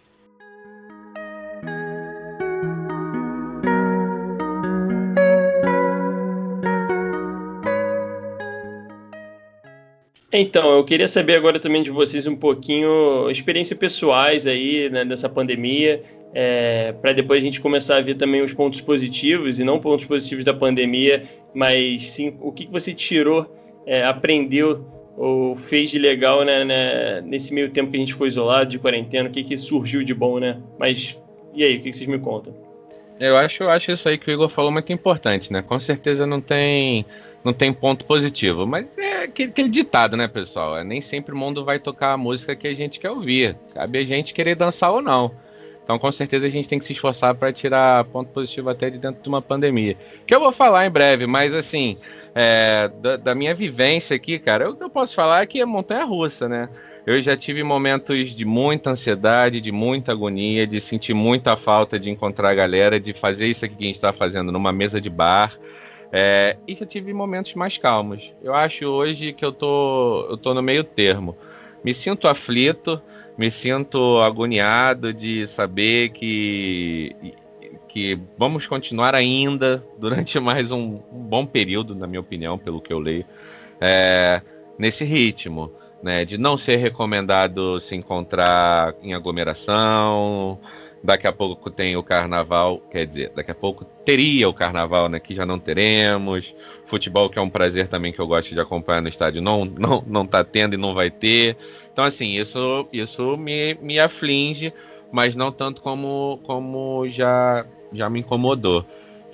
Então, 10.35 10.77
eu 10.77 10.85
queria 10.85 11.07
saber 11.07 11.37
agora 11.37 11.61
também 11.61 11.83
de 11.83 11.91
vocês 11.91 12.27
um 12.27 12.35
pouquinho, 12.35 13.31
experiências 13.31 13.79
pessoais 13.79 14.47
aí 14.47 14.89
né, 14.89 15.05
nessa 15.05 15.29
pandemia, 15.29 16.03
é, 16.35 16.93
para 16.93 17.13
depois 17.13 17.41
a 17.41 17.47
gente 17.47 17.61
começar 17.61 17.97
a 17.97 18.01
ver 18.01 18.15
também 18.15 18.43
os 18.43 18.53
pontos 18.53 18.81
positivos, 18.81 19.61
e 19.61 19.65
não 19.65 19.79
pontos 19.79 20.05
positivos 20.05 20.45
da 20.45 20.55
pandemia, 20.55 21.25
mas 21.55 22.11
sim 22.11 22.37
o 22.41 22.53
que, 22.53 22.67
que 22.67 22.73
você 22.73 22.95
tirou, 22.95 23.55
é, 23.87 24.05
aprendeu 24.05 24.87
ou 25.17 25.57
fez 25.57 25.91
de 25.91 25.99
legal 25.99 26.43
né, 26.45 26.65
né, 26.65 27.21
nesse 27.21 27.53
meio 27.53 27.69
tempo 27.71 27.91
que 27.91 27.97
a 27.97 28.01
gente 28.01 28.13
ficou 28.13 28.27
isolado, 28.27 28.71
de 28.71 28.79
quarentena, 28.79 29.29
o 29.29 29.33
que, 29.33 29.43
que 29.45 29.57
surgiu 29.57 30.03
de 30.03 30.15
bom, 30.15 30.39
né? 30.39 30.59
Mas 30.79 31.19
e 31.55 31.63
aí, 31.63 31.77
o 31.77 31.83
que, 31.83 31.91
que 31.91 31.97
vocês 31.97 32.09
me 32.09 32.19
contam? 32.19 32.55
Eu 33.21 33.37
acho, 33.37 33.63
eu 33.63 33.71
acho 33.71 33.93
isso 33.93 34.09
aí 34.09 34.17
que 34.19 34.31
o 34.31 34.33
Igor 34.33 34.49
falou 34.49 34.73
muito 34.73 34.93
importante, 34.93 35.53
né? 35.53 35.63
Com 35.63 35.79
certeza 35.79 36.27
não 36.27 36.41
tem 36.41 37.05
não 37.45 37.53
tem 37.53 37.73
ponto 37.73 38.05
positivo. 38.05 38.67
Mas 38.67 38.87
é 38.97 39.25
aquele, 39.25 39.51
aquele, 39.51 39.69
ditado, 39.69 40.17
né, 40.17 40.29
pessoal? 40.29 40.79
É, 40.79 40.85
nem 40.85 41.03
sempre 41.03 41.35
o 41.35 41.37
mundo 41.37 41.65
vai 41.65 41.79
tocar 41.79 42.13
a 42.13 42.17
música 42.17 42.57
que 42.57 42.67
a 42.67 42.75
gente 42.75 42.99
quer 42.99 43.11
ouvir. 43.11 43.57
Cabe 43.75 43.99
a 43.99 44.05
gente 44.05 44.33
querer 44.33 44.55
dançar 44.55 44.93
ou 44.93 45.03
não. 45.03 45.33
Então, 45.85 45.99
com 45.99 46.13
certeza, 46.13 46.47
a 46.47 46.51
gente 46.51 46.69
tem 46.69 46.79
que 46.79 46.85
se 46.85 46.93
esforçar 46.93 47.35
para 47.35 47.53
tirar 47.53 48.05
ponto 48.05 48.31
positivo 48.31 48.71
até 48.71 48.89
de 48.89 48.99
dentro 48.99 49.23
de 49.23 49.29
uma 49.29 49.43
pandemia. 49.43 49.97
Que 50.27 50.35
eu 50.35 50.41
vou 50.41 50.53
falar 50.53 50.87
em 50.87 50.91
breve, 50.91 51.27
mas 51.27 51.53
assim, 51.53 51.97
é, 52.35 52.89
da, 53.01 53.17
da, 53.17 53.35
minha 53.35 53.55
vivência 53.55 54.15
aqui, 54.15 54.39
cara, 54.39 54.71
o 54.71 54.77
que 54.77 54.85
eu 54.85 54.91
posso 54.91 55.15
falar 55.15 55.43
é 55.43 55.47
que 55.47 55.61
é 55.61 55.65
montanha 55.65 56.05
russa, 56.05 56.49
né? 56.49 56.69
Eu 57.05 57.21
já 57.21 57.37
tive 57.37 57.65
momentos 57.65 58.31
de 58.31 58.45
muita 58.45 58.91
ansiedade, 58.91 59.61
de 59.61 59.73
muita 59.73 60.13
agonia, 60.13 60.65
de 60.67 60.81
sentir 60.81 61.15
muita 61.15 61.57
falta 61.57 61.99
de 61.99 62.09
encontrar 62.09 62.51
a 62.51 62.55
galera, 62.55 63.01
de 63.01 63.13
fazer 63.15 63.49
isso 63.49 63.65
aqui 63.65 63.75
que 63.75 63.85
a 63.85 63.87
gente 63.89 63.97
está 63.97 64.13
fazendo 64.13 64.53
numa 64.53 64.73
mesa 64.73 65.01
de 65.01 65.11
bar. 65.11 65.59
É, 66.13 66.57
e 66.69 66.77
já 66.77 66.87
tive 66.87 67.13
momentos 67.13 67.55
mais 67.55 67.77
calmos. 67.77 68.33
Eu 68.41 68.55
acho 68.55 68.85
hoje 68.85 69.33
que 69.33 69.45
eu 69.45 69.51
tô, 69.51 70.29
eu 70.31 70.37
tô 70.37 70.55
no 70.55 70.63
meio 70.63 70.85
termo. 70.85 71.37
Me 71.83 71.93
sinto 71.93 72.29
aflito, 72.29 73.03
me 73.37 73.51
sinto 73.51 74.21
agoniado 74.21 75.13
de 75.13 75.47
saber 75.49 76.11
que, 76.11 77.15
que 77.89 78.19
vamos 78.39 78.67
continuar 78.67 79.15
ainda 79.15 79.85
durante 79.99 80.39
mais 80.41 80.71
um, 80.71 81.01
um 81.13 81.23
bom 81.25 81.47
período, 81.47 81.95
na 81.95 82.07
minha 82.07 82.21
opinião, 82.21 82.59
pelo 82.59 82.81
que 82.81 82.93
eu 82.93 82.99
leio. 82.99 83.25
é, 83.81 84.43
nesse 84.79 85.05
ritmo, 85.05 85.73
né? 86.03 86.25
De 86.25 86.37
não 86.37 86.59
ser 86.59 86.77
recomendado 86.77 87.81
se 87.81 87.95
encontrar 87.95 88.95
em 89.03 89.15
aglomeração. 89.15 90.59
Daqui 91.05 91.27
a 91.27 91.33
pouco 91.33 91.71
tem 91.71 91.97
o 91.97 92.03
carnaval, 92.03 92.79
quer 92.91 93.07
dizer, 93.07 93.33
daqui 93.35 93.51
a 93.51 93.55
pouco 93.55 93.85
teria 94.05 94.49
o 94.49 94.55
carnaval, 94.55 95.09
né? 95.09 95.19
Que 95.19 95.35
já 95.35 95.47
não 95.47 95.59
teremos. 95.59 96.55
Futebol, 96.87 97.31
que 97.31 97.39
é 97.39 97.43
um 97.43 97.51
prazer 97.51 97.89
também 97.89 98.13
que 98.13 98.21
eu 98.21 98.27
gosto 98.27 98.55
de 98.55 98.61
acompanhar 98.61 99.01
no 99.01 99.09
estádio, 99.09 99.41
não, 99.41 99.65
não, 99.65 100.05
não 100.07 100.27
tá 100.27 100.45
tendo 100.45 100.75
e 100.75 100.77
não 100.77 100.95
vai 100.95 101.11
ter. 101.11 101.57
Então, 101.93 102.05
assim, 102.05 102.39
isso, 102.39 102.89
isso 102.93 103.37
me, 103.37 103.75
me 103.75 103.99
aflige, 103.99 104.73
mas 105.11 105.35
não 105.35 105.53
tanto 105.53 105.83
como, 105.83 106.41
como 106.45 107.07
já, 107.11 107.67
já 107.93 108.09
me 108.09 108.21
incomodou, 108.21 108.85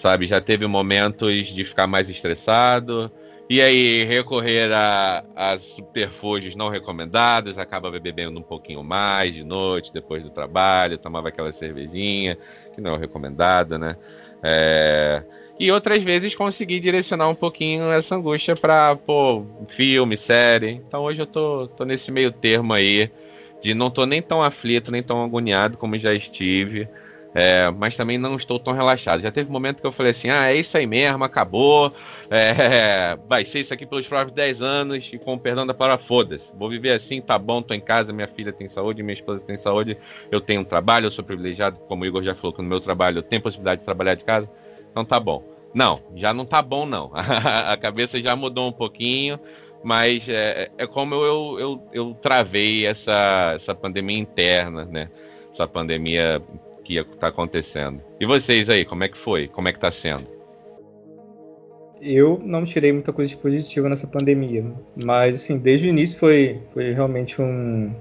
sabe? 0.02 0.26
Já 0.26 0.40
teve 0.40 0.66
momentos 0.66 1.32
de 1.46 1.64
ficar 1.64 1.86
mais 1.86 2.08
estressado, 2.08 3.10
e 3.48 3.62
aí 3.62 4.04
recorrer 4.04 4.70
a, 4.72 5.24
a 5.34 5.58
subterfúgios 5.58 6.54
não 6.54 6.68
recomendados, 6.68 7.56
acaba 7.56 7.90
bebendo 7.90 8.38
um 8.38 8.42
pouquinho 8.42 8.82
mais 8.82 9.32
de 9.32 9.42
noite, 9.42 9.92
depois 9.92 10.22
do 10.22 10.30
trabalho, 10.30 10.98
tomava 10.98 11.28
aquela 11.28 11.52
cervejinha, 11.54 12.36
que 12.74 12.80
não 12.80 12.94
é 12.94 12.98
recomendada, 12.98 13.78
né? 13.78 13.96
É... 14.42 15.22
E 15.58 15.72
outras 15.72 16.02
vezes 16.04 16.36
consegui 16.36 16.78
direcionar 16.78 17.28
um 17.28 17.34
pouquinho 17.34 17.90
essa 17.90 18.14
angústia 18.14 18.54
para 18.54 18.94
pô, 18.94 19.44
filme, 19.76 20.16
série. 20.16 20.70
Então 20.86 21.02
hoje 21.02 21.20
eu 21.20 21.26
tô, 21.26 21.66
tô 21.76 21.84
nesse 21.84 22.12
meio 22.12 22.30
termo 22.30 22.72
aí, 22.72 23.10
de 23.60 23.74
não 23.74 23.90
tô 23.90 24.06
nem 24.06 24.22
tão 24.22 24.40
aflito, 24.40 24.92
nem 24.92 25.02
tão 25.02 25.24
agoniado 25.24 25.76
como 25.76 25.98
já 25.98 26.14
estive. 26.14 26.88
É, 27.34 27.70
mas 27.70 27.94
também 27.94 28.16
não 28.18 28.36
estou 28.36 28.58
tão 28.58 28.72
relaxado. 28.72 29.20
Já 29.20 29.30
teve 29.30 29.50
momento 29.50 29.80
que 29.80 29.86
eu 29.86 29.92
falei 29.92 30.12
assim: 30.12 30.30
ah, 30.30 30.50
é 30.50 30.56
isso 30.56 30.76
aí 30.76 30.86
mesmo, 30.86 31.22
acabou. 31.24 31.92
É, 32.30 33.16
vai 33.28 33.44
ser 33.44 33.60
isso 33.60 33.74
aqui 33.74 33.84
pelos 33.84 34.06
próximos 34.06 34.34
10 34.34 34.62
anos 34.62 35.08
e 35.12 35.18
com 35.18 35.34
o 35.34 35.38
perdão 35.38 35.66
da 35.66 35.74
palavra, 35.74 36.04
foda-se. 36.06 36.50
Vou 36.54 36.70
viver 36.70 36.92
assim, 36.92 37.20
tá 37.20 37.38
bom, 37.38 37.62
tô 37.62 37.74
em 37.74 37.80
casa, 37.80 38.12
minha 38.12 38.28
filha 38.28 38.52
tem 38.52 38.68
saúde, 38.68 39.02
minha 39.02 39.14
esposa 39.14 39.40
tem 39.44 39.58
saúde, 39.58 39.96
eu 40.30 40.40
tenho 40.40 40.60
um 40.60 40.64
trabalho, 40.64 41.06
eu 41.06 41.12
sou 41.12 41.24
privilegiado, 41.24 41.78
como 41.80 42.04
o 42.04 42.06
Igor 42.06 42.22
já 42.22 42.34
falou, 42.34 42.52
que 42.52 42.62
no 42.62 42.68
meu 42.68 42.80
trabalho 42.80 43.18
eu 43.18 43.22
tenho 43.22 43.42
possibilidade 43.42 43.80
de 43.80 43.84
trabalhar 43.84 44.14
de 44.14 44.24
casa, 44.24 44.48
então 44.98 45.04
tá 45.04 45.20
bom. 45.20 45.44
Não, 45.72 46.00
já 46.16 46.34
não 46.34 46.44
tá 46.44 46.60
bom, 46.60 46.84
não. 46.84 47.12
a 47.14 47.76
cabeça 47.76 48.20
já 48.20 48.34
mudou 48.34 48.68
um 48.68 48.72
pouquinho, 48.72 49.38
mas 49.84 50.26
é, 50.28 50.70
é 50.76 50.86
como 50.86 51.14
eu, 51.14 51.56
eu, 51.58 51.82
eu 51.92 52.14
travei 52.20 52.84
essa, 52.84 53.54
essa 53.54 53.74
pandemia 53.74 54.18
interna, 54.18 54.84
né? 54.84 55.08
Essa 55.52 55.68
pandemia 55.68 56.42
que 56.84 57.02
tá 57.20 57.28
acontecendo. 57.28 58.00
E 58.18 58.26
vocês 58.26 58.68
aí, 58.68 58.84
como 58.84 59.04
é 59.04 59.08
que 59.08 59.18
foi? 59.18 59.46
Como 59.46 59.68
é 59.68 59.72
que 59.72 59.78
tá 59.78 59.92
sendo? 59.92 60.26
Eu 62.00 62.38
não 62.42 62.64
tirei 62.64 62.92
muita 62.92 63.12
coisa 63.12 63.30
de 63.30 63.36
positiva 63.36 63.88
nessa 63.88 64.06
pandemia, 64.06 64.64
mas 64.96 65.36
assim, 65.36 65.58
desde 65.58 65.88
o 65.88 65.90
início 65.90 66.18
foi, 66.18 66.60
foi 66.72 66.92
realmente 66.92 67.42
um, 67.42 67.92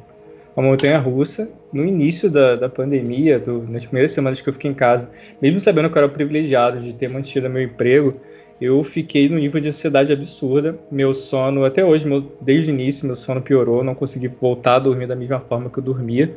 uma 0.58 0.70
montanha 0.70 0.98
russa. 0.98 1.48
No 1.72 1.86
início 1.86 2.30
da, 2.30 2.56
da 2.56 2.68
pandemia, 2.68 3.40
do, 3.40 3.64
nas 3.64 3.86
primeiras 3.86 4.12
semanas 4.12 4.42
que 4.42 4.50
eu 4.50 4.54
fiquei 4.54 4.72
em 4.72 4.74
casa, 4.74 5.10
mesmo 5.40 5.62
sabendo 5.62 5.90
que 5.90 5.98
eu 5.98 6.04
era 6.04 6.12
privilegiado 6.12 6.80
de 6.80 6.94
ter 6.94 7.08
mantido 7.08 7.48
meu 7.50 7.62
emprego, 7.62 8.12
eu 8.60 8.84
fiquei 8.84 9.30
no 9.30 9.38
nível 9.38 9.62
de 9.62 9.68
ansiedade 9.68 10.12
absurda. 10.12 10.80
Meu 10.92 11.14
sono, 11.14 11.64
até 11.64 11.86
hoje, 11.86 12.08
meu, 12.08 12.22
desde 12.42 12.72
o 12.72 12.74
início, 12.74 13.06
meu 13.06 13.16
sono 13.16 13.40
piorou, 13.40 13.84
não 13.84 13.94
consegui 13.94 14.28
voltar 14.28 14.76
a 14.76 14.80
dormir 14.80 15.06
da 15.06 15.16
mesma 15.16 15.40
forma 15.40 15.70
que 15.70 15.78
eu 15.78 15.84
dormia. 15.84 16.36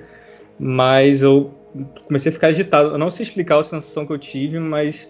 Mas 0.59 1.22
eu 1.22 1.50
comecei 2.06 2.28
a 2.30 2.33
ficar 2.33 2.48
agitado. 2.48 2.90
Eu 2.90 2.98
não 2.98 3.11
sei 3.11 3.22
explicar 3.22 3.59
a 3.59 3.62
sensação 3.62 4.04
que 4.04 4.12
eu 4.12 4.18
tive, 4.18 4.59
mas 4.59 5.09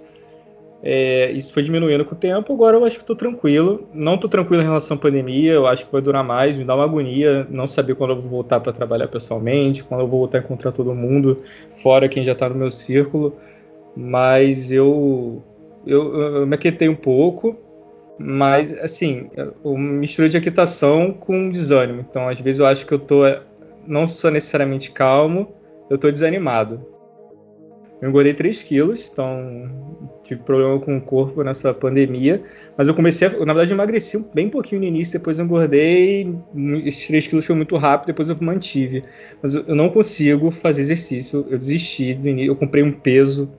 é, 0.82 1.30
isso 1.32 1.52
foi 1.52 1.62
diminuindo 1.62 2.04
com 2.04 2.14
o 2.14 2.18
tempo. 2.18 2.52
Agora 2.52 2.76
eu 2.76 2.84
acho 2.84 2.96
que 2.96 3.02
estou 3.02 3.16
tranquilo. 3.16 3.88
Não 3.92 4.14
estou 4.14 4.30
tranquilo 4.30 4.62
em 4.62 4.66
relação 4.66 4.96
à 4.96 5.00
pandemia. 5.00 5.52
Eu 5.52 5.66
acho 5.66 5.86
que 5.86 5.92
vai 5.92 6.00
durar 6.00 6.24
mais. 6.24 6.56
Me 6.56 6.64
dá 6.64 6.74
uma 6.74 6.84
agonia 6.84 7.46
não 7.50 7.66
saber 7.66 7.94
quando 7.94 8.10
eu 8.10 8.20
vou 8.20 8.30
voltar 8.30 8.60
para 8.60 8.72
trabalhar 8.72 9.08
pessoalmente, 9.08 9.84
quando 9.84 10.00
eu 10.00 10.08
vou 10.08 10.20
voltar 10.20 10.38
a 10.38 10.40
encontrar 10.40 10.72
todo 10.72 10.98
mundo, 10.98 11.36
fora 11.82 12.08
quem 12.08 12.22
já 12.22 12.32
está 12.32 12.48
no 12.48 12.54
meu 12.54 12.70
círculo. 12.70 13.32
Mas 13.94 14.70
eu, 14.70 15.42
eu, 15.86 16.16
eu 16.16 16.46
me 16.46 16.54
aquietei 16.54 16.88
um 16.88 16.96
pouco. 16.96 17.58
Mas, 18.22 18.78
assim, 18.80 19.30
eu 19.34 19.76
mistura 19.78 20.28
de 20.28 20.36
aquietação 20.36 21.12
com 21.12 21.48
desânimo. 21.48 22.04
Então, 22.08 22.28
às 22.28 22.38
vezes 22.38 22.58
eu 22.58 22.66
acho 22.66 22.86
que 22.86 22.92
eu 22.92 22.98
estou 22.98 23.24
não 23.86 24.06
sou 24.06 24.30
necessariamente 24.30 24.90
calmo, 24.90 25.52
eu 25.88 25.98
tô 25.98 26.10
desanimado. 26.10 26.86
Eu 28.00 28.08
engordei 28.08 28.32
3 28.32 28.62
quilos, 28.62 29.10
então 29.12 29.70
tive 30.24 30.42
problema 30.42 30.78
com 30.80 30.96
o 30.96 31.00
corpo 31.00 31.42
nessa 31.42 31.74
pandemia. 31.74 32.42
Mas 32.76 32.88
eu 32.88 32.94
comecei, 32.94 33.28
a, 33.28 33.30
na 33.30 33.52
verdade, 33.52 33.72
emagreci 33.72 34.24
bem 34.34 34.48
pouquinho 34.48 34.80
no 34.80 34.86
início, 34.86 35.18
depois 35.18 35.38
eu 35.38 35.44
engordei. 35.44 36.34
Esses 36.84 37.06
3 37.06 37.26
quilos 37.26 37.44
foi 37.44 37.54
muito 37.54 37.76
rápido, 37.76 38.08
depois 38.08 38.28
eu 38.28 38.36
mantive. 38.40 39.02
Mas 39.42 39.54
eu, 39.54 39.64
eu 39.66 39.74
não 39.74 39.90
consigo 39.90 40.50
fazer 40.50 40.82
exercício, 40.82 41.46
eu 41.50 41.58
desisti 41.58 42.14
do 42.14 42.28
início. 42.28 42.50
Eu 42.50 42.56
comprei 42.56 42.82
um 42.82 42.92
peso 42.92 43.50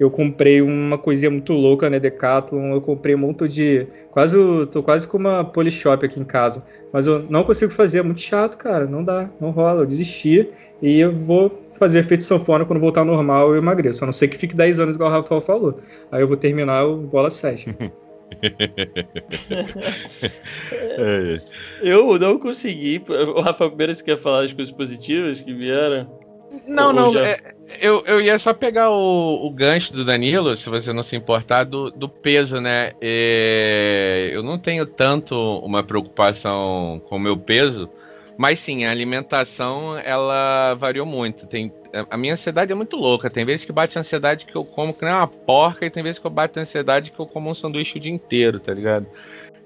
eu 0.00 0.10
comprei 0.10 0.62
uma 0.62 0.96
coisinha 0.96 1.30
muito 1.30 1.52
louca, 1.52 1.90
né, 1.90 2.00
Decathlon, 2.00 2.72
eu 2.72 2.80
comprei 2.80 3.14
um 3.14 3.18
monte 3.18 3.46
de, 3.46 3.86
quase, 4.10 4.34
tô 4.72 4.82
quase 4.82 5.06
com 5.06 5.18
uma 5.18 5.44
Polishop 5.44 6.02
aqui 6.06 6.18
em 6.18 6.24
casa, 6.24 6.64
mas 6.90 7.06
eu 7.06 7.26
não 7.28 7.44
consigo 7.44 7.70
fazer, 7.70 7.98
é 7.98 8.02
muito 8.02 8.22
chato, 8.22 8.56
cara, 8.56 8.86
não 8.86 9.04
dá, 9.04 9.28
não 9.38 9.50
rola, 9.50 9.82
eu 9.82 9.86
desisti, 9.86 10.48
e 10.80 11.00
eu 11.00 11.14
vou 11.14 11.50
fazer 11.78 11.98
efeito 11.98 12.24
sanfona 12.24 12.64
quando 12.64 12.80
voltar 12.80 13.00
ao 13.00 13.06
normal 13.06 13.50
eu 13.50 13.56
emagreço, 13.56 14.02
a 14.02 14.06
não 14.06 14.12
ser 14.12 14.28
que 14.28 14.38
fique 14.38 14.56
10 14.56 14.80
anos 14.80 14.96
igual 14.96 15.10
o 15.10 15.12
Rafael 15.12 15.42
falou, 15.42 15.78
aí 16.10 16.22
eu 16.22 16.28
vou 16.28 16.38
terminar 16.38 16.86
o 16.86 16.96
bola 16.96 17.28
7. 17.28 17.68
eu 21.82 22.18
não 22.18 22.38
consegui, 22.38 23.02
o 23.36 23.42
Rafael 23.42 23.68
primeiro 23.68 23.92
você 23.92 24.02
quer 24.02 24.16
falar 24.16 24.44
as 24.44 24.52
coisas 24.54 24.72
positivas 24.72 25.42
que 25.42 25.52
vieram? 25.52 26.19
Não, 26.66 26.92
não. 26.92 27.08
Já... 27.10 27.24
É, 27.24 27.54
eu, 27.80 28.02
eu 28.06 28.20
ia 28.20 28.38
só 28.38 28.52
pegar 28.52 28.90
o, 28.90 29.46
o 29.46 29.50
gancho 29.50 29.92
do 29.92 30.04
Danilo, 30.04 30.56
se 30.56 30.68
você 30.68 30.92
não 30.92 31.02
se 31.02 31.14
importar, 31.16 31.64
do, 31.64 31.90
do 31.90 32.08
peso, 32.08 32.60
né? 32.60 32.92
É, 33.00 34.30
eu 34.32 34.42
não 34.42 34.58
tenho 34.58 34.84
tanto 34.86 35.36
uma 35.60 35.82
preocupação 35.82 37.00
com 37.08 37.16
o 37.16 37.20
meu 37.20 37.36
peso, 37.36 37.88
mas 38.36 38.58
sim, 38.58 38.84
a 38.84 38.90
alimentação 38.90 39.96
ela 39.98 40.74
variou 40.74 41.06
muito. 41.06 41.46
Tem, 41.46 41.72
a 42.10 42.16
minha 42.16 42.34
ansiedade 42.34 42.72
é 42.72 42.74
muito 42.74 42.96
louca. 42.96 43.30
Tem 43.30 43.44
vezes 43.44 43.64
que 43.64 43.72
bate 43.72 43.98
ansiedade 43.98 44.46
que 44.46 44.56
eu 44.56 44.64
como 44.64 44.94
que 44.94 45.04
nem 45.04 45.14
uma 45.14 45.28
porca, 45.28 45.86
e 45.86 45.90
tem 45.90 46.02
vezes 46.02 46.18
que 46.18 46.26
eu 46.26 46.30
bato 46.30 46.58
ansiedade 46.58 47.10
que 47.10 47.20
eu 47.20 47.26
como 47.26 47.50
um 47.50 47.54
sanduíche 47.54 47.98
o 47.98 48.00
dia 48.00 48.12
inteiro, 48.12 48.58
tá 48.58 48.74
ligado? 48.74 49.06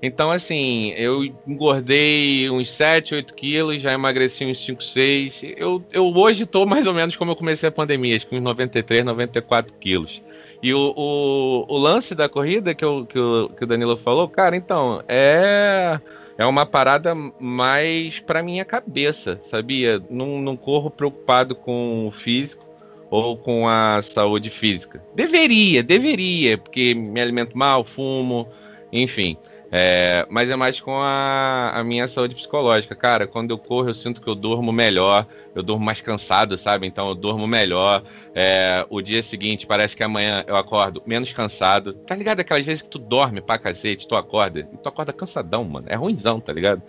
Então, 0.02 0.30
assim, 0.30 0.92
eu 0.96 1.24
engordei 1.46 2.50
uns 2.50 2.70
7, 2.70 3.14
8 3.14 3.34
quilos, 3.34 3.80
já 3.80 3.92
emagreci 3.92 4.44
uns 4.44 4.64
5, 4.64 4.82
6. 4.82 5.40
Eu, 5.56 5.82
eu 5.90 6.06
hoje 6.06 6.44
estou 6.44 6.66
mais 6.66 6.86
ou 6.86 6.92
menos 6.92 7.16
como 7.16 7.30
eu 7.30 7.36
comecei 7.36 7.68
a 7.68 7.72
pandemia, 7.72 8.16
acho 8.16 8.26
que 8.26 8.36
uns 8.36 8.42
93, 8.42 9.04
94 9.04 9.72
quilos. 9.80 10.20
E 10.62 10.72
o, 10.72 10.94
o, 10.96 11.66
o 11.68 11.78
lance 11.78 12.14
da 12.14 12.28
corrida 12.28 12.74
que, 12.74 12.84
eu, 12.84 13.06
que, 13.06 13.18
o, 13.18 13.48
que 13.50 13.64
o 13.64 13.66
Danilo 13.66 13.96
falou, 13.98 14.28
cara, 14.28 14.56
então, 14.56 15.02
é 15.08 15.98
é 16.36 16.44
uma 16.44 16.66
parada 16.66 17.14
mais 17.38 18.18
para 18.20 18.42
minha 18.42 18.64
cabeça, 18.64 19.40
sabia? 19.50 20.02
Não, 20.10 20.40
não 20.40 20.56
corro 20.56 20.90
preocupado 20.90 21.54
com 21.54 22.08
o 22.08 22.10
físico 22.10 22.64
ou 23.10 23.36
com 23.36 23.68
a 23.68 24.02
saúde 24.02 24.50
física. 24.50 25.00
Deveria, 25.14 25.82
deveria, 25.82 26.58
porque 26.58 26.94
me 26.94 27.20
alimento 27.20 27.56
mal, 27.56 27.84
fumo, 27.84 28.48
enfim. 28.92 29.36
É, 29.76 30.24
mas 30.30 30.48
é 30.48 30.54
mais 30.54 30.80
com 30.80 30.94
a, 31.00 31.70
a, 31.70 31.82
minha 31.82 32.06
saúde 32.06 32.36
psicológica. 32.36 32.94
Cara, 32.94 33.26
quando 33.26 33.50
eu 33.50 33.58
corro, 33.58 33.88
eu 33.88 33.94
sinto 33.96 34.20
que 34.20 34.28
eu 34.28 34.36
durmo 34.36 34.72
melhor, 34.72 35.26
eu 35.52 35.64
durmo 35.64 35.84
mais 35.84 36.00
cansado, 36.00 36.56
sabe? 36.56 36.86
Então 36.86 37.08
eu 37.08 37.14
durmo 37.16 37.44
melhor. 37.44 38.04
É, 38.36 38.86
o 38.88 39.02
dia 39.02 39.20
seguinte, 39.20 39.66
parece 39.66 39.96
que 39.96 40.04
amanhã 40.04 40.44
eu 40.46 40.54
acordo 40.54 41.02
menos 41.04 41.32
cansado. 41.32 41.92
Tá 41.92 42.14
ligado? 42.14 42.38
Aquelas 42.38 42.64
vezes 42.64 42.82
que 42.82 42.88
tu 42.88 43.00
dorme 43.00 43.40
pra 43.40 43.58
cacete, 43.58 44.06
tu 44.06 44.14
acorda, 44.14 44.60
e 44.60 44.62
tu 44.62 44.88
acorda 44.88 45.12
cansadão, 45.12 45.64
mano. 45.64 45.86
É 45.88 45.96
ruimzão, 45.96 46.38
tá 46.38 46.52
ligado? 46.52 46.80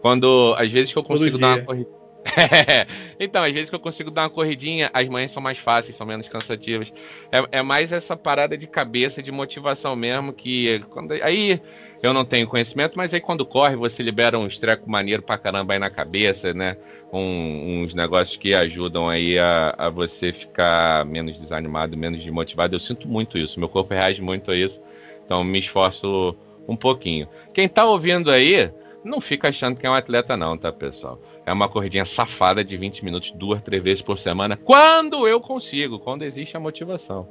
Quando, 0.00 0.54
às 0.56 0.70
vezes 0.70 0.94
que 0.94 0.98
eu 0.98 1.04
consigo 1.04 1.36
dar 1.36 1.58
uma 1.58 1.64
corrida. 1.66 1.90
então, 3.20 3.44
às 3.44 3.52
vezes 3.52 3.68
que 3.68 3.76
eu 3.76 3.80
consigo 3.80 4.10
dar 4.10 4.22
uma 4.22 4.30
corridinha, 4.30 4.88
as 4.94 5.06
manhãs 5.08 5.30
são 5.30 5.42
mais 5.42 5.58
fáceis, 5.58 5.94
são 5.94 6.06
menos 6.06 6.26
cansativas. 6.26 6.90
É, 7.30 7.58
é 7.58 7.62
mais 7.62 7.92
essa 7.92 8.16
parada 8.16 8.56
de 8.56 8.66
cabeça, 8.66 9.22
de 9.22 9.30
motivação 9.30 9.94
mesmo, 9.94 10.32
que 10.32 10.78
quando 10.88 11.12
aí 11.12 11.60
eu 12.02 12.14
não 12.14 12.24
tenho 12.24 12.46
conhecimento, 12.46 12.96
mas 12.96 13.12
aí 13.12 13.20
quando 13.20 13.44
corre 13.44 13.76
você 13.76 14.02
libera 14.02 14.38
um 14.38 14.46
estreco 14.46 14.90
maneiro 14.90 15.22
pra 15.22 15.36
caramba 15.36 15.74
aí 15.74 15.78
na 15.78 15.90
cabeça, 15.90 16.54
né? 16.54 16.76
Um, 17.12 17.82
uns 17.82 17.94
negócios 17.94 18.36
que 18.36 18.54
ajudam 18.54 19.08
aí 19.08 19.38
a, 19.38 19.74
a 19.76 19.90
você 19.90 20.32
ficar 20.32 21.04
menos 21.04 21.38
desanimado, 21.38 21.96
menos 21.96 22.20
desmotivado. 22.20 22.76
Eu 22.76 22.80
sinto 22.80 23.08
muito 23.08 23.36
isso, 23.36 23.58
meu 23.58 23.68
corpo 23.68 23.92
reage 23.92 24.20
muito 24.22 24.50
a 24.50 24.56
isso, 24.56 24.80
então 25.24 25.42
me 25.42 25.58
esforço 25.58 26.36
um 26.68 26.76
pouquinho. 26.76 27.28
Quem 27.52 27.68
tá 27.68 27.84
ouvindo 27.84 28.30
aí, 28.30 28.70
não 29.04 29.20
fica 29.20 29.48
achando 29.48 29.76
que 29.76 29.86
é 29.86 29.90
um 29.90 29.94
atleta 29.94 30.36
não, 30.36 30.56
tá, 30.56 30.72
pessoal? 30.72 31.20
É 31.44 31.52
uma 31.52 31.68
corridinha 31.68 32.04
safada 32.04 32.62
de 32.62 32.76
20 32.76 33.04
minutos, 33.04 33.32
duas, 33.32 33.60
três 33.62 33.82
vezes 33.82 34.02
por 34.02 34.18
semana, 34.18 34.56
quando 34.56 35.26
eu 35.26 35.40
consigo, 35.40 35.98
quando 35.98 36.22
existe 36.22 36.56
a 36.56 36.60
motivação. 36.60 37.28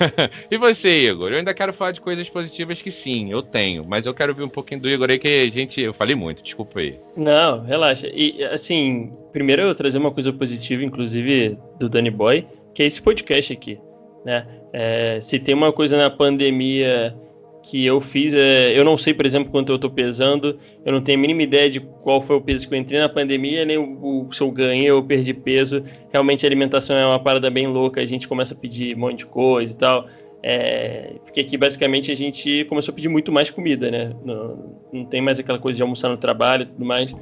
e 0.50 0.56
você, 0.56 1.10
Igor? 1.10 1.30
Eu 1.30 1.38
ainda 1.38 1.54
quero 1.54 1.72
falar 1.72 1.92
de 1.92 2.00
coisas 2.00 2.28
positivas 2.28 2.80
que 2.80 2.90
sim, 2.90 3.30
eu 3.30 3.42
tenho, 3.42 3.84
mas 3.86 4.06
eu 4.06 4.14
quero 4.14 4.32
ouvir 4.32 4.44
um 4.44 4.48
pouquinho 4.48 4.80
do 4.80 4.88
Igor 4.88 5.10
aí 5.10 5.18
que 5.18 5.28
a 5.28 5.50
gente, 5.50 5.80
eu 5.80 5.92
falei 5.92 6.14
muito, 6.14 6.42
desculpa 6.42 6.80
aí. 6.80 6.98
Não, 7.16 7.62
relaxa. 7.64 8.08
E 8.12 8.42
assim, 8.44 9.12
primeiro 9.32 9.62
eu 9.62 9.74
trazer 9.74 9.98
uma 9.98 10.10
coisa 10.10 10.32
positiva, 10.32 10.84
inclusive 10.84 11.58
do 11.78 11.88
Danny 11.88 12.10
Boy, 12.10 12.46
que 12.74 12.82
é 12.82 12.86
esse 12.86 13.00
podcast 13.00 13.52
aqui, 13.52 13.78
né? 14.24 14.46
É, 14.72 15.20
se 15.20 15.38
tem 15.38 15.54
uma 15.54 15.72
coisa 15.72 15.96
na 15.96 16.08
pandemia 16.08 17.16
que 17.62 17.84
eu 17.84 18.00
fiz, 18.00 18.32
é, 18.34 18.78
eu 18.78 18.84
não 18.84 18.96
sei, 18.96 19.12
por 19.12 19.26
exemplo, 19.26 19.50
quanto 19.50 19.70
eu 19.70 19.76
estou 19.76 19.90
pesando, 19.90 20.58
eu 20.84 20.92
não 20.92 21.00
tenho 21.00 21.18
a 21.18 21.20
mínima 21.20 21.42
ideia 21.42 21.68
de 21.68 21.80
qual 21.80 22.22
foi 22.22 22.36
o 22.36 22.40
peso 22.40 22.68
que 22.68 22.74
eu 22.74 22.78
entrei 22.78 22.98
na 22.98 23.08
pandemia, 23.08 23.64
nem 23.64 23.76
o, 23.76 24.26
o, 24.26 24.32
se 24.32 24.40
eu 24.40 24.50
ganhei 24.50 24.90
ou 24.90 25.02
perdi 25.02 25.34
peso. 25.34 25.82
Realmente 26.12 26.44
a 26.44 26.48
alimentação 26.48 26.96
é 26.96 27.06
uma 27.06 27.18
parada 27.18 27.50
bem 27.50 27.66
louca, 27.66 28.00
a 28.00 28.06
gente 28.06 28.26
começa 28.26 28.54
a 28.54 28.56
pedir 28.56 28.96
um 28.96 29.00
monte 29.00 29.18
de 29.18 29.26
coisa 29.26 29.72
e 29.72 29.76
tal. 29.76 30.06
É, 30.42 31.16
porque 31.22 31.40
aqui 31.40 31.56
basicamente 31.58 32.10
a 32.10 32.14
gente 32.14 32.64
começou 32.64 32.92
a 32.92 32.94
pedir 32.94 33.08
muito 33.08 33.30
mais 33.30 33.50
comida, 33.50 33.90
né? 33.90 34.12
Não, 34.24 34.76
não 34.92 35.04
tem 35.04 35.20
mais 35.20 35.38
aquela 35.38 35.58
coisa 35.58 35.76
de 35.76 35.82
almoçar 35.82 36.08
no 36.08 36.16
trabalho 36.16 36.62
e 36.62 36.66
tudo 36.66 36.84
mais. 36.84 37.14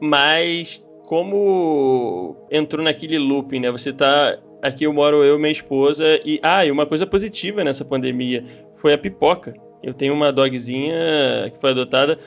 Mas 0.00 0.84
como 1.04 2.36
entrou 2.50 2.84
naquele 2.84 3.18
looping, 3.18 3.60
né? 3.60 3.70
Você 3.70 3.92
tá. 3.92 4.38
Aqui 4.60 4.84
eu 4.84 4.92
moro 4.92 5.22
eu 5.24 5.36
e 5.36 5.38
minha 5.38 5.50
esposa, 5.50 6.04
e. 6.24 6.38
Ah, 6.42 6.66
e 6.66 6.70
uma 6.70 6.84
coisa 6.84 7.06
positiva 7.06 7.64
nessa 7.64 7.84
pandemia 7.84 8.44
foi 8.78 8.92
a 8.92 8.98
pipoca. 8.98 9.54
Eu 9.82 9.94
tenho 9.94 10.14
uma 10.14 10.32
dogzinha 10.32 11.50
que 11.52 11.60
foi 11.60 11.70
adotada 11.70 12.18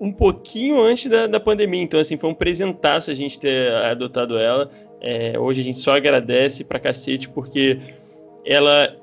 um 0.00 0.12
pouquinho 0.12 0.80
antes 0.80 1.10
da, 1.10 1.26
da 1.26 1.40
pandemia, 1.40 1.82
então 1.82 1.98
assim, 1.98 2.16
foi 2.16 2.28
um 2.28 2.34
presentaço 2.34 3.10
a 3.10 3.14
gente 3.14 3.38
ter 3.38 3.72
adotado 3.72 4.38
ela. 4.38 4.70
É, 5.00 5.38
hoje 5.38 5.60
a 5.60 5.64
gente 5.64 5.78
só 5.78 5.96
agradece 5.96 6.64
pra 6.64 6.78
cacete, 6.78 7.28
porque 7.28 7.78
ela 8.44 8.94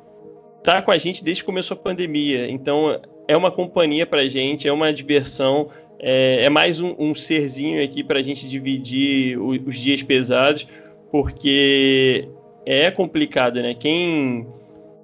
tá 0.64 0.82
com 0.82 0.92
a 0.92 0.98
gente 0.98 1.24
desde 1.24 1.44
que 1.44 1.46
começou 1.46 1.76
a 1.76 1.80
pandemia, 1.80 2.50
então 2.50 3.00
é 3.28 3.36
uma 3.36 3.52
companhia 3.52 4.06
pra 4.06 4.28
gente, 4.28 4.68
é 4.68 4.72
uma 4.72 4.94
diversão, 4.94 5.70
é, 6.00 6.44
é 6.44 6.50
mais 6.50 6.80
um, 6.80 6.96
um, 6.98 7.16
serzinho 7.16 7.84
aqui 7.84 8.04
pra 8.04 8.22
gente 8.22 8.48
dividir 8.48 9.40
os, 9.40 9.58
os 9.66 9.78
dias 9.78 10.04
pesados, 10.04 10.68
porque 11.12 12.28
é 12.66 12.90
complicado, 12.92 13.62
né? 13.62 13.74
Quem 13.74 14.48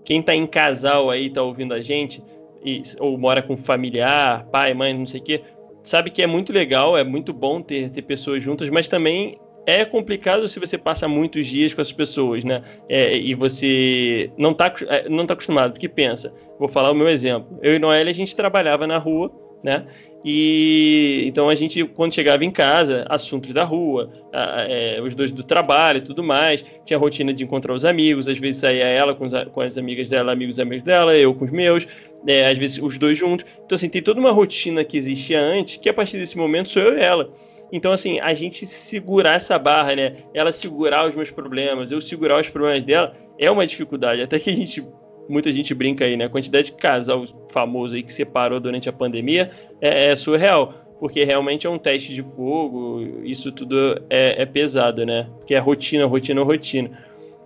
quem 0.04 0.22
tá 0.22 0.36
em 0.36 0.48
casal 0.48 1.10
aí, 1.10 1.30
tá 1.30 1.42
ouvindo 1.42 1.74
a 1.74 1.82
gente, 1.82 2.24
e, 2.64 2.82
ou 3.00 3.18
mora 3.18 3.42
com 3.42 3.56
familiar, 3.56 4.46
pai, 4.46 4.74
mãe, 4.74 4.94
não 4.94 5.06
sei 5.06 5.20
o 5.20 5.24
quê, 5.24 5.42
sabe 5.84 6.10
que 6.10 6.22
é 6.22 6.28
muito 6.28 6.52
legal, 6.52 6.98
é 6.98 7.04
muito 7.04 7.34
bom 7.34 7.62
ter, 7.62 7.90
ter 7.90 8.02
pessoas 8.02 8.44
juntas, 8.44 8.70
mas 8.70 8.88
também 8.88 9.40
é 9.66 9.86
complicado 9.86 10.48
se 10.48 10.60
você 10.60 10.78
passa 10.78 11.08
muitos 11.08 11.46
dias 11.46 11.74
com 11.74 11.82
as 11.82 11.92
pessoas, 11.92 12.44
né? 12.44 12.64
É, 12.88 13.16
e 13.16 13.36
você 13.36 14.32
não 14.38 14.54
tá, 14.54 14.74
é, 14.88 15.08
não 15.08 15.26
tá 15.26 15.34
acostumado, 15.34 15.74
porque 15.74 15.88
pensa, 15.88 16.34
vou 16.58 16.68
falar 16.68 16.92
o 16.92 16.96
meu 16.96 17.08
exemplo. 17.08 17.60
Eu 17.62 17.76
e 17.76 17.80
Noelle, 17.80 18.10
a 18.10 18.14
gente 18.14 18.36
trabalhava 18.36 18.88
na 18.88 18.98
rua, 18.98 19.32
né? 19.64 19.86
E 20.24 21.24
então 21.26 21.48
a 21.48 21.56
gente, 21.56 21.84
quando 21.86 22.14
chegava 22.14 22.44
em 22.44 22.52
casa, 22.52 23.06
assuntos 23.10 23.52
da 23.52 23.64
rua, 23.64 24.12
a, 24.34 24.64
é, 24.64 25.02
os 25.02 25.16
dois 25.16 25.32
do 25.32 25.44
trabalho 25.44 26.00
e 26.00 26.02
tudo 26.02 26.24
mais, 26.24 26.64
tinha 26.84 26.98
a 26.98 27.00
rotina 27.00 27.34
de 27.34 27.44
encontrar 27.44 27.74
os 27.74 27.86
amigos, 27.86 28.28
às 28.28 28.38
vezes 28.38 28.60
saía 28.60 28.86
ela 28.86 29.16
com, 29.16 29.26
os, 29.26 29.34
com 29.54 29.62
as 29.62 29.78
amigas 29.78 30.10
dela, 30.10 30.34
amigos 30.34 30.58
e 30.58 30.62
amigos 30.62 30.84
dela, 30.84 31.16
eu 31.16 31.34
com 31.34 31.46
os 31.46 31.52
meus, 31.52 31.88
é, 32.28 32.48
às 32.50 32.58
vezes 32.58 32.80
os 32.82 32.98
dois 32.98 33.18
juntos. 33.18 33.46
Então, 33.66 33.76
assim, 33.76 33.88
tem 33.88 34.02
toda 34.02 34.20
uma 34.20 34.32
rotina 34.32 34.84
que 34.84 34.98
existia 34.98 35.40
antes, 35.40 35.78
que 35.78 35.88
a 35.88 35.94
partir 35.94 36.18
desse 36.18 36.38
momento 36.38 36.70
sou 36.70 36.82
eu 36.82 36.98
e 36.98 37.02
ela. 37.02 37.32
Então, 37.72 37.92
assim, 37.92 38.20
a 38.20 38.34
gente 38.34 38.66
segurar 38.66 39.36
essa 39.36 39.58
barra, 39.58 39.96
né? 39.96 40.16
Ela 40.34 40.52
segurar 40.52 41.08
os 41.08 41.16
meus 41.16 41.30
problemas, 41.30 41.92
eu 41.92 42.02
segurar 42.02 42.42
os 42.42 42.50
problemas 42.50 42.84
dela, 42.84 43.16
é 43.38 43.50
uma 43.50 43.66
dificuldade. 43.66 44.22
Até 44.22 44.40
que 44.40 44.50
a 44.50 44.56
gente 44.56 44.84
muita 45.30 45.54
gente 45.54 45.74
brinca 45.74 46.06
aí, 46.06 46.18
né? 46.18 46.26
A 46.26 46.30
quantidade 46.30 46.72
de 46.72 46.74
casal 46.74 47.26
famoso 47.52 47.96
aí 47.96 48.04
que 48.04 48.12
separou 48.12 48.60
durante 48.60 48.90
a 48.90 48.94
pandemia 48.94 49.52
é, 49.80 50.08
é 50.08 50.16
surreal, 50.16 50.74
porque 51.00 51.24
realmente 51.24 51.68
é 51.68 51.70
um 51.70 51.78
teste 51.78 52.14
de 52.14 52.24
fogo, 52.24 53.22
isso 53.24 53.52
tudo 53.52 54.02
é, 54.10 54.42
é 54.42 54.46
pesado, 54.46 55.06
né? 55.06 55.28
Porque 55.38 55.54
é 55.54 55.60
rotina, 55.60 56.06
rotina, 56.06 56.44
rotina. 56.44 56.92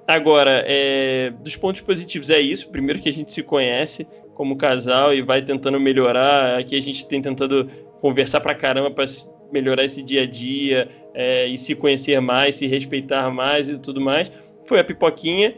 Agora, 0.07 0.63
é, 0.67 1.31
dos 1.41 1.55
pontos 1.55 1.81
positivos 1.81 2.29
é 2.29 2.39
isso. 2.39 2.69
Primeiro 2.69 2.99
que 2.99 3.09
a 3.09 3.13
gente 3.13 3.31
se 3.31 3.43
conhece 3.43 4.07
como 4.33 4.57
casal 4.57 5.13
e 5.13 5.21
vai 5.21 5.41
tentando 5.41 5.79
melhorar. 5.79 6.59
Aqui 6.59 6.77
a 6.77 6.81
gente 6.81 7.07
tem 7.07 7.21
tentando 7.21 7.69
conversar 8.01 8.41
pra 8.41 8.55
caramba 8.55 8.91
para 8.91 9.05
melhorar 9.51 9.85
esse 9.85 10.01
dia 10.01 10.23
a 10.23 10.25
dia 10.25 10.89
é, 11.13 11.45
e 11.47 11.57
se 11.57 11.75
conhecer 11.75 12.19
mais, 12.19 12.55
se 12.55 12.67
respeitar 12.67 13.29
mais 13.29 13.69
e 13.69 13.77
tudo 13.77 14.01
mais. 14.01 14.31
Foi 14.65 14.79
a 14.79 14.83
pipoquinha 14.83 15.53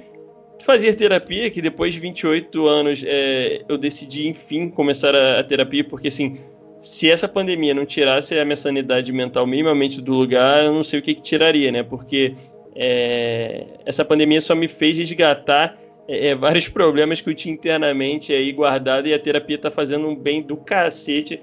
fazer 0.64 0.94
terapia, 0.96 1.50
que 1.50 1.62
depois 1.62 1.94
de 1.94 2.00
28 2.00 2.68
anos 2.68 3.04
é, 3.06 3.64
eu 3.68 3.78
decidi, 3.78 4.28
enfim, 4.28 4.70
começar 4.70 5.16
a, 5.16 5.40
a, 5.40 5.44
terapia, 5.44 5.84
porque 5.84 6.08
assim, 6.08 6.40
se 6.82 7.10
essa 7.10 7.28
pandemia 7.28 7.74
não 7.74 7.86
tirasse 7.86 8.38
a 8.38 8.46
minha 8.46 8.56
sanidade 8.56 9.12
mental 9.12 9.46
minimamente 9.46 10.02
do 10.02 10.14
lugar, 10.14 10.66
eu 10.66 10.74
não 10.74 10.84
sei 10.84 11.00
o 11.00 11.02
que, 11.02 11.14
que 11.14 11.22
tiraria, 11.22 11.72
né? 11.72 11.84
Porque 11.84 12.36
é, 12.76 13.66
essa 13.86 14.04
pandemia 14.04 14.42
só 14.42 14.54
me 14.56 14.68
fez 14.68 14.98
resgatar 14.98 15.78
é, 16.08 16.28
é, 16.28 16.36
vários 16.36 16.68
problemas 16.68 17.22
que 17.22 17.30
eu 17.30 17.36
tinha 17.36 17.54
internamente 17.54 18.32
aí 18.34 18.52
guardado 18.52 19.08
e 19.08 19.14
a 19.14 19.20
terapia 19.20 19.58
tá 19.58 19.72
fazendo 19.72 20.08
um 20.08 20.16
bem 20.16 20.42
do 20.42 20.58
cacete, 20.58 21.42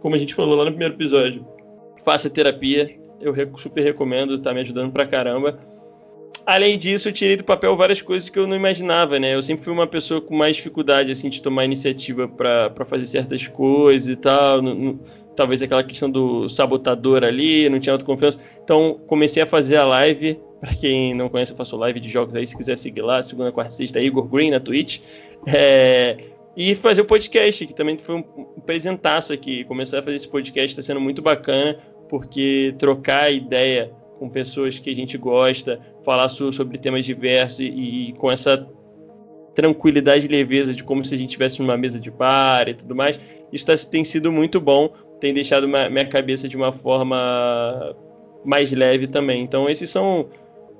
como 0.00 0.14
a 0.14 0.18
gente 0.18 0.34
falou 0.34 0.56
lá 0.56 0.64
no 0.64 0.70
primeiro 0.70 0.94
episódio. 0.94 1.46
Faça 2.04 2.30
terapia, 2.30 2.98
eu 3.20 3.34
super 3.58 3.82
recomendo, 3.82 4.38
tá 4.38 4.54
me 4.54 4.60
ajudando 4.60 4.92
pra 4.92 5.06
caramba. 5.06 5.58
Além 6.48 6.78
disso, 6.78 7.10
eu 7.10 7.12
tirei 7.12 7.36
do 7.36 7.44
papel 7.44 7.76
várias 7.76 8.00
coisas 8.00 8.30
que 8.30 8.38
eu 8.38 8.46
não 8.46 8.56
imaginava, 8.56 9.18
né? 9.20 9.34
Eu 9.34 9.42
sempre 9.42 9.64
fui 9.64 9.70
uma 9.70 9.86
pessoa 9.86 10.18
com 10.18 10.34
mais 10.34 10.56
dificuldade, 10.56 11.12
assim, 11.12 11.28
de 11.28 11.42
tomar 11.42 11.66
iniciativa 11.66 12.26
para 12.26 12.86
fazer 12.86 13.04
certas 13.04 13.46
coisas 13.46 14.08
e 14.08 14.16
tal. 14.16 14.62
Talvez 15.36 15.60
aquela 15.60 15.84
questão 15.84 16.10
do 16.10 16.48
sabotador 16.48 17.22
ali, 17.22 17.68
não 17.68 17.78
tinha 17.78 17.92
autoconfiança. 17.92 18.40
Então, 18.64 18.98
comecei 19.06 19.42
a 19.42 19.46
fazer 19.46 19.76
a 19.76 19.84
live. 19.84 20.40
Para 20.58 20.74
quem 20.74 21.12
não 21.12 21.28
conhece, 21.28 21.52
eu 21.52 21.56
faço 21.56 21.76
live 21.76 22.00
de 22.00 22.08
jogos 22.08 22.34
aí, 22.34 22.46
se 22.46 22.56
quiser 22.56 22.78
seguir 22.78 23.02
lá, 23.02 23.22
segunda, 23.22 23.52
quarta, 23.52 23.70
sexta, 23.70 24.00
Igor 24.00 24.24
Green 24.26 24.50
na 24.50 24.58
Twitch. 24.58 25.00
É, 25.46 26.16
e 26.56 26.74
fazer 26.74 27.02
o 27.02 27.04
podcast, 27.04 27.66
que 27.66 27.74
também 27.74 27.98
foi 27.98 28.14
um, 28.14 28.24
um 28.56 28.60
presentaço 28.60 29.34
aqui. 29.34 29.64
Começar 29.64 29.98
a 29.98 30.02
fazer 30.02 30.16
esse 30.16 30.28
podcast 30.28 30.70
está 30.70 30.80
sendo 30.80 30.98
muito 30.98 31.20
bacana, 31.20 31.78
porque 32.08 32.74
trocar 32.78 33.30
ideia 33.30 33.92
com 34.18 34.28
pessoas 34.28 34.78
que 34.78 34.90
a 34.90 34.94
gente 34.94 35.16
gosta, 35.16 35.80
falar 36.04 36.28
sobre 36.28 36.78
temas 36.78 37.04
diversos 37.04 37.60
e, 37.60 37.64
e 37.64 38.12
com 38.14 38.30
essa 38.30 38.68
tranquilidade 39.54 40.26
e 40.26 40.28
leveza 40.28 40.72
de 40.72 40.84
como 40.84 41.04
se 41.04 41.14
a 41.14 41.18
gente 41.18 41.30
estivesse 41.30 41.60
numa 41.60 41.76
mesa 41.76 42.00
de 42.00 42.10
bar 42.10 42.68
e 42.68 42.74
tudo 42.74 42.94
mais. 42.94 43.18
Isso 43.52 43.66
tá, 43.66 43.74
tem 43.76 44.04
sido 44.04 44.30
muito 44.30 44.60
bom, 44.60 44.90
tem 45.20 45.34
deixado 45.34 45.64
uma, 45.64 45.88
minha 45.88 46.06
cabeça 46.06 46.48
de 46.48 46.56
uma 46.56 46.72
forma 46.72 47.96
mais 48.44 48.70
leve 48.72 49.06
também. 49.06 49.42
Então, 49.42 49.68
esses 49.68 49.90
são 49.90 50.28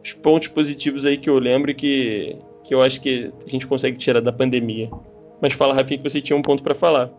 os 0.02 0.12
pontos 0.12 0.48
positivos 0.48 1.04
aí 1.06 1.16
que 1.16 1.28
eu 1.28 1.38
lembro 1.38 1.74
que, 1.74 2.36
que 2.62 2.74
eu 2.74 2.82
acho 2.82 3.00
que 3.00 3.32
a 3.44 3.48
gente 3.48 3.66
consegue 3.66 3.96
tirar 3.96 4.20
da 4.20 4.32
pandemia. 4.32 4.90
Mas 5.40 5.54
fala, 5.54 5.74
Rafinha, 5.74 5.98
que 5.98 6.08
você 6.08 6.20
tinha 6.20 6.36
um 6.36 6.42
ponto 6.42 6.62
para 6.62 6.74
falar. 6.74 7.10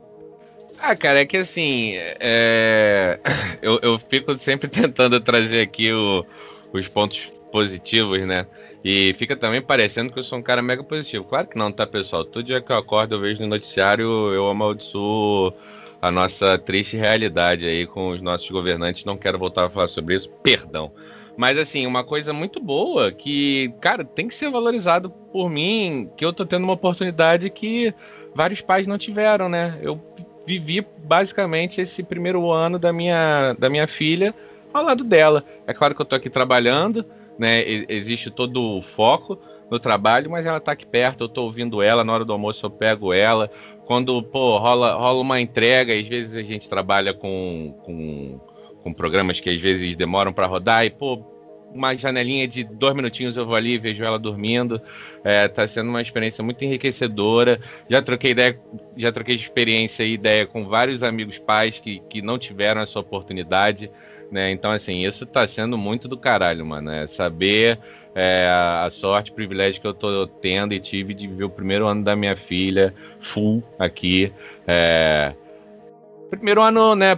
Ah, 0.82 0.96
cara, 0.96 1.20
é 1.20 1.26
que 1.26 1.38
assim, 1.38 1.94
é... 1.96 3.20
eu, 3.62 3.80
eu 3.82 4.00
fico 4.10 4.38
sempre 4.40 4.68
tentando 4.72 5.20
trazer 5.20 5.62
aqui 5.62 5.92
o, 5.92 6.26
os 6.72 6.88
pontos 6.88 7.20
positivos, 7.52 8.20
né? 8.20 8.48
E 8.84 9.14
fica 9.20 9.36
também 9.36 9.62
parecendo 9.62 10.12
que 10.12 10.20
eu 10.20 10.24
sou 10.24 10.40
um 10.40 10.42
cara 10.42 10.62
mega 10.62 10.82
positivo. 10.84 11.26
Claro 11.26 11.48
que 11.48 11.58
não, 11.58 11.70
tá, 11.70 11.86
pessoal? 11.86 12.24
Todo 12.24 12.46
dia 12.46 12.62
que 12.62 12.72
eu 12.72 12.78
acordo, 12.78 13.16
eu 13.16 13.20
vejo 13.20 13.42
no 13.42 13.48
noticiário, 13.48 14.34
eu 14.34 14.50
amaldiçoo 14.50 15.54
a 16.02 16.10
nossa 16.10 16.58
triste 16.58 16.96
realidade 16.96 17.68
aí 17.68 17.86
com 17.86 18.10
os 18.10 18.22
nossos 18.22 18.50
governantes. 18.50 19.04
Não 19.04 19.18
quero 19.18 19.38
voltar 19.38 19.66
a 19.66 19.70
falar 19.70 19.90
sobre 19.90 20.16
isso, 20.16 20.30
perdão. 20.42 20.94
Mas 21.36 21.58
assim, 21.58 21.86
uma 21.86 22.06
coisa 22.06 22.32
muito 22.32 22.62
boa 22.62 23.12
que, 23.12 23.74
cara, 23.82 24.06
tem 24.06 24.30
que 24.30 24.36
ser 24.36 24.50
valorizado 24.50 25.10
por 25.10 25.50
mim, 25.50 26.10
que 26.16 26.24
eu 26.24 26.32
tô 26.32 26.46
tendo 26.46 26.64
uma 26.64 26.74
oportunidade 26.74 27.50
que 27.50 27.94
vários 28.34 28.62
pais 28.62 28.88
não 28.88 28.98
tiveram, 28.98 29.50
né? 29.50 29.78
Eu 29.82 30.02
vivi 30.50 30.84
basicamente 31.04 31.80
esse 31.80 32.02
primeiro 32.02 32.50
ano 32.50 32.80
da 32.80 32.92
minha, 32.92 33.54
da 33.60 33.70
minha 33.70 33.88
filha 33.88 34.34
ao 34.74 34.84
lado 34.84 35.04
dela. 35.04 35.46
É 35.68 35.74
claro 35.76 35.94
que 35.94 36.02
eu 36.02 36.06
tô 36.06 36.16
aqui 36.16 36.28
trabalhando, 36.28 37.06
né? 37.38 37.64
Existe 37.88 38.32
todo 38.32 38.60
o 38.60 38.82
foco 38.96 39.38
no 39.70 39.80
trabalho, 39.80 40.32
mas 40.32 40.48
ela 40.48 40.60
tá 40.60 40.72
aqui 40.72 40.88
perto, 40.88 41.26
eu 41.26 41.30
tô 41.30 41.44
ouvindo 41.44 41.84
ela, 41.84 42.04
na 42.04 42.12
hora 42.12 42.26
do 42.26 42.34
almoço 42.34 42.66
eu 42.66 42.72
pego 42.72 43.14
ela. 43.14 43.52
Quando, 43.86 44.24
pô, 44.24 44.58
rola, 44.58 44.96
rola 44.96 45.22
uma 45.22 45.40
entrega, 45.40 45.94
às 45.94 46.08
vezes 46.08 46.36
a 46.36 46.42
gente 46.42 46.68
trabalha 46.68 47.14
com, 47.14 47.76
com, 47.84 48.40
com 48.82 48.94
programas 48.94 49.40
que 49.40 49.52
às 49.52 49.58
vezes 49.58 49.96
demoram 49.96 50.34
para 50.34 50.48
rodar 50.48 50.84
e, 50.84 50.90
pô, 50.90 51.24
uma 51.74 51.96
janelinha 51.96 52.48
de 52.48 52.64
dois 52.64 52.96
minutinhos 52.96 53.38
eu 53.38 53.46
vou 53.46 53.56
ali 53.56 53.74
e 53.74 53.80
vejo 53.80 54.04
ela 54.04 54.18
dormindo. 54.18 54.82
É, 55.24 55.48
tá 55.48 55.68
sendo 55.68 55.90
uma 55.90 56.02
experiência 56.02 56.44
muito 56.44 56.64
enriquecedora. 56.64 57.60
Já 57.90 58.02
troquei 58.02 58.32
ideia, 58.32 58.60
já 58.98 59.12
troquei 59.12 59.36
experiência 59.36 60.04
e 60.04 60.14
ideia 60.14 60.46
com 60.46 60.66
vários 60.66 61.04
amigos 61.04 61.38
pais 61.40 61.78
que, 61.80 62.02
que 62.10 62.22
não 62.22 62.38
tiveram 62.38 62.82
essa 62.82 63.00
oportunidade. 63.00 63.92
Né? 64.32 64.52
Então, 64.52 64.72
assim, 64.72 65.06
isso 65.06 65.26
tá 65.26 65.48
sendo 65.48 65.78
muito 65.78 66.08
do 66.08 66.18
caralho, 66.18 66.66
mano. 66.66 66.92
É 66.92 67.08
saber 67.08 67.80
é, 68.16 68.48
a 68.50 68.90
sorte, 68.92 69.32
o 69.32 69.34
privilégio 69.36 69.82
que 69.82 69.88
eu 69.88 69.94
tô 69.94 70.28
tendo 70.28 70.74
e 70.74 70.80
tive 70.80 71.14
de 71.14 71.28
viver 71.28 71.46
o 71.46 71.50
primeiro 71.50 71.88
ano 71.88 72.04
da 72.04 72.16
minha 72.16 72.36
filha 72.36 72.94
full 73.22 73.64
aqui. 73.78 74.32
É, 74.68 75.34
primeiro 76.30 76.62
ano, 76.62 76.96
né? 76.96 77.18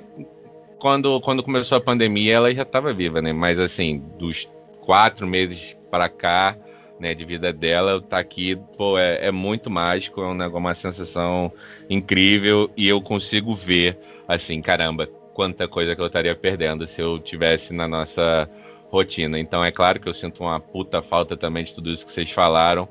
Quando, 0.81 1.21
quando 1.21 1.43
começou 1.43 1.77
a 1.77 1.81
pandemia, 1.81 2.33
ela 2.33 2.55
já 2.55 2.63
estava 2.63 2.91
viva, 2.91 3.21
né? 3.21 3.31
Mas 3.31 3.59
assim, 3.59 3.99
dos 4.17 4.49
quatro 4.79 5.27
meses 5.27 5.77
para 5.91 6.09
cá, 6.09 6.57
né, 6.99 7.13
de 7.13 7.23
vida 7.23 7.53
dela, 7.53 8.01
tá 8.01 8.17
aqui, 8.17 8.55
pô, 8.75 8.97
é, 8.97 9.27
é 9.27 9.31
muito 9.31 9.69
mágico, 9.69 10.21
é 10.21 10.25
um 10.25 10.57
uma 10.57 10.73
sensação 10.73 11.53
incrível 11.87 12.67
e 12.75 12.87
eu 12.87 12.99
consigo 12.99 13.55
ver, 13.55 13.95
assim, 14.27 14.59
caramba, 14.59 15.05
quanta 15.35 15.67
coisa 15.67 15.95
que 15.95 16.01
eu 16.01 16.07
estaria 16.07 16.35
perdendo 16.35 16.87
se 16.87 16.99
eu 16.99 17.19
tivesse 17.19 17.71
na 17.71 17.87
nossa 17.87 18.49
rotina. 18.89 19.37
Então 19.37 19.63
é 19.63 19.69
claro 19.71 19.99
que 19.99 20.09
eu 20.09 20.15
sinto 20.15 20.41
uma 20.41 20.59
puta 20.59 21.03
falta 21.03 21.37
também 21.37 21.63
de 21.63 21.75
tudo 21.75 21.91
isso 21.91 22.07
que 22.07 22.11
vocês 22.11 22.31
falaram, 22.31 22.89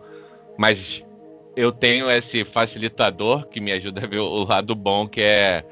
mas 0.57 1.03
eu 1.57 1.73
tenho 1.73 2.09
esse 2.09 2.45
facilitador 2.45 3.49
que 3.49 3.61
me 3.61 3.73
ajuda 3.73 4.05
a 4.05 4.07
ver 4.07 4.21
o 4.21 4.45
lado 4.45 4.77
bom, 4.77 5.09
que 5.09 5.21
é, 5.21 5.65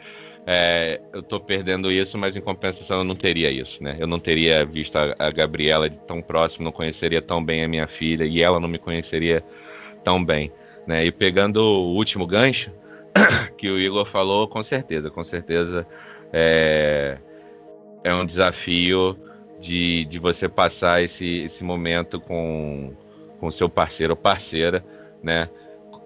é 0.50 0.98
eu 1.12 1.22
tô 1.22 1.38
perdendo 1.38 1.92
isso, 1.92 2.16
mas 2.16 2.34
em 2.34 2.40
compensação 2.40 3.00
eu 3.00 3.04
não 3.04 3.14
teria 3.14 3.50
isso, 3.50 3.82
né? 3.82 3.98
Eu 4.00 4.06
não 4.06 4.18
teria 4.18 4.64
visto 4.64 4.96
a, 4.96 5.14
a 5.18 5.30
Gabriela 5.30 5.90
de 5.90 5.98
tão 6.06 6.22
próximo, 6.22 6.64
não 6.64 6.72
conheceria 6.72 7.20
tão 7.20 7.44
bem 7.44 7.62
a 7.62 7.68
minha 7.68 7.86
filha 7.86 8.24
e 8.24 8.42
ela 8.42 8.58
não 8.58 8.66
me 8.66 8.78
conheceria 8.78 9.44
tão 10.02 10.24
bem, 10.24 10.50
né? 10.86 11.04
E 11.04 11.12
pegando 11.12 11.58
o 11.58 11.94
último 11.94 12.26
gancho 12.26 12.72
que 13.58 13.68
o 13.68 13.78
Igor 13.78 14.06
falou, 14.06 14.48
com 14.48 14.62
certeza, 14.62 15.10
com 15.10 15.22
certeza 15.22 15.86
é, 16.32 17.18
é 18.02 18.14
um 18.14 18.24
desafio 18.24 19.18
de, 19.60 20.06
de 20.06 20.18
você 20.18 20.48
passar 20.48 21.02
esse, 21.02 21.42
esse 21.42 21.62
momento 21.62 22.18
com 22.18 22.96
com 23.38 23.50
seu 23.50 23.68
parceiro 23.68 24.14
ou 24.14 24.16
parceira, 24.16 24.84
né? 25.22 25.48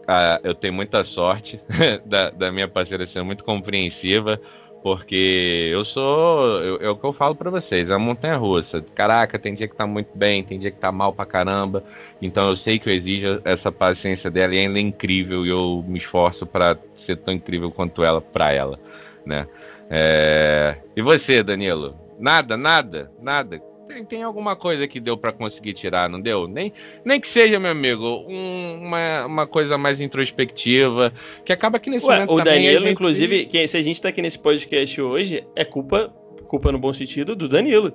Ah, 0.06 0.40
eu 0.42 0.54
tenho 0.54 0.74
muita 0.74 1.04
sorte 1.04 1.60
da, 2.04 2.30
da, 2.30 2.52
minha 2.52 2.66
parceira 2.66 3.06
ser 3.06 3.22
muito 3.22 3.44
compreensiva, 3.44 4.40
porque 4.82 5.70
eu 5.72 5.84
sou, 5.84 6.60
eu, 6.60 6.76
é 6.80 6.90
o 6.90 6.96
que 6.96 7.04
eu 7.04 7.12
falo 7.12 7.36
para 7.36 7.50
vocês, 7.50 7.88
é 7.88 7.92
uma 7.92 8.06
montanha 8.06 8.36
russa. 8.36 8.84
Caraca, 8.94 9.38
tem 9.38 9.54
dia 9.54 9.68
que 9.68 9.76
tá 9.76 9.86
muito 9.86 10.10
bem, 10.16 10.42
tem 10.42 10.58
dia 10.58 10.72
que 10.72 10.78
tá 10.78 10.90
mal 10.90 11.12
pra 11.12 11.24
caramba. 11.24 11.84
Então 12.20 12.48
eu 12.48 12.56
sei 12.56 12.78
que 12.78 12.90
eu 12.90 12.94
exijo 12.94 13.40
essa 13.44 13.70
paciência 13.70 14.30
dela 14.30 14.54
e 14.54 14.58
ela 14.58 14.78
é 14.78 14.80
incrível 14.80 15.46
e 15.46 15.50
eu 15.50 15.84
me 15.86 15.98
esforço 15.98 16.44
para 16.44 16.76
ser 16.96 17.16
tão 17.16 17.32
incrível 17.32 17.70
quanto 17.70 18.02
ela 18.02 18.20
para 18.20 18.52
ela, 18.52 18.78
né? 19.24 19.46
É... 19.88 20.78
E 20.96 21.02
você, 21.02 21.42
Danilo? 21.42 21.96
Nada, 22.18 22.56
nada, 22.56 23.10
nada. 23.20 23.60
Tem, 23.92 24.04
tem 24.04 24.22
alguma 24.22 24.56
coisa 24.56 24.88
que 24.88 24.98
deu 24.98 25.16
para 25.16 25.32
conseguir 25.32 25.74
tirar, 25.74 26.08
não 26.08 26.20
deu? 26.20 26.48
Nem, 26.48 26.72
nem 27.04 27.20
que 27.20 27.28
seja, 27.28 27.58
meu 27.58 27.70
amigo, 27.70 28.24
um, 28.26 28.80
uma, 28.80 29.26
uma 29.26 29.46
coisa 29.46 29.76
mais 29.76 30.00
introspectiva, 30.00 31.12
que 31.44 31.52
acaba 31.52 31.78
que 31.78 31.90
nesse 31.90 32.06
Ué, 32.06 32.14
momento. 32.14 32.32
O 32.32 32.42
Danilo, 32.42 32.80
gente... 32.80 32.92
inclusive, 32.92 33.44
que, 33.46 33.66
se 33.68 33.76
a 33.76 33.82
gente 33.82 34.00
tá 34.00 34.08
aqui 34.08 34.22
nesse 34.22 34.38
podcast 34.38 35.00
hoje, 35.00 35.44
é 35.54 35.64
culpa, 35.64 36.12
culpa 36.46 36.72
no 36.72 36.78
bom 36.78 36.92
sentido, 36.92 37.36
do 37.36 37.46
Danilo. 37.48 37.92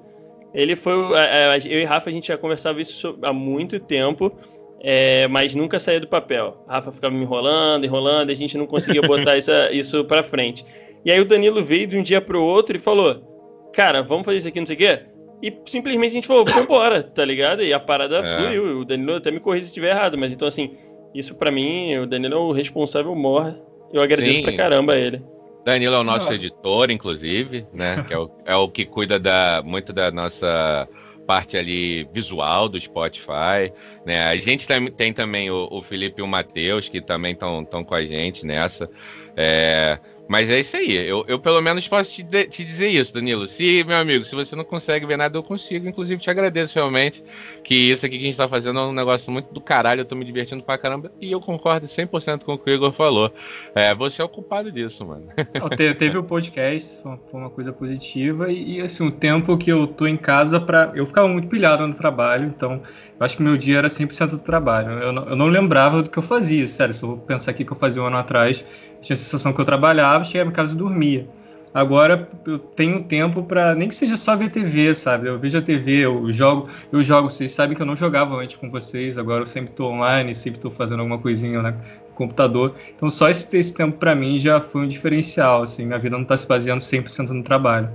Ele 0.53 0.75
foi. 0.75 0.93
Eu 0.93 1.79
e 1.79 1.83
Rafa, 1.83 2.09
a 2.09 2.13
gente 2.13 2.27
já 2.27 2.37
conversava 2.37 2.79
isso 2.79 3.17
há 3.21 3.33
muito 3.33 3.79
tempo. 3.79 4.31
É, 4.79 5.27
mas 5.27 5.55
nunca 5.55 5.79
saía 5.79 5.99
do 5.99 6.07
papel. 6.07 6.63
Rafa 6.67 6.91
ficava 6.91 7.13
me 7.13 7.23
enrolando, 7.23 7.83
enrolando, 7.83 8.29
e 8.29 8.33
a 8.33 8.35
gente 8.35 8.55
não 8.59 8.67
conseguia 8.67 9.01
botar 9.01 9.33
essa, 9.37 9.71
isso 9.71 10.05
para 10.05 10.21
frente. 10.21 10.63
E 11.03 11.11
aí 11.11 11.19
o 11.19 11.25
Danilo 11.25 11.65
veio 11.65 11.87
de 11.87 11.97
um 11.97 12.03
dia 12.03 12.21
pro 12.21 12.43
outro 12.43 12.77
e 12.77 12.79
falou: 12.79 13.69
Cara, 13.73 14.03
vamos 14.03 14.23
fazer 14.23 14.37
isso 14.37 14.47
aqui, 14.47 14.59
não 14.59 14.67
sei 14.67 14.75
o 14.75 14.79
quê. 14.79 14.99
E 15.41 15.55
simplesmente 15.65 16.11
a 16.11 16.15
gente 16.15 16.27
falou, 16.27 16.45
vambora, 16.45 17.03
tá 17.03 17.23
ligado? 17.23 17.63
E 17.63 17.71
a 17.71 17.79
parada 17.79 18.17
é. 18.19 18.37
fluiu. 18.37 18.79
O 18.79 18.85
Danilo 18.85 19.15
até 19.15 19.31
me 19.31 19.39
corrija 19.39 19.65
se 19.65 19.71
estiver 19.71 19.91
errado, 19.91 20.17
mas 20.17 20.33
então 20.33 20.47
assim, 20.47 20.75
isso 21.13 21.35
para 21.35 21.51
mim, 21.51 21.95
o 21.97 22.07
Danilo 22.07 22.35
é 22.35 22.37
o 22.37 22.51
responsável 22.51 23.13
morra. 23.15 23.59
Eu 23.93 24.01
agradeço 24.01 24.33
Sim. 24.33 24.43
pra 24.43 24.55
caramba 24.55 24.93
a 24.93 24.97
ele. 24.97 25.21
Danilo 25.63 25.95
é 25.95 25.99
o 25.99 26.03
nosso 26.03 26.31
editor, 26.31 26.89
inclusive, 26.89 27.65
né? 27.73 28.03
que 28.07 28.13
é 28.13 28.17
o, 28.17 28.31
é 28.45 28.55
o 28.55 28.69
que 28.69 28.85
cuida 28.85 29.19
da, 29.19 29.61
muito 29.63 29.91
da 29.91 30.09
nossa 30.09 30.87
parte 31.27 31.57
ali 31.57 32.07
visual 32.13 32.69
do 32.69 32.79
Spotify. 32.79 33.71
Né? 34.05 34.23
A 34.23 34.35
gente 34.37 34.65
tem, 34.65 34.87
tem 34.87 35.13
também 35.13 35.51
o, 35.51 35.67
o 35.69 35.81
Felipe 35.83 36.21
e 36.21 36.23
o 36.23 36.27
Matheus, 36.27 36.87
que 36.87 37.01
também 37.01 37.33
estão 37.33 37.83
com 37.83 37.93
a 37.93 38.01
gente 38.01 38.45
nessa. 38.45 38.89
É, 39.35 39.99
mas 40.27 40.49
é 40.49 40.59
isso 40.59 40.75
aí. 40.75 40.95
Eu, 41.07 41.23
eu 41.27 41.39
pelo 41.39 41.61
menos 41.61 41.87
posso 41.87 42.11
te, 42.11 42.23
te, 42.47 42.65
dizer 42.65 42.87
isso, 42.89 43.13
Danilo. 43.13 43.47
Se, 43.47 43.83
meu 43.85 43.97
amigo, 43.97 44.25
se 44.25 44.35
você 44.35 44.55
não 44.55 44.63
consegue 44.63 45.05
ver 45.05 45.17
nada, 45.17 45.37
eu 45.37 45.43
consigo. 45.43 45.87
Inclusive, 45.87 46.21
te 46.21 46.29
agradeço 46.29 46.75
realmente. 46.75 47.23
Que 47.63 47.91
isso 47.91 48.05
aqui 48.05 48.17
que 48.17 48.23
a 48.23 48.27
gente 48.27 48.37
tá 48.37 48.47
fazendo 48.47 48.79
é 48.79 48.83
um 48.83 48.93
negócio 48.93 49.31
muito 49.31 49.53
do 49.53 49.61
caralho. 49.61 50.01
Eu 50.01 50.05
tô 50.05 50.15
me 50.15 50.25
divertindo 50.25 50.63
pra 50.63 50.77
caramba. 50.77 51.11
E 51.21 51.31
eu 51.31 51.39
concordo 51.39 51.87
100% 51.87 52.43
com 52.43 52.53
o 52.53 52.57
que 52.57 52.69
o 52.69 52.73
Igor 52.73 52.91
falou. 52.91 53.31
É, 53.73 53.95
você 53.95 54.21
é 54.21 54.25
o 54.25 54.29
culpado 54.29 54.71
disso, 54.71 55.05
mano. 55.05 55.27
Não, 55.59 55.69
teve, 55.69 55.93
teve 55.95 56.17
o 56.17 56.23
podcast, 56.23 57.01
foi 57.01 57.39
uma 57.39 57.49
coisa 57.49 57.71
positiva. 57.71 58.51
E, 58.51 58.81
assim, 58.81 59.05
o 59.05 59.11
tempo 59.11 59.57
que 59.57 59.71
eu 59.71 59.87
tô 59.87 60.05
em 60.07 60.17
casa, 60.17 60.59
pra, 60.59 60.91
eu 60.93 61.05
ficava 61.05 61.27
muito 61.27 61.47
pilhado 61.47 61.87
no 61.87 61.93
trabalho. 61.93 62.45
Então, 62.45 62.81
eu 63.19 63.25
acho 63.25 63.37
que 63.37 63.43
meu 63.43 63.57
dia 63.57 63.77
era 63.77 63.87
100% 63.87 64.31
do 64.31 64.37
trabalho. 64.39 64.91
Eu 64.91 65.13
não, 65.13 65.25
eu 65.25 65.35
não 65.35 65.47
lembrava 65.47 66.03
do 66.03 66.09
que 66.09 66.17
eu 66.17 66.23
fazia. 66.23 66.67
Sério, 66.67 66.93
se 66.93 67.03
eu 67.03 67.17
pensar 67.17 67.51
aqui 67.51 67.63
que 67.63 67.71
eu 67.71 67.77
fazia 67.77 68.01
um 68.01 68.05
ano 68.05 68.17
atrás 68.17 68.63
tinha 69.01 69.13
a 69.13 69.17
sensação 69.17 69.53
que 69.53 69.61
eu 69.61 69.65
trabalhava, 69.65 70.23
chegava 70.23 70.49
em 70.49 70.53
casa 70.53 70.73
e 70.73 70.75
dormia. 70.75 71.27
Agora 71.73 72.27
eu 72.45 72.57
tenho 72.57 73.03
tempo 73.03 73.43
para 73.43 73.75
nem 73.75 73.87
que 73.87 73.93
seja 73.93 74.17
só 74.17 74.35
ver 74.35 74.49
TV, 74.49 74.95
sabe? 74.95 75.27
Eu 75.27 75.37
vejo 75.37 75.57
a 75.57 75.61
TV, 75.61 76.05
eu 76.05 76.31
jogo, 76.31 76.67
eu 76.91 77.03
jogo. 77.03 77.29
Vocês 77.29 77.51
sabem 77.51 77.75
que 77.75 77.81
eu 77.81 77.85
não 77.85 77.95
jogava 77.95 78.35
antes 78.35 78.55
com 78.55 78.69
vocês, 78.69 79.17
agora 79.17 79.43
eu 79.43 79.45
sempre 79.45 79.71
estou 79.71 79.91
online, 79.91 80.33
sempre 80.33 80.57
estou 80.57 80.71
fazendo 80.71 81.01
alguma 81.01 81.19
coisinha 81.19 81.61
né, 81.61 81.77
no 82.09 82.15
computador. 82.15 82.73
Então 82.95 83.09
só 83.09 83.29
esse, 83.29 83.55
esse 83.55 83.73
tempo 83.73 83.97
para 83.97 84.15
mim 84.15 84.39
já 84.39 84.59
foi 84.59 84.81
um 84.81 84.87
diferencial. 84.87 85.61
Assim, 85.61 85.85
minha 85.85 85.99
vida 85.99 86.15
não 86.15 86.23
está 86.23 86.35
se 86.35 86.47
baseando 86.47 86.81
100% 86.81 87.29
no 87.29 87.43
trabalho. 87.43 87.91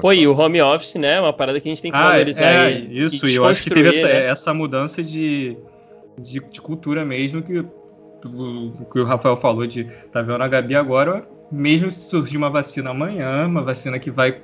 Pô, 0.00 0.12
e 0.12 0.26
o 0.26 0.36
home 0.36 0.60
office, 0.60 0.94
né? 0.94 1.14
É 1.14 1.20
uma 1.20 1.32
parada 1.32 1.60
que 1.60 1.68
a 1.68 1.70
gente 1.70 1.82
tem 1.82 1.90
que 1.90 1.96
ah, 1.96 2.10
valorizar. 2.10 2.42
É, 2.42 2.70
isso, 2.72 3.26
e 3.26 3.34
eu 3.34 3.46
acho 3.46 3.62
que 3.62 3.70
teve 3.70 3.88
essa, 3.88 4.06
né? 4.06 4.26
essa 4.26 4.54
mudança 4.54 5.02
de, 5.02 5.56
de, 6.18 6.40
de 6.40 6.60
cultura 6.60 7.04
mesmo 7.04 7.42
que 7.42 7.64
o 8.28 8.84
que 8.84 9.00
o 9.00 9.04
Rafael 9.04 9.36
falou 9.36 9.66
de 9.66 9.84
tá 10.10 10.22
vendo 10.22 10.42
a 10.42 10.48
Gabi 10.48 10.74
agora, 10.74 11.26
mesmo 11.50 11.90
se 11.90 12.08
surgir 12.08 12.36
uma 12.36 12.50
vacina 12.50 12.90
amanhã, 12.90 13.46
uma 13.46 13.62
vacina 13.62 13.98
que 13.98 14.10
vai 14.10 14.40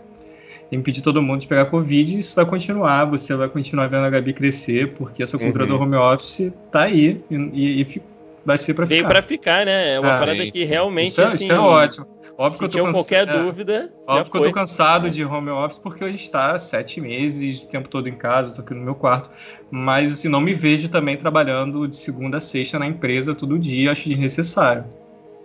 impedir 0.71 1.01
todo 1.01 1.23
mundo 1.23 1.41
de 1.41 1.47
pegar 1.47 1.67
Covid, 1.67 2.19
isso 2.19 2.35
vai 2.35 2.45
continuar, 2.45 3.07
você 3.07 3.35
vai 3.35 3.49
continuar 3.49 3.89
vendo 3.89 4.05
a 4.05 4.11
Gabi 4.11 4.33
crescer, 4.33 4.93
porque 4.93 5.23
essa 5.23 5.39
cultura 5.39 5.65
uhum. 5.65 5.71
do 5.71 5.83
home 5.83 5.97
office 5.97 6.53
tá 6.71 6.83
aí 6.83 7.23
e, 7.31 7.81
e 7.81 8.03
vai 8.45 8.59
ser 8.59 8.75
para 8.75 8.87
ficar. 8.87 8.95
Veio 8.95 9.09
para 9.09 9.23
ficar, 9.23 9.67
né? 9.67 9.95
É 9.95 10.01
uma 10.01 10.17
ah, 10.17 10.19
parada 10.19 10.51
que 10.51 10.65
realmente 10.65 11.09
isso 11.09 11.21
é, 11.21 11.25
assim, 11.25 11.45
isso 11.45 11.53
é 11.53 11.59
ótimo. 11.59 12.07
Óbvio 12.39 12.59
que 12.61 12.65
eu 12.67 12.69
tô 12.69 12.79
cansado, 12.79 12.93
qualquer 12.93 13.29
é, 13.29 13.33
dúvida. 13.33 13.93
Óbvio 14.07 14.31
que 14.31 14.39
eu 14.39 14.45
tô 14.45 14.53
cansado 14.53 15.11
de 15.11 15.25
home 15.25 15.51
office 15.51 15.79
porque 15.79 16.05
hoje 16.05 16.15
está 16.15 16.57
sete 16.57 17.01
meses, 17.01 17.65
o 17.65 17.67
tempo 17.67 17.89
todo 17.89 18.09
em 18.09 18.15
casa, 18.15 18.53
tô 18.53 18.61
aqui 18.61 18.75
no 18.75 18.81
meu 18.81 18.95
quarto. 18.95 19.29
Mas 19.69 20.13
assim, 20.13 20.29
não 20.29 20.41
me 20.41 20.55
vejo 20.55 20.89
também 20.89 21.17
trabalhando 21.17 21.89
de 21.89 21.97
segunda 21.97 22.37
a 22.37 22.41
sexta 22.41 22.79
na 22.79 22.87
empresa 22.87 23.35
todo 23.35 23.59
dia, 23.59 23.91
acho 23.91 24.09
desnecessário. 24.09 24.85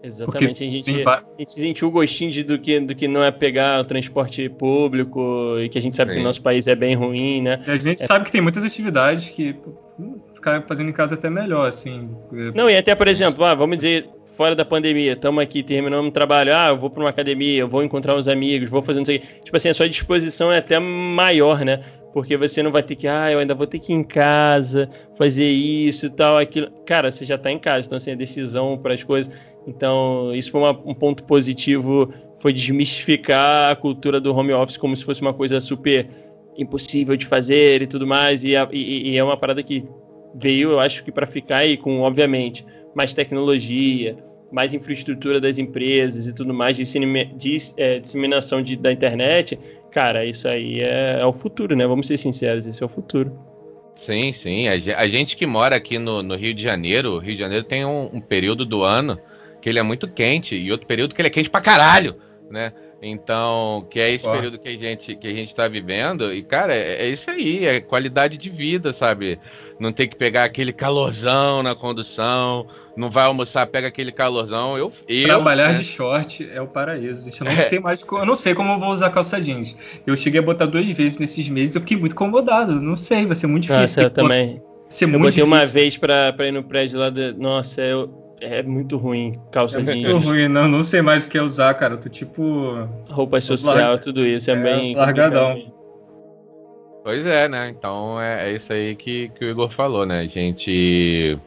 Exatamente, 0.03 0.63
a 0.63 0.69
gente, 0.69 1.03
a 1.07 1.23
gente 1.39 1.51
sentiu 1.53 1.87
o 1.87 1.91
gostinho 1.91 2.29
de, 2.29 2.43
do, 2.43 2.59
que, 2.59 2.79
do 2.79 2.93
que 2.93 3.07
não 3.07 3.23
é 3.23 3.31
pegar 3.31 3.79
o 3.79 3.83
transporte 3.85 4.47
público 4.47 5.55
e 5.59 5.69
que 5.69 5.79
a 5.79 5.81
gente 5.81 5.95
sabe 5.95 6.11
Sim. 6.11 6.17
que 6.17 6.21
o 6.21 6.23
nosso 6.25 6.43
país 6.43 6.67
é 6.67 6.75
bem 6.75 6.93
ruim, 6.93 7.41
né? 7.41 7.63
E 7.65 7.71
a 7.71 7.77
gente 7.77 8.03
é... 8.03 8.05
sabe 8.05 8.25
que 8.25 8.31
tem 8.31 8.41
muitas 8.41 8.63
atividades 8.63 9.29
que 9.31 9.55
ficar 10.35 10.61
fazendo 10.67 10.89
em 10.89 10.93
casa 10.93 11.15
é 11.15 11.17
até 11.17 11.29
melhor, 11.29 11.67
assim. 11.67 12.09
Não, 12.53 12.69
e 12.69 12.77
até, 12.77 12.93
por 12.93 13.07
exemplo, 13.07 13.43
ah, 13.45 13.55
vamos 13.55 13.77
dizer, 13.77 14.09
fora 14.33 14.55
da 14.55 14.65
pandemia, 14.65 15.13
estamos 15.13 15.41
aqui 15.41 15.63
terminando 15.63 16.07
o 16.07 16.11
trabalho, 16.11 16.53
ah, 16.55 16.69
eu 16.69 16.77
vou 16.77 16.89
para 16.89 17.03
uma 17.03 17.09
academia, 17.09 17.59
eu 17.59 17.67
vou 17.67 17.83
encontrar 17.83 18.15
uns 18.15 18.27
amigos, 18.27 18.69
vou 18.69 18.81
fazer 18.81 18.99
não 18.99 19.05
sei 19.05 19.17
o. 19.17 19.43
Tipo 19.43 19.57
assim, 19.57 19.69
a 19.69 19.73
sua 19.73 19.89
disposição 19.89 20.51
é 20.51 20.57
até 20.57 20.79
maior, 20.79 21.63
né? 21.63 21.81
Porque 22.13 22.37
você 22.37 22.61
não 22.61 22.71
vai 22.71 22.83
ter 22.83 22.95
que, 22.95 23.07
ah, 23.07 23.31
eu 23.31 23.39
ainda 23.39 23.55
vou 23.55 23.65
ter 23.65 23.79
que 23.79 23.91
ir 23.91 23.95
em 23.95 24.03
casa, 24.03 24.89
fazer 25.17 25.49
isso 25.49 26.07
e 26.07 26.09
tal, 26.09 26.37
aquilo. 26.37 26.69
Cara, 26.85 27.11
você 27.11 27.25
já 27.25 27.35
está 27.35 27.51
em 27.51 27.59
casa, 27.59 27.87
então 27.87 27.97
assim, 27.97 28.11
a 28.11 28.15
decisão 28.15 28.77
para 28.77 28.93
as 28.93 29.03
coisas. 29.03 29.33
Então, 29.67 30.31
isso 30.33 30.51
foi 30.51 30.61
uma, 30.61 30.71
um 30.85 30.93
ponto 30.93 31.23
positivo, 31.23 32.13
foi 32.39 32.53
desmistificar 32.53 33.71
a 33.71 33.75
cultura 33.75 34.19
do 34.19 34.35
home 34.35 34.53
office 34.53 34.77
como 34.77 34.95
se 34.97 35.03
fosse 35.03 35.21
uma 35.21 35.33
coisa 35.33 35.61
super 35.61 36.07
impossível 36.57 37.15
de 37.15 37.25
fazer 37.25 37.81
e 37.81 37.87
tudo 37.87 38.05
mais. 38.05 38.43
E, 38.43 38.53
e, 38.71 39.11
e 39.11 39.17
é 39.17 39.23
uma 39.23 39.37
parada 39.37 39.63
que 39.63 39.87
veio, 40.35 40.71
eu 40.71 40.79
acho 40.79 41.03
que 41.03 41.11
para 41.11 41.25
ficar 41.25 41.57
aí 41.57 41.77
com, 41.77 42.01
obviamente, 42.01 42.65
mais 42.95 43.13
tecnologia, 43.13 44.17
mais 44.51 44.73
infraestrutura 44.73 45.41
das 45.41 45.57
empresas 45.57 46.27
e 46.27 46.33
tudo 46.33 46.53
mais, 46.53 46.77
é, 47.77 47.99
disseminação 47.99 48.61
de, 48.61 48.75
da 48.75 48.91
internet, 48.91 49.57
cara, 49.91 50.23
isso 50.25 50.47
aí 50.47 50.79
é, 50.79 51.19
é, 51.19 51.25
o 51.25 51.33
futuro, 51.33 51.75
né? 51.75 51.87
Vamos 51.87 52.07
ser 52.07 52.17
sinceros, 52.17 52.67
esse 52.67 52.83
é 52.83 52.85
o 52.85 52.89
futuro. 52.89 53.31
Sim, 54.05 54.33
sim. 54.33 54.67
A, 54.67 55.07
gente 55.07 55.37
que 55.37 55.45
mora 55.45 55.75
aqui 55.75 55.97
no, 55.97 56.21
no 56.21 56.35
Rio 56.35 56.53
de 56.53 56.61
Janeiro, 56.61 57.13
o 57.13 57.19
Rio 57.19 57.33
de 57.33 57.39
Janeiro 57.39 57.63
tem 57.63 57.85
um, 57.85 58.09
um, 58.13 58.21
período 58.21 58.65
do 58.65 58.83
ano 58.83 59.17
que 59.61 59.69
ele 59.69 59.79
é 59.79 59.83
muito 59.83 60.07
quente 60.07 60.55
e 60.55 60.71
outro 60.71 60.85
período 60.85 61.15
que 61.15 61.21
ele 61.21 61.29
é 61.29 61.31
quente 61.31 61.49
pra 61.49 61.61
caralho, 61.61 62.15
né? 62.49 62.73
Então, 63.01 63.85
que 63.89 63.99
é 63.99 64.11
esse 64.11 64.23
período 64.23 64.57
que 64.57 64.69
a 64.69 64.77
gente 64.77 65.15
que 65.15 65.27
a 65.27 65.31
gente 65.31 65.49
está 65.49 65.67
vivendo 65.67 66.33
e 66.33 66.41
cara, 66.41 66.73
é, 66.73 67.05
é, 67.05 67.09
isso 67.09 67.29
aí, 67.29 67.65
é 67.65 67.81
qualidade 67.81 68.37
de 68.37 68.49
vida, 68.49 68.93
sabe? 68.93 69.39
Não 69.79 69.91
ter 69.91 70.07
que 70.07 70.15
pegar 70.15 70.43
aquele 70.43 70.71
calorzão 70.71 71.63
na 71.63 71.75
condução, 71.75 72.67
não 72.95 73.09
vai 73.09 73.25
almoçar, 73.25 73.65
pega 73.67 73.87
aquele 73.87 74.11
calorzão. 74.11 74.77
Eu, 74.77 74.91
eu 75.07 75.25
trabalhar 75.25 75.69
né? 75.69 75.75
de 75.75 75.83
short 75.83 76.47
é 76.53 76.61
o 76.61 76.67
paraíso. 76.67 77.25
Gente, 77.25 77.41
eu 77.41 77.45
não 77.45 77.53
é. 77.53 77.57
sei 77.57 77.79
mais, 77.79 78.05
eu 78.09 78.25
não 78.25 78.35
sei 78.35 78.53
como 78.53 78.73
eu 78.73 78.79
vou 78.79 78.89
usar 78.89 79.09
calça 79.09 79.41
jeans. 79.41 79.75
Eu 80.05 80.15
cheguei 80.15 80.39
a 80.39 80.43
botar 80.43 80.65
duas 80.65 80.87
vezes 80.89 81.17
nesses 81.17 81.49
meses, 81.49 81.75
eu 81.75 81.81
fiquei 81.81 81.97
muito 81.97 82.13
incomodado. 82.13 82.79
Não 82.79 82.95
sei, 82.95 83.25
vai 83.25 83.35
ser 83.35 83.47
muito 83.47 83.63
difícil. 83.63 83.81
Nossa, 83.81 84.01
eu 84.03 84.09
também. 84.09 84.61
Ser 84.89 85.05
eu 85.05 85.09
muito 85.09 85.21
botei 85.21 85.43
difícil. 85.43 85.45
uma 85.45 85.65
vez 85.65 85.97
para 85.97 86.47
ir 86.47 86.51
no 86.51 86.63
prédio 86.63 86.99
lá 86.99 87.09
de, 87.09 87.33
nossa, 87.33 87.81
eu 87.81 88.23
é 88.39 88.61
muito 88.61 88.97
ruim 88.97 89.39
calça 89.51 89.79
é 89.79 89.83
jeans. 89.83 90.03
É 90.05 90.09
muito 90.09 90.27
ruim, 90.27 90.47
não, 90.47 90.67
não 90.67 90.83
sei 90.83 91.01
mais 91.01 91.25
o 91.25 91.29
que 91.29 91.37
é 91.37 91.41
usar, 91.41 91.73
cara. 91.73 91.95
Eu 91.95 91.99
tô 91.99 92.09
tipo. 92.09 92.87
Roupa 93.09 93.41
social, 93.41 93.75
larga... 93.75 93.97
tudo 93.97 94.25
isso. 94.25 94.51
É, 94.51 94.53
é 94.53 94.57
bem. 94.57 94.95
Largadão. 94.95 95.73
Pois 97.03 97.25
é, 97.25 97.49
né? 97.49 97.69
Então 97.69 98.21
é, 98.21 98.49
é, 98.49 98.55
isso 98.55 98.71
aí 98.71 98.95
que, 98.95 99.29
que 99.29 99.45
o 99.45 99.49
Igor 99.49 99.69
falou, 99.71 100.05
né? 100.05 100.21
A 100.21 100.25
gente 100.25 101.37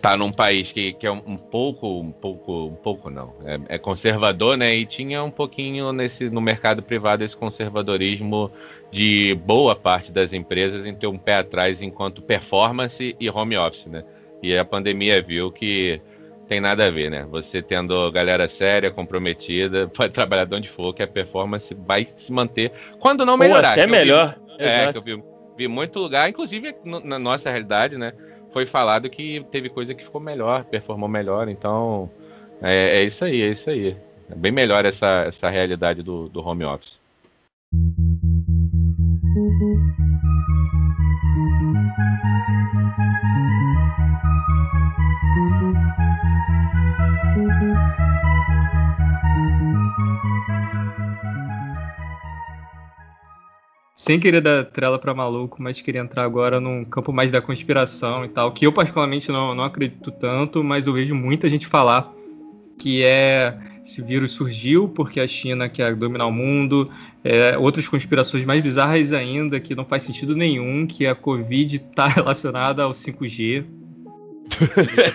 tá 0.00 0.16
num 0.16 0.32
país 0.32 0.72
que, 0.72 0.92
que 0.94 1.06
é 1.06 1.10
um 1.10 1.36
pouco, 1.36 2.00
um 2.00 2.10
pouco, 2.10 2.66
um 2.66 2.74
pouco 2.74 3.10
não, 3.10 3.34
é, 3.44 3.74
é, 3.74 3.78
conservador, 3.78 4.56
né? 4.56 4.74
E 4.74 4.86
tinha 4.86 5.22
um 5.22 5.30
pouquinho 5.30 5.92
nesse 5.92 6.30
no 6.30 6.40
mercado 6.40 6.82
privado 6.82 7.22
esse 7.22 7.36
conservadorismo 7.36 8.50
de 8.90 9.34
boa 9.34 9.76
parte 9.76 10.10
das 10.10 10.32
empresas 10.32 10.86
em 10.86 10.94
ter 10.94 11.06
um 11.06 11.18
pé 11.18 11.36
atrás 11.36 11.80
enquanto 11.82 12.22
performance 12.22 13.14
e 13.18 13.30
home 13.30 13.56
office, 13.56 13.86
né? 13.86 14.02
E 14.42 14.56
a 14.56 14.64
pandemia 14.64 15.20
viu 15.20 15.52
que 15.52 16.00
tem 16.48 16.60
nada 16.60 16.86
a 16.86 16.90
ver, 16.90 17.10
né? 17.10 17.26
Você 17.30 17.60
tendo 17.62 18.10
galera 18.10 18.48
séria, 18.48 18.90
comprometida, 18.90 19.86
pode 19.94 20.12
trabalhar 20.12 20.46
de 20.46 20.56
onde 20.56 20.68
for, 20.70 20.94
que 20.94 21.02
a 21.02 21.06
performance 21.06 21.72
vai 21.86 22.08
se 22.16 22.32
manter, 22.32 22.72
quando 22.98 23.24
não 23.26 23.36
melhorar. 23.36 23.68
Ou 23.68 23.72
até 23.72 23.86
melhor. 23.86 24.36
Vi, 24.58 24.64
é, 24.64 24.92
que 24.92 24.98
eu 24.98 25.02
vi, 25.02 25.22
vi 25.58 25.68
muito 25.68 25.98
lugar, 25.98 26.28
inclusive 26.28 26.74
na 26.84 27.18
nossa 27.18 27.50
realidade, 27.50 27.98
né? 27.98 28.12
Foi 28.52 28.66
falado 28.66 29.08
que 29.08 29.44
teve 29.52 29.68
coisa 29.68 29.94
que 29.94 30.04
ficou 30.04 30.20
melhor, 30.20 30.64
performou 30.64 31.08
melhor, 31.08 31.48
então 31.48 32.10
é, 32.60 33.00
é 33.00 33.04
isso 33.04 33.24
aí, 33.24 33.42
é 33.42 33.48
isso 33.48 33.70
aí. 33.70 33.96
É 34.30 34.34
bem 34.34 34.52
melhor 34.52 34.84
essa, 34.84 35.24
essa 35.28 35.48
realidade 35.48 36.02
do, 36.02 36.28
do 36.28 36.40
home 36.40 36.64
office. 36.64 37.00
Sem 54.00 54.18
querer 54.18 54.40
dar 54.40 54.64
trela 54.64 54.98
para 54.98 55.12
maluco, 55.12 55.62
mas 55.62 55.82
queria 55.82 56.00
entrar 56.00 56.24
agora 56.24 56.58
num 56.58 56.82
campo 56.82 57.12
mais 57.12 57.30
da 57.30 57.42
conspiração 57.42 58.24
e 58.24 58.28
tal, 58.28 58.50
que 58.50 58.66
eu 58.66 58.72
particularmente 58.72 59.30
não, 59.30 59.54
não 59.54 59.62
acredito 59.62 60.10
tanto, 60.10 60.64
mas 60.64 60.86
eu 60.86 60.94
vejo 60.94 61.14
muita 61.14 61.50
gente 61.50 61.66
falar 61.66 62.10
que 62.78 63.04
é 63.04 63.58
esse 63.84 64.00
vírus 64.00 64.32
surgiu 64.32 64.88
porque 64.88 65.20
a 65.20 65.26
China 65.26 65.68
quer 65.68 65.94
dominar 65.94 66.24
o 66.24 66.32
mundo, 66.32 66.90
é, 67.22 67.58
outras 67.58 67.86
conspirações 67.86 68.42
mais 68.46 68.62
bizarras 68.62 69.12
ainda, 69.12 69.60
que 69.60 69.74
não 69.74 69.84
faz 69.84 70.02
sentido 70.02 70.34
nenhum, 70.34 70.86
que 70.86 71.06
a 71.06 71.14
Covid 71.14 71.76
está 71.76 72.08
relacionada 72.08 72.84
ao 72.84 72.92
5G, 72.92 73.66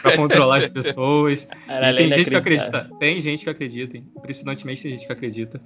para 0.03 0.15
controlar 0.15 0.57
as 0.57 0.67
pessoas. 0.67 1.47
tem 1.97 2.11
gente 2.11 2.29
que 2.29 2.35
acredita, 2.35 2.89
tem 2.99 3.19
gente 3.19 3.43
que 3.45 3.49
acredita, 3.49 3.97
impressionantemente 3.97 4.83
tem 4.83 4.91
gente 4.91 5.07
que 5.07 5.11
acredita. 5.11 5.59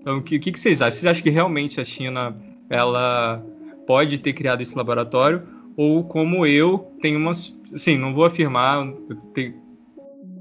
Então, 0.00 0.18
o 0.18 0.22
que, 0.22 0.34
o 0.34 0.40
que 0.40 0.58
vocês 0.58 0.82
acham? 0.82 0.90
Vocês 0.90 1.06
acham 1.06 1.22
que 1.22 1.30
realmente 1.30 1.80
a 1.80 1.84
China 1.84 2.34
ela 2.68 3.44
pode 3.86 4.20
ter 4.20 4.32
criado 4.32 4.60
esse 4.60 4.76
laboratório, 4.76 5.42
ou 5.76 6.04
como 6.04 6.46
eu 6.46 6.92
tenho 7.00 7.18
umas. 7.18 7.56
Assim, 7.74 7.98
não 7.98 8.14
vou 8.14 8.24
afirmar, 8.24 8.86
eu, 8.86 9.54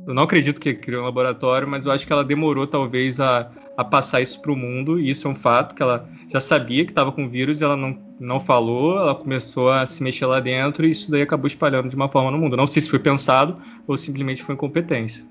eu 0.07 0.13
não 0.13 0.23
acredito 0.23 0.59
que 0.59 0.73
criou 0.73 1.01
um 1.01 1.05
laboratório, 1.05 1.67
mas 1.67 1.85
eu 1.85 1.91
acho 1.91 2.05
que 2.05 2.13
ela 2.13 2.23
demorou 2.23 2.67
talvez 2.67 3.19
a, 3.19 3.51
a 3.75 3.83
passar 3.83 4.21
isso 4.21 4.41
para 4.41 4.51
o 4.51 4.55
mundo, 4.55 4.99
e 4.99 5.09
isso 5.09 5.27
é 5.27 5.31
um 5.31 5.35
fato, 5.35 5.75
que 5.75 5.81
ela 5.81 6.05
já 6.31 6.39
sabia 6.39 6.85
que 6.85 6.91
estava 6.91 7.11
com 7.11 7.27
vírus, 7.27 7.61
ela 7.61 7.75
não, 7.75 7.97
não 8.19 8.39
falou, 8.39 8.97
ela 8.97 9.15
começou 9.15 9.69
a 9.69 9.85
se 9.85 10.03
mexer 10.03 10.25
lá 10.25 10.39
dentro, 10.39 10.85
e 10.85 10.91
isso 10.91 11.09
daí 11.11 11.21
acabou 11.21 11.47
espalhando 11.47 11.89
de 11.89 11.95
uma 11.95 12.09
forma 12.09 12.31
no 12.31 12.37
mundo. 12.37 12.55
Não 12.55 12.67
sei 12.67 12.81
se 12.81 12.89
foi 12.89 12.99
pensado 12.99 13.59
ou 13.87 13.97
simplesmente 13.97 14.43
foi 14.43 14.53
incompetência. 14.53 15.25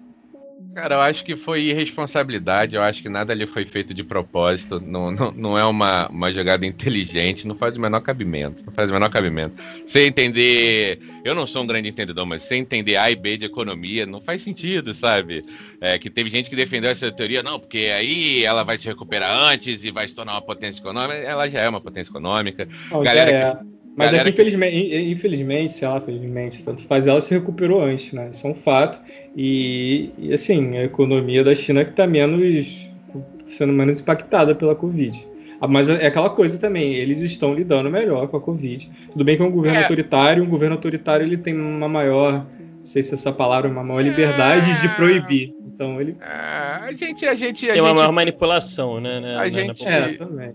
Cara, 0.74 0.96
eu 0.96 1.00
acho 1.00 1.22
que 1.22 1.36
foi 1.36 1.62
irresponsabilidade, 1.62 2.74
eu 2.74 2.82
acho 2.82 3.00
que 3.00 3.08
nada 3.08 3.32
ali 3.32 3.46
foi 3.46 3.64
feito 3.64 3.94
de 3.94 4.02
propósito, 4.02 4.80
não, 4.80 5.08
não, 5.08 5.30
não 5.30 5.58
é 5.58 5.64
uma, 5.64 6.08
uma 6.08 6.32
jogada 6.32 6.66
inteligente, 6.66 7.46
não 7.46 7.54
faz 7.54 7.76
o 7.76 7.80
menor 7.80 8.00
cabimento, 8.00 8.64
não 8.66 8.72
faz 8.72 8.90
o 8.90 8.92
menor 8.92 9.08
cabimento. 9.08 9.54
Você 9.86 10.04
entender, 10.04 10.98
eu 11.24 11.32
não 11.32 11.46
sou 11.46 11.62
um 11.62 11.66
grande 11.66 11.88
entendedor, 11.88 12.26
mas 12.26 12.42
você 12.42 12.56
entender 12.56 12.96
A 12.96 13.08
e 13.08 13.14
B 13.14 13.36
de 13.36 13.44
economia 13.44 14.04
não 14.04 14.20
faz 14.20 14.42
sentido, 14.42 14.92
sabe? 14.94 15.44
É, 15.80 15.96
que 15.96 16.10
teve 16.10 16.28
gente 16.28 16.50
que 16.50 16.56
defendeu 16.56 16.90
essa 16.90 17.12
teoria, 17.12 17.42
não, 17.42 17.60
porque 17.60 17.92
aí 17.94 18.44
ela 18.44 18.64
vai 18.64 18.76
se 18.76 18.86
recuperar 18.86 19.30
antes 19.30 19.84
e 19.84 19.92
vai 19.92 20.08
se 20.08 20.14
tornar 20.14 20.32
uma 20.32 20.42
potência 20.42 20.80
econômica, 20.80 21.14
ela 21.14 21.48
já 21.48 21.60
é 21.60 21.68
uma 21.68 21.80
potência 21.80 22.10
econômica. 22.10 22.68
Não, 22.90 23.00
Galera 23.00 23.30
já 23.30 23.36
é. 23.36 23.54
Que 23.54 23.73
mas 23.96 24.12
aqui, 24.12 24.30
infelizmente, 24.30 24.96
infelizmente, 25.12 25.72
sei 25.72 25.88
lá, 25.88 26.00
felizmente, 26.00 26.62
tanto 26.62 26.84
faz, 26.84 27.06
ela 27.06 27.20
se 27.20 27.32
recuperou 27.32 27.82
antes, 27.82 28.12
né? 28.12 28.28
Isso 28.30 28.46
é 28.46 28.50
um 28.50 28.54
fato. 28.54 29.00
E, 29.36 30.10
e 30.18 30.32
assim, 30.32 30.76
a 30.76 30.84
economia 30.84 31.44
da 31.44 31.54
China 31.54 31.84
que 31.84 31.90
está 31.90 32.06
menos 32.06 32.88
sendo 33.46 33.72
menos 33.72 34.00
impactada 34.00 34.54
pela 34.54 34.74
Covid. 34.74 35.26
Ah, 35.60 35.68
mas 35.68 35.88
é 35.88 36.06
aquela 36.06 36.28
coisa 36.28 36.58
também, 36.58 36.94
eles 36.94 37.20
estão 37.20 37.54
lidando 37.54 37.90
melhor 37.90 38.28
com 38.28 38.36
a 38.36 38.40
Covid. 38.40 38.90
Tudo 39.12 39.24
bem 39.24 39.36
que 39.36 39.42
é 39.42 39.46
um 39.46 39.50
governo 39.50 39.78
é. 39.78 39.82
autoritário, 39.82 40.42
um 40.42 40.48
governo 40.48 40.74
autoritário 40.74 41.24
ele 41.24 41.36
tem 41.36 41.54
uma 41.54 41.88
maior, 41.88 42.44
não 42.78 42.84
sei 42.84 43.02
se 43.02 43.14
essa 43.14 43.32
palavra 43.32 43.68
é 43.68 43.72
uma 43.72 43.84
maior 43.84 44.00
liberdade 44.00 44.70
é. 44.70 44.80
de 44.80 44.88
proibir. 44.96 45.54
Então 45.64 46.00
ele. 46.00 46.16
É, 46.20 46.26
a 46.26 46.92
gente, 46.92 47.26
a 47.26 47.34
gente. 47.34 47.64
A 47.64 47.68
tem 47.68 47.76
gente... 47.76 47.80
uma 47.80 47.94
maior 47.94 48.12
manipulação, 48.12 49.00
né? 49.00 49.20
né 49.20 49.36
a 49.36 49.48
gente. 49.48 49.86
É, 49.86 50.08
também. 50.14 50.54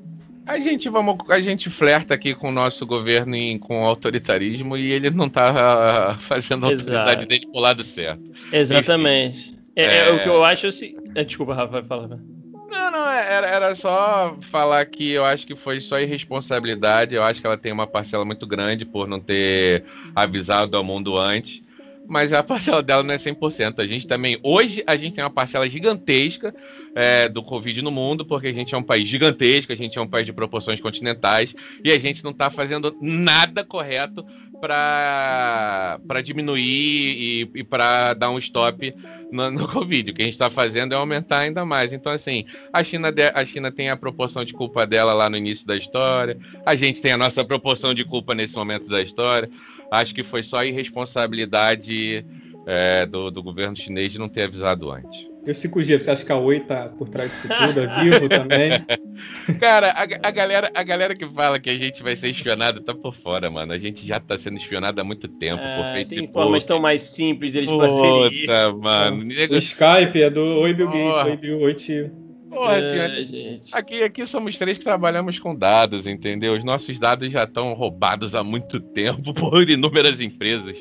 A 0.49 0.59
gente, 0.59 0.89
vamos, 0.89 1.15
a 1.29 1.39
gente 1.39 1.69
flerta 1.69 2.15
aqui 2.15 2.33
com 2.33 2.49
o 2.49 2.51
nosso 2.51 2.83
governo 2.83 3.35
em, 3.35 3.59
com 3.59 3.83
o 3.83 3.85
autoritarismo 3.85 4.75
e 4.75 4.91
ele 4.91 5.11
não 5.11 5.27
está 5.27 6.17
fazendo 6.27 6.65
a 6.65 6.69
autoridade 6.69 7.27
dele 7.27 7.45
pro 7.51 7.61
lado 7.61 7.83
certo. 7.83 8.23
Exatamente. 8.51 9.55
É, 9.75 9.83
é, 9.83 10.09
é, 10.09 10.11
o 10.11 10.23
que 10.23 10.27
eu 10.27 10.43
acho 10.43 10.65
assim. 10.65 10.95
Desculpa, 11.13 11.53
Rafa, 11.53 11.73
vai 11.73 11.83
falar. 11.83 12.07
Não, 12.07 12.91
não, 12.91 13.07
é, 13.07 13.31
era, 13.31 13.47
era 13.47 13.75
só 13.75 14.35
falar 14.49 14.83
que 14.87 15.11
eu 15.11 15.23
acho 15.23 15.45
que 15.45 15.55
foi 15.55 15.81
só 15.81 15.99
irresponsabilidade. 15.99 17.13
Eu 17.13 17.21
acho 17.21 17.39
que 17.39 17.45
ela 17.45 17.55
tem 17.55 17.71
uma 17.71 17.85
parcela 17.85 18.25
muito 18.25 18.47
grande 18.47 18.85
por 18.85 19.07
não 19.07 19.19
ter 19.19 19.83
avisado 20.15 20.75
ao 20.75 20.83
mundo 20.83 21.15
antes 21.15 21.61
mas 22.09 22.33
a 22.33 22.41
parcela 22.41 22.81
dela 22.81 23.03
não 23.03 23.13
é 23.13 23.17
100%. 23.17 23.75
A 23.77 23.85
gente 23.85 24.07
também, 24.07 24.39
hoje, 24.41 24.83
a 24.87 24.97
gente 24.97 25.13
tem 25.13 25.23
uma 25.23 25.29
parcela 25.29 25.69
gigantesca 25.69 26.55
é, 26.95 27.29
do 27.29 27.43
Covid 27.43 27.81
no 27.81 27.91
mundo, 27.91 28.25
porque 28.25 28.47
a 28.47 28.53
gente 28.53 28.73
é 28.73 28.77
um 28.77 28.83
país 28.83 29.07
gigantesco, 29.07 29.71
a 29.71 29.75
gente 29.75 29.97
é 29.97 30.01
um 30.01 30.07
país 30.07 30.25
de 30.25 30.33
proporções 30.33 30.79
continentais 30.79 31.53
e 31.83 31.91
a 31.91 31.99
gente 31.99 32.23
não 32.23 32.31
está 32.31 32.49
fazendo 32.49 32.95
nada 33.01 33.63
correto 33.63 34.25
para 34.59 36.21
diminuir 36.23 36.61
e, 36.61 37.49
e 37.55 37.63
para 37.63 38.13
dar 38.13 38.29
um 38.29 38.39
stop 38.39 38.93
no, 39.31 39.49
no, 39.49 39.67
Covid. 39.67 40.11
O 40.11 40.13
que 40.13 40.21
a 40.21 40.25
gente 40.25 40.33
está 40.33 40.49
fazendo 40.49 40.93
é 40.93 40.97
aumentar 40.97 41.39
ainda 41.39 41.65
mais. 41.65 41.93
Então, 41.93 42.11
assim, 42.11 42.45
a 42.73 42.83
China, 42.83 43.11
de, 43.11 43.23
a 43.23 43.45
China 43.45 43.71
tem 43.71 43.89
a 43.89 43.97
proporção 43.97 44.43
de 44.43 44.53
culpa 44.53 44.85
dela 44.85 45.13
lá 45.13 45.29
no 45.29 45.37
início 45.37 45.65
da 45.65 45.75
história, 45.75 46.37
a 46.65 46.75
gente 46.75 47.01
tem 47.01 47.13
a 47.13 47.17
nossa 47.17 47.43
proporção 47.45 47.93
de 47.93 48.03
culpa 48.03 48.35
nesse 48.35 48.55
momento 48.55 48.87
da 48.87 49.01
história. 49.01 49.49
Acho 49.91 50.13
que 50.13 50.23
foi 50.23 50.43
só 50.43 50.63
irresponsabilidade 50.63 52.25
é, 52.67 53.05
do, 53.05 53.31
do 53.31 53.41
governo 53.41 53.75
chinês 53.75 54.11
de 54.11 54.19
não 54.19 54.29
ter 54.29 54.43
avisado 54.43 54.91
antes. 54.91 55.28
E 55.49 55.51
o 55.51 55.55
5G, 55.55 55.99
você 55.99 56.11
acha 56.11 56.23
que 56.23 56.31
a 56.31 56.37
Oi 56.37 56.59
tá 56.59 56.89
por 56.89 57.09
trás 57.09 57.31
disso 57.31 57.47
tudo? 57.47 57.79
É 57.79 58.03
vivo 58.03 58.29
também? 58.29 58.69
Cara, 59.59 59.89
a, 59.89 60.03
a, 60.03 60.31
galera, 60.31 60.71
a 60.75 60.83
galera 60.83 61.15
que 61.15 61.27
fala 61.27 61.59
que 61.59 61.71
a 61.71 61.75
gente 61.75 62.03
vai 62.03 62.15
ser 62.15 62.29
espionado 62.29 62.81
tá 62.81 62.93
por 62.93 63.15
fora, 63.15 63.49
mano. 63.49 63.73
A 63.73 63.79
gente 63.79 64.05
já 64.05 64.19
tá 64.19 64.37
sendo 64.37 64.57
espionado 64.57 65.01
há 65.01 65.03
muito 65.03 65.27
tempo 65.27 65.63
é, 65.63 65.75
por 65.75 65.93
Facebook. 65.93 66.27
Tem 66.27 66.31
formas 66.31 66.63
tão 66.63 66.79
mais 66.79 67.01
simples 67.01 67.53
deles 67.53 67.71
fazerem 67.71 68.31
isso. 68.31 68.77
mano. 68.77 69.33
O 69.49 69.57
Skype 69.57 70.21
é 70.21 70.29
do 70.29 70.59
Oi 70.59 70.71
Bill 70.71 70.87
Gates, 70.87 71.25
Oi 71.25 71.37
Bill, 71.37 71.61
Oi 71.61 71.73
tio. 71.73 72.11
Porra, 72.47 72.77
é, 72.77 73.25
gente. 73.25 73.75
Aqui, 73.75 74.03
aqui 74.03 74.27
somos 74.27 74.55
três 74.55 74.77
que 74.77 74.83
trabalhamos 74.83 75.39
com 75.39 75.55
dados, 75.55 76.05
entendeu? 76.05 76.53
Os 76.53 76.63
nossos 76.63 76.99
dados 76.99 77.31
já 77.31 77.43
estão 77.43 77.73
roubados 77.73 78.35
há 78.35 78.43
muito 78.43 78.79
tempo 78.79 79.33
por 79.33 79.67
inúmeras 79.67 80.21
empresas. 80.21 80.77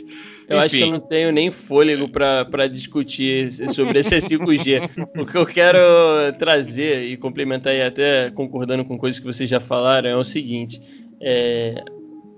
Eu 0.49 0.57
Enfim. 0.57 0.65
acho 0.65 0.77
que 0.77 0.83
eu 0.83 0.91
não 0.93 1.01
tenho 1.01 1.31
nem 1.31 1.51
fôlego 1.51 2.09
para 2.09 2.67
discutir 2.67 3.53
sobre 3.71 3.99
esse 3.99 4.17
5G. 4.17 4.91
o 5.19 5.27
que 5.27 5.37
eu 5.37 5.45
quero 5.45 5.79
trazer 6.39 7.05
e 7.05 7.19
complementar 7.19 7.75
e 7.75 7.83
até 7.83 8.31
concordando 8.31 8.83
com 8.83 8.97
coisas 8.97 9.21
que 9.21 9.27
vocês 9.27 9.49
já 9.49 9.61
falaram 9.61 10.09
é 10.09 10.17
o 10.17 10.25
seguinte: 10.25 10.81
é, 11.21 11.85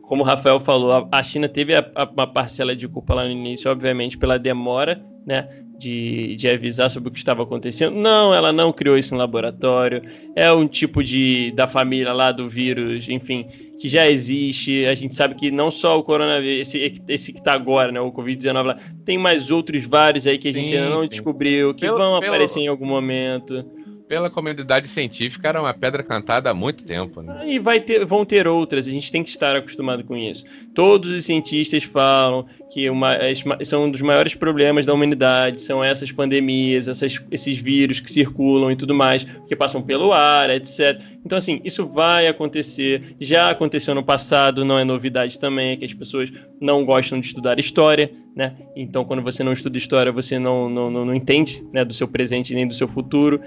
como 0.02 0.24
o 0.24 0.26
Rafael 0.26 0.58
falou, 0.58 1.08
a 1.12 1.22
China 1.22 1.48
teve 1.48 1.72
a, 1.72 1.88
a, 1.94 2.04
uma 2.04 2.26
parcela 2.26 2.74
de 2.74 2.88
culpa 2.88 3.14
lá 3.14 3.24
no 3.24 3.30
início, 3.30 3.70
obviamente, 3.70 4.18
pela 4.18 4.40
demora, 4.40 5.00
né? 5.24 5.48
De, 5.78 6.36
de, 6.36 6.46
avisar 6.48 6.90
sobre 6.90 7.08
o 7.08 7.12
que 7.12 7.18
estava 7.18 7.44
acontecendo. 7.44 7.94
Não, 7.96 8.34
ela 8.34 8.52
não 8.52 8.70
criou 8.70 8.98
isso 8.98 9.14
no 9.14 9.20
laboratório. 9.20 10.02
É 10.36 10.52
um 10.52 10.66
tipo 10.66 11.02
de 11.02 11.52
da 11.52 11.66
família 11.66 12.12
lá 12.12 12.32
do 12.32 12.50
vírus, 12.50 13.08
enfim, 13.08 13.46
que 13.80 13.88
já 13.88 14.08
existe. 14.08 14.84
A 14.84 14.94
gente 14.94 15.14
sabe 15.14 15.34
que 15.34 15.50
não 15.50 15.70
só 15.70 15.98
o 15.98 16.02
coronavírus, 16.02 16.68
esse, 16.68 17.02
esse 17.08 17.32
que 17.32 17.38
está 17.38 17.54
agora, 17.54 17.90
né, 17.90 17.98
o 17.98 18.12
Covid-19 18.12 18.62
lá, 18.62 18.78
tem 19.06 19.16
mais 19.16 19.50
outros 19.50 19.84
vários 19.84 20.26
aí 20.26 20.36
que 20.36 20.48
a 20.48 20.52
gente 20.52 20.68
sim, 20.68 20.76
ainda 20.76 20.90
não 20.90 21.02
sim. 21.02 21.08
descobriu, 21.08 21.72
que 21.72 21.86
pelo, 21.86 21.96
vão 21.96 22.20
pelo... 22.20 22.30
aparecer 22.32 22.60
em 22.60 22.68
algum 22.68 22.84
momento 22.84 23.64
pela 24.10 24.28
comunidade 24.28 24.88
científica 24.88 25.46
era 25.46 25.60
uma 25.60 25.72
pedra 25.72 26.02
cantada 26.02 26.50
há 26.50 26.54
muito 26.54 26.82
tempo. 26.82 27.22
Né? 27.22 27.44
E 27.46 27.60
vai 27.60 27.78
ter, 27.78 28.04
vão 28.04 28.24
ter 28.24 28.48
outras, 28.48 28.88
a 28.88 28.90
gente 28.90 29.12
tem 29.12 29.22
que 29.22 29.30
estar 29.30 29.54
acostumado 29.54 30.02
com 30.02 30.16
isso. 30.16 30.44
Todos 30.74 31.12
os 31.12 31.24
cientistas 31.24 31.84
falam 31.84 32.44
que 32.72 32.90
uma, 32.90 33.16
são 33.64 33.84
um 33.84 33.90
dos 33.90 34.00
maiores 34.00 34.34
problemas 34.34 34.84
da 34.84 34.92
humanidade, 34.92 35.62
são 35.62 35.82
essas 35.82 36.10
pandemias, 36.10 36.88
essas, 36.88 37.22
esses 37.30 37.58
vírus 37.58 38.00
que 38.00 38.10
circulam 38.10 38.72
e 38.72 38.76
tudo 38.76 38.96
mais, 38.96 39.24
que 39.46 39.54
passam 39.54 39.80
pelo 39.80 40.12
ar, 40.12 40.50
etc. 40.50 41.00
Então, 41.24 41.36
assim, 41.38 41.60
isso 41.64 41.86
vai 41.86 42.26
acontecer, 42.26 43.14
já 43.20 43.50
aconteceu 43.50 43.94
no 43.94 44.02
passado, 44.02 44.64
não 44.64 44.78
é 44.78 44.84
novidade 44.84 45.38
também, 45.38 45.72
é 45.72 45.76
que 45.76 45.84
as 45.84 45.92
pessoas 45.92 46.32
não 46.60 46.84
gostam 46.84 47.20
de 47.20 47.26
estudar 47.26 47.60
história, 47.60 48.10
né? 48.34 48.54
Então, 48.74 49.04
quando 49.04 49.22
você 49.22 49.42
não 49.42 49.52
estuda 49.52 49.76
história, 49.76 50.10
você 50.12 50.38
não, 50.38 50.70
não, 50.70 50.90
não, 50.90 51.04
não 51.04 51.14
entende 51.14 51.62
né, 51.72 51.84
do 51.84 51.92
seu 51.92 52.08
presente 52.08 52.54
nem 52.54 52.66
do 52.66 52.74
seu 52.74 52.88
futuro. 52.88 53.40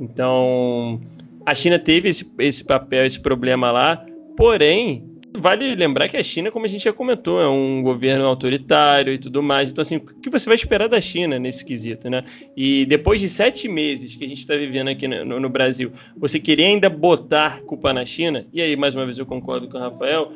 Então, 0.00 1.00
a 1.44 1.54
China 1.54 1.78
teve 1.78 2.08
esse, 2.08 2.30
esse 2.38 2.64
papel, 2.64 3.06
esse 3.06 3.20
problema 3.20 3.70
lá, 3.70 4.04
porém, 4.36 5.16
vale 5.36 5.74
lembrar 5.74 6.08
que 6.08 6.16
a 6.16 6.22
China, 6.22 6.50
como 6.50 6.64
a 6.64 6.68
gente 6.68 6.84
já 6.84 6.92
comentou, 6.92 7.40
é 7.40 7.48
um 7.48 7.82
governo 7.82 8.24
autoritário 8.26 9.12
e 9.12 9.18
tudo 9.18 9.42
mais. 9.42 9.70
Então, 9.70 9.82
assim, 9.82 9.96
o 9.96 10.00
que 10.00 10.30
você 10.30 10.46
vai 10.46 10.56
esperar 10.56 10.88
da 10.88 11.00
China 11.00 11.38
nesse 11.38 11.64
quesito, 11.64 12.10
né? 12.10 12.24
E 12.56 12.84
depois 12.86 13.20
de 13.20 13.28
sete 13.28 13.68
meses 13.68 14.16
que 14.16 14.24
a 14.24 14.28
gente 14.28 14.40
está 14.40 14.56
vivendo 14.56 14.88
aqui 14.88 15.06
no, 15.06 15.38
no, 15.38 15.48
Brasil, 15.48 15.92
você 16.16 16.40
querer 16.40 16.64
ainda 16.64 16.88
botar 16.88 17.60
culpa 17.62 17.92
na 17.92 18.04
China, 18.04 18.46
e 18.52 18.60
aí, 18.60 18.76
mais 18.76 18.94
uma 18.94 19.04
vez, 19.04 19.18
eu 19.18 19.26
concordo 19.26 19.68
com 19.68 19.78
o 19.78 19.80
Rafael, 19.80 20.32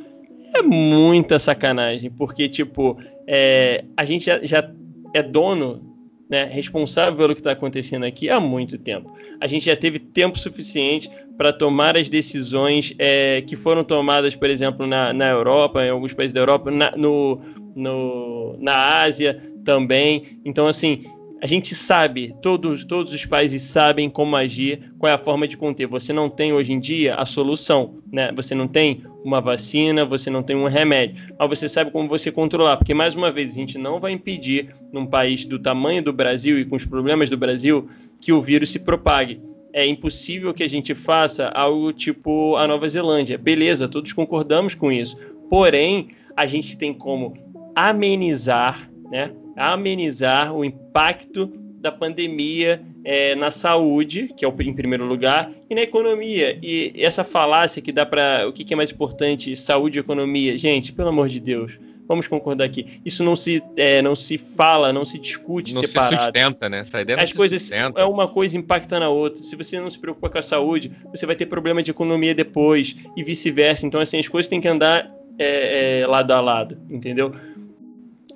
é 0.54 0.62
muita 0.62 1.38
sacanagem, 1.38 2.10
porque, 2.10 2.48
tipo, 2.48 2.98
é, 3.26 3.84
a 3.96 4.04
gente 4.04 4.26
já, 4.26 4.44
já 4.44 4.70
é 5.14 5.22
dono 5.22 5.89
né, 6.30 6.44
responsável 6.44 7.16
pelo 7.16 7.34
que 7.34 7.40
está 7.40 7.50
acontecendo 7.50 8.04
aqui 8.04 8.30
há 8.30 8.38
muito 8.38 8.78
tempo. 8.78 9.12
A 9.40 9.48
gente 9.48 9.66
já 9.66 9.74
teve 9.74 9.98
tempo 9.98 10.38
suficiente 10.38 11.10
para 11.36 11.52
tomar 11.52 11.96
as 11.96 12.08
decisões 12.08 12.94
é, 12.98 13.42
que 13.42 13.56
foram 13.56 13.82
tomadas, 13.82 14.36
por 14.36 14.48
exemplo, 14.48 14.86
na, 14.86 15.12
na 15.12 15.28
Europa, 15.28 15.84
em 15.84 15.90
alguns 15.90 16.12
países 16.12 16.32
da 16.32 16.40
Europa, 16.40 16.70
na, 16.70 16.92
no, 16.96 17.40
no, 17.74 18.56
na 18.60 19.00
Ásia 19.00 19.42
também. 19.64 20.38
Então, 20.44 20.68
assim, 20.68 21.02
a 21.42 21.46
gente 21.46 21.74
sabe, 21.74 22.34
todos, 22.42 22.84
todos 22.84 23.14
os 23.14 23.24
países 23.24 23.62
sabem 23.62 24.10
como 24.10 24.36
agir, 24.36 24.92
qual 24.98 25.10
é 25.10 25.14
a 25.14 25.18
forma 25.18 25.48
de 25.48 25.56
conter. 25.56 25.86
Você 25.86 26.12
não 26.12 26.28
tem 26.28 26.52
hoje 26.52 26.72
em 26.72 26.78
dia 26.78 27.14
a 27.14 27.24
solução, 27.24 27.94
né? 28.12 28.30
Você 28.36 28.54
não 28.54 28.68
tem 28.68 29.02
uma 29.24 29.40
vacina, 29.40 30.04
você 30.04 30.28
não 30.28 30.42
tem 30.42 30.54
um 30.54 30.66
remédio, 30.66 31.34
mas 31.38 31.48
você 31.48 31.66
sabe 31.66 31.90
como 31.90 32.08
você 32.08 32.30
controlar, 32.30 32.76
porque 32.76 32.92
mais 32.92 33.14
uma 33.14 33.32
vez 33.32 33.52
a 33.52 33.54
gente 33.54 33.78
não 33.78 33.98
vai 33.98 34.12
impedir 34.12 34.74
num 34.92 35.06
país 35.06 35.46
do 35.46 35.58
tamanho 35.58 36.02
do 36.02 36.12
Brasil 36.12 36.60
e 36.60 36.64
com 36.64 36.76
os 36.76 36.84
problemas 36.84 37.30
do 37.30 37.38
Brasil 37.38 37.88
que 38.20 38.32
o 38.32 38.42
vírus 38.42 38.70
se 38.70 38.80
propague. 38.80 39.40
É 39.72 39.86
impossível 39.86 40.52
que 40.52 40.62
a 40.62 40.68
gente 40.68 40.94
faça 40.94 41.48
algo 41.48 41.90
tipo 41.90 42.56
a 42.56 42.66
Nova 42.68 42.86
Zelândia. 42.86 43.38
Beleza, 43.38 43.88
todos 43.88 44.12
concordamos 44.12 44.74
com 44.74 44.92
isso. 44.92 45.16
Porém, 45.48 46.08
a 46.36 46.46
gente 46.46 46.76
tem 46.76 46.92
como 46.92 47.34
amenizar, 47.74 48.90
né? 49.10 49.32
Amenizar 49.60 50.54
o 50.54 50.64
impacto 50.64 51.52
da 51.80 51.92
pandemia 51.92 52.82
é, 53.04 53.34
na 53.34 53.50
saúde, 53.50 54.32
que 54.36 54.44
é 54.44 54.48
o 54.48 54.54
em 54.62 54.72
primeiro 54.72 55.04
lugar, 55.04 55.50
e 55.68 55.74
na 55.74 55.82
economia. 55.82 56.58
E 56.62 56.92
essa 56.96 57.24
falácia 57.24 57.80
que 57.80 57.92
dá 57.92 58.04
para 58.06 58.46
o 58.48 58.52
que, 58.52 58.64
que, 58.64 58.74
é 58.74 58.76
mais 58.76 58.90
importante, 58.90 59.56
saúde 59.56 59.98
e 59.98 60.00
economia, 60.00 60.56
gente, 60.56 60.92
pelo 60.92 61.08
amor 61.08 61.28
de 61.28 61.40
Deus, 61.40 61.78
vamos 62.08 62.26
concordar 62.26 62.64
aqui. 62.64 63.00
Isso 63.04 63.22
não 63.22 63.36
se 63.36 63.62
é, 63.76 64.02
não 64.02 64.16
se 64.16 64.36
fala, 64.36 64.92
não 64.92 65.04
se 65.04 65.18
discute 65.18 65.74
não 65.74 65.80
separado. 65.80 66.16
Se 66.16 66.24
sustenta, 66.24 66.68
né? 66.68 66.80
Essa 66.80 67.00
ideia 67.00 67.22
As 67.22 67.32
coisas 67.32 67.62
sustenta. 67.62 68.00
é 68.00 68.04
uma 68.04 68.28
coisa 68.28 68.56
impacta 68.56 68.98
na 68.98 69.08
outra. 69.08 69.42
Se 69.42 69.56
você 69.56 69.78
não 69.78 69.90
se 69.90 69.98
preocupa 69.98 70.28
com 70.28 70.38
a 70.38 70.42
saúde, 70.42 70.90
você 71.10 71.24
vai 71.24 71.36
ter 71.36 71.46
problema 71.46 71.82
de 71.82 71.90
economia 71.90 72.34
depois 72.34 72.96
e 73.16 73.22
vice-versa. 73.22 73.86
Então 73.86 74.00
assim 74.00 74.18
as 74.18 74.28
coisas 74.28 74.48
têm 74.48 74.60
que 74.60 74.68
andar 74.68 75.10
é, 75.38 76.00
é, 76.00 76.06
lado 76.06 76.30
a 76.32 76.40
lado, 76.40 76.78
entendeu? 76.90 77.32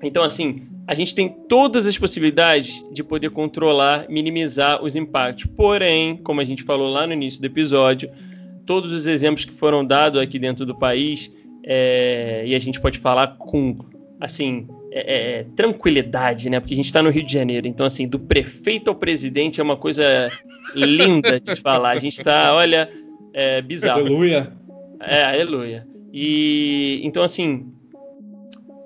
Então 0.03 0.23
assim 0.23 0.74
a 0.87 0.95
gente 0.95 1.15
tem 1.15 1.29
todas 1.29 1.87
as 1.87 1.97
possibilidades 1.97 2.85
de 2.93 3.03
poder 3.03 3.31
controlar, 3.31 4.07
minimizar 4.09 4.83
os 4.83 4.95
impactos. 4.95 5.47
Porém, 5.57 6.17
como 6.19 6.41
a 6.41 6.45
gente 6.45 6.63
falou 6.63 6.91
lá 6.91 7.07
no 7.07 7.13
início 7.13 7.41
do 7.41 7.47
episódio, 7.47 8.11
todos 8.67 8.93
os 8.93 9.07
exemplos 9.07 9.45
que 9.45 9.53
foram 9.53 9.85
dados 9.85 10.21
aqui 10.21 10.39
dentro 10.39 10.67
do 10.67 10.75
país, 10.75 11.31
é, 11.65 12.45
e 12.47 12.55
a 12.55 12.59
gente 12.59 12.81
pode 12.81 12.99
falar 12.99 13.37
com, 13.39 13.75
assim, 14.21 14.69
é, 14.93 15.39
é, 15.39 15.47
tranquilidade, 15.57 16.51
né? 16.51 16.61
Porque 16.61 16.75
a 16.75 16.77
gente 16.77 16.87
está 16.87 17.03
no 17.03 17.09
Rio 17.09 17.25
de 17.25 17.33
Janeiro, 17.33 17.67
então, 17.67 17.87
assim, 17.87 18.07
do 18.07 18.19
prefeito 18.19 18.89
ao 18.89 18.95
presidente 18.95 19.61
é 19.61 19.65
uma 19.65 19.77
coisa 19.77 20.31
linda 20.75 21.41
de 21.41 21.57
falar. 21.57 21.93
A 21.93 21.99
gente 21.99 22.19
está, 22.19 22.55
olha, 22.55 22.91
é 23.33 23.63
bizarro. 23.63 24.01
Aleluia. 24.01 24.53
É, 25.01 25.23
aleluia. 25.25 25.87
E, 26.13 27.01
então, 27.03 27.23
assim, 27.23 27.74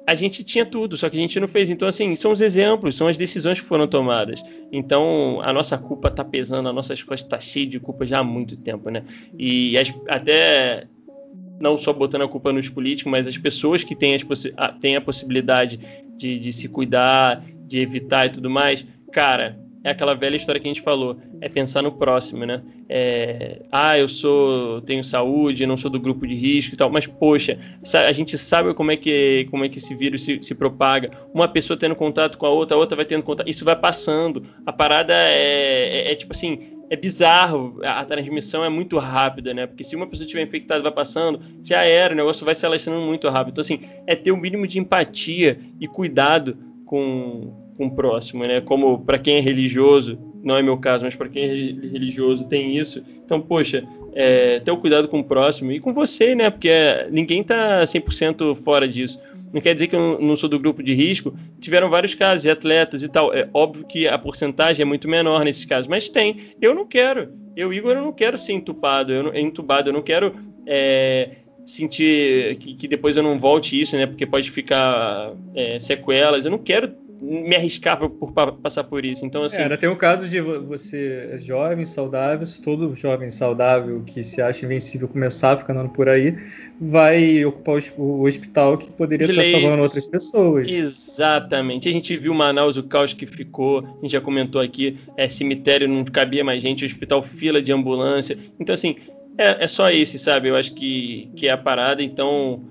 a 0.08 0.14
gente 0.14 0.42
tinha 0.42 0.64
tudo, 0.64 0.96
só 0.96 1.10
que 1.10 1.18
a 1.18 1.20
gente 1.20 1.38
não 1.38 1.46
fez. 1.46 1.68
Então, 1.68 1.86
assim, 1.86 2.16
são 2.16 2.32
os 2.32 2.40
exemplos, 2.40 2.96
são 2.96 3.08
as 3.08 3.18
decisões 3.18 3.60
que 3.60 3.66
foram 3.66 3.86
tomadas. 3.86 4.42
Então, 4.72 5.38
a 5.42 5.52
nossa 5.52 5.76
culpa 5.76 6.10
tá 6.10 6.24
pesando, 6.24 6.66
a 6.66 6.72
nossas 6.72 7.02
costas 7.02 7.28
tá 7.28 7.38
cheia 7.38 7.66
de 7.66 7.78
culpa 7.78 8.06
já 8.06 8.20
há 8.20 8.24
muito 8.24 8.56
tempo, 8.56 8.88
né? 8.88 9.04
E 9.38 9.76
as, 9.76 9.92
até 10.08 10.86
não 11.60 11.76
só 11.76 11.92
botando 11.92 12.22
a 12.22 12.28
culpa 12.28 12.50
nos 12.54 12.70
políticos, 12.70 13.12
mas 13.12 13.26
as 13.26 13.36
pessoas 13.36 13.84
que 13.84 13.94
têm, 13.94 14.14
as 14.14 14.24
têm 14.80 14.96
a 14.96 15.00
possibilidade 15.02 15.78
de, 16.16 16.38
de 16.38 16.52
se 16.54 16.70
cuidar, 16.70 17.44
de 17.66 17.78
evitar 17.78 18.24
e 18.24 18.30
tudo 18.30 18.48
mais, 18.48 18.86
cara, 19.12 19.58
é 19.84 19.90
aquela 19.90 20.14
velha 20.14 20.36
história 20.36 20.60
que 20.60 20.66
a 20.66 20.72
gente 20.72 20.82
falou, 20.82 21.16
é 21.40 21.48
pensar 21.48 21.82
no 21.82 21.92
próximo, 21.92 22.44
né? 22.44 22.62
É, 22.88 23.62
ah, 23.70 23.98
eu 23.98 24.08
sou, 24.08 24.80
tenho 24.82 25.04
saúde, 25.04 25.66
não 25.66 25.76
sou 25.76 25.90
do 25.90 26.00
grupo 26.00 26.26
de 26.26 26.34
risco 26.34 26.74
e 26.74 26.76
tal, 26.76 26.90
mas 26.90 27.06
poxa, 27.06 27.58
a 27.94 28.12
gente 28.12 28.36
sabe 28.36 28.74
como 28.74 28.90
é 28.90 28.96
que, 28.96 29.46
como 29.50 29.64
é 29.64 29.68
que 29.68 29.78
esse 29.78 29.94
vírus 29.94 30.24
se, 30.24 30.38
se 30.42 30.54
propaga. 30.54 31.10
Uma 31.32 31.48
pessoa 31.48 31.78
tendo 31.78 31.94
contato 31.94 32.38
com 32.38 32.46
a 32.46 32.50
outra, 32.50 32.76
a 32.76 32.80
outra 32.80 32.96
vai 32.96 33.04
tendo 33.04 33.22
contato, 33.22 33.48
isso 33.48 33.64
vai 33.64 33.76
passando. 33.76 34.42
A 34.66 34.72
parada 34.72 35.14
é, 35.14 36.08
é, 36.08 36.12
é 36.12 36.14
tipo 36.14 36.32
assim, 36.32 36.78
é 36.90 36.96
bizarro, 36.96 37.78
a 37.84 38.04
transmissão 38.04 38.64
é 38.64 38.68
muito 38.68 38.98
rápida, 38.98 39.52
né? 39.52 39.66
Porque 39.66 39.84
se 39.84 39.94
uma 39.94 40.06
pessoa 40.06 40.24
estiver 40.24 40.42
infectada 40.42 40.82
vai 40.82 40.92
passando, 40.92 41.40
já 41.62 41.82
era, 41.84 42.14
o 42.14 42.16
negócio 42.16 42.44
vai 42.44 42.54
se 42.54 42.64
alastrando 42.64 43.00
muito 43.00 43.28
rápido. 43.28 43.52
Então, 43.52 43.62
assim, 43.62 43.80
é 44.06 44.16
ter 44.16 44.32
o 44.32 44.34
um 44.34 44.40
mínimo 44.40 44.66
de 44.66 44.78
empatia 44.78 45.60
e 45.78 45.86
cuidado 45.86 46.56
com, 46.86 47.67
com 47.78 47.86
o 47.86 47.90
próximo, 47.90 48.44
né? 48.44 48.60
Como 48.60 48.98
para 48.98 49.18
quem 49.18 49.36
é 49.36 49.40
religioso, 49.40 50.18
não 50.42 50.56
é 50.56 50.62
meu 50.62 50.76
caso, 50.76 51.04
mas 51.04 51.14
para 51.14 51.28
quem 51.28 51.44
é 51.44 51.46
religioso 51.46 52.48
tem 52.48 52.76
isso. 52.76 53.02
Então, 53.24 53.40
poxa, 53.40 53.86
é, 54.12 54.58
ter 54.58 54.72
o 54.72 54.76
cuidado 54.76 55.06
com 55.06 55.20
o 55.20 55.24
próximo 55.24 55.70
e 55.70 55.78
com 55.78 55.94
você, 55.94 56.34
né? 56.34 56.50
Porque 56.50 56.70
ninguém 57.10 57.42
tá 57.44 57.84
100% 57.84 58.56
fora 58.56 58.88
disso. 58.88 59.22
Não 59.52 59.60
quer 59.60 59.74
dizer 59.74 59.86
que 59.86 59.96
eu 59.96 60.18
não 60.20 60.36
sou 60.36 60.48
do 60.48 60.58
grupo 60.58 60.82
de 60.82 60.92
risco. 60.92 61.34
Tiveram 61.60 61.88
vários 61.88 62.14
casos 62.14 62.42
de 62.42 62.50
atletas 62.50 63.02
e 63.02 63.08
tal. 63.08 63.32
É 63.32 63.48
óbvio 63.54 63.86
que 63.86 64.06
a 64.06 64.18
porcentagem 64.18 64.82
é 64.82 64.84
muito 64.84 65.08
menor 65.08 65.44
nesses 65.44 65.64
casos, 65.64 65.86
mas 65.86 66.08
tem. 66.08 66.52
Eu 66.60 66.74
não 66.74 66.84
quero. 66.84 67.32
Eu, 67.56 67.72
Igor, 67.72 67.92
eu 67.92 68.02
não 68.02 68.12
quero 68.12 68.36
ser 68.36 68.52
entubado. 68.52 69.12
Eu 69.12 69.22
não, 69.22 69.34
entubado. 69.34 69.88
Eu 69.88 69.94
não 69.94 70.02
quero 70.02 70.34
é, 70.66 71.36
sentir 71.64 72.56
que, 72.56 72.74
que, 72.74 72.88
depois 72.88 73.16
eu 73.16 73.22
não 73.22 73.38
volte 73.38 73.80
isso, 73.80 73.96
né? 73.96 74.06
Porque 74.06 74.26
pode 74.26 74.50
ficar 74.50 75.32
é, 75.54 75.80
sequelas. 75.80 76.44
Eu 76.44 76.50
não 76.50 76.58
quero 76.58 76.92
me 77.20 77.56
arriscar 77.56 77.98
por, 77.98 78.10
por, 78.10 78.32
passar 78.32 78.84
por 78.84 79.04
isso. 79.04 79.26
Então, 79.26 79.42
assim. 79.42 79.62
É, 79.62 79.76
tem 79.76 79.88
o 79.88 79.96
caso 79.96 80.28
de 80.28 80.40
você 80.40 81.30
é 81.32 81.38
jovem, 81.38 81.84
saudável, 81.84 82.46
se 82.46 82.60
todo 82.60 82.94
jovem 82.94 83.30
saudável 83.30 84.02
que 84.06 84.22
se 84.22 84.40
acha 84.40 84.64
invencível 84.64 85.08
começar 85.08 85.52
a 85.52 85.56
ficar 85.56 85.72
andando 85.72 85.90
por 85.90 86.08
aí, 86.08 86.36
vai 86.80 87.44
ocupar 87.44 87.76
o, 87.96 88.02
o 88.02 88.22
hospital 88.26 88.78
que 88.78 88.90
poderia 88.92 89.28
estar 89.28 89.60
salvando 89.60 89.82
outras 89.82 90.06
pessoas. 90.06 90.70
Exatamente. 90.70 91.88
A 91.88 91.92
gente 91.92 92.16
viu 92.16 92.32
Manaus, 92.32 92.76
o 92.76 92.82
caos 92.82 93.12
que 93.12 93.26
ficou, 93.26 93.80
a 93.80 94.02
gente 94.02 94.12
já 94.12 94.20
comentou 94.20 94.60
aqui, 94.60 94.98
é 95.16 95.28
cemitério, 95.28 95.88
não 95.88 96.04
cabia 96.04 96.44
mais 96.44 96.62
gente, 96.62 96.84
hospital, 96.84 97.22
fila 97.22 97.60
de 97.60 97.72
ambulância. 97.72 98.38
Então, 98.60 98.74
assim, 98.74 98.96
é, 99.36 99.64
é 99.64 99.66
só 99.66 99.90
esse, 99.90 100.18
sabe? 100.18 100.48
Eu 100.48 100.56
acho 100.56 100.74
que, 100.74 101.30
que 101.36 101.48
é 101.48 101.50
a 101.50 101.58
parada. 101.58 102.02
Então, 102.02 102.64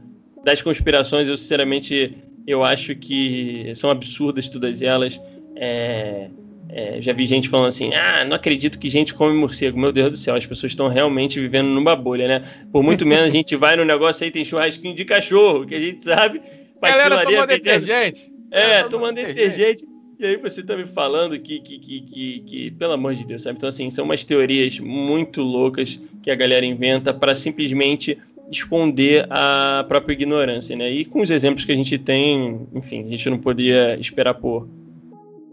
das 0.43 0.61
conspirações, 0.61 1.27
eu 1.27 1.35
sinceramente 1.35 2.15
eu 2.47 2.63
acho 2.63 2.95
que 2.95 3.73
são 3.75 3.89
absurdas 3.89 4.47
todas 4.47 4.81
elas. 4.81 5.21
É, 5.53 6.29
é, 6.69 7.01
já 7.01 7.11
vi 7.11 7.25
gente 7.25 7.49
falando 7.49 7.67
assim: 7.67 7.93
ah, 7.93 8.23
não 8.23 8.35
acredito 8.35 8.79
que 8.79 8.89
gente 8.89 9.13
come 9.13 9.37
morcego. 9.37 9.77
Meu 9.77 9.91
Deus 9.91 10.11
do 10.11 10.17
céu, 10.17 10.35
as 10.35 10.45
pessoas 10.45 10.71
estão 10.71 10.87
realmente 10.87 11.39
vivendo 11.39 11.67
numa 11.67 11.95
bolha, 11.95 12.27
né? 12.27 12.43
Por 12.71 12.81
muito 12.81 13.05
menos 13.05 13.25
a 13.25 13.29
gente 13.29 13.55
vai 13.57 13.75
no 13.75 13.83
negócio 13.83 14.23
aí, 14.23 14.31
tem 14.31 14.45
churrasquinho 14.45 14.95
de 14.95 15.03
cachorro, 15.03 15.65
que 15.65 15.75
a 15.75 15.79
gente 15.79 16.03
sabe. 16.03 16.41
Galera 16.81 17.23
tomando 17.23 17.47
detergente. 17.47 18.31
É, 18.49 18.83
tomando 18.83 19.15
detergente. 19.15 19.85
E 20.19 20.25
aí 20.25 20.37
você 20.37 20.63
tá 20.63 20.75
me 20.75 20.87
falando 20.87 21.37
que, 21.37 21.59
que, 21.59 21.77
que, 21.77 22.01
que, 22.01 22.39
que, 22.39 22.71
pelo 22.71 22.93
amor 22.93 23.13
de 23.13 23.23
Deus, 23.23 23.43
sabe? 23.43 23.57
Então, 23.57 23.69
assim, 23.69 23.91
são 23.91 24.03
umas 24.03 24.23
teorias 24.23 24.79
muito 24.79 25.43
loucas 25.43 25.99
que 26.23 26.31
a 26.31 26.35
galera 26.35 26.65
inventa 26.65 27.13
para 27.13 27.35
simplesmente 27.35 28.17
esconder 28.51 29.27
a 29.29 29.85
própria 29.87 30.13
ignorância, 30.13 30.75
né? 30.75 30.89
E 30.89 31.05
com 31.05 31.21
os 31.21 31.29
exemplos 31.29 31.65
que 31.65 31.71
a 31.71 31.75
gente 31.75 31.97
tem, 31.97 32.67
enfim, 32.73 33.05
a 33.05 33.09
gente 33.09 33.29
não 33.29 33.37
podia 33.37 33.99
esperar 33.99 34.33
por 34.33 34.67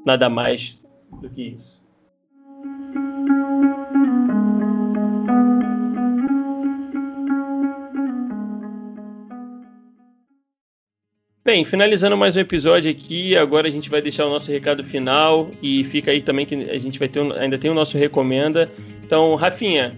nada 0.04 0.28
mais 0.28 0.78
do 1.20 1.28
que 1.28 1.42
isso. 1.42 1.82
Bem, 11.44 11.62
finalizando 11.62 12.16
mais 12.16 12.36
um 12.36 12.40
episódio 12.40 12.90
aqui, 12.90 13.36
agora 13.36 13.68
a 13.68 13.70
gente 13.70 13.90
vai 13.90 14.00
deixar 14.00 14.24
o 14.24 14.30
nosso 14.30 14.50
recado 14.50 14.82
final 14.82 15.50
e 15.62 15.84
fica 15.84 16.10
aí 16.10 16.22
também 16.22 16.46
que 16.46 16.54
a 16.54 16.78
gente 16.78 16.98
vai 16.98 17.06
ter 17.06 17.20
ainda 17.36 17.58
tem 17.58 17.70
o 17.70 17.74
nosso 17.74 17.98
recomenda. 17.98 18.72
Então, 19.04 19.34
Rafinha, 19.34 19.92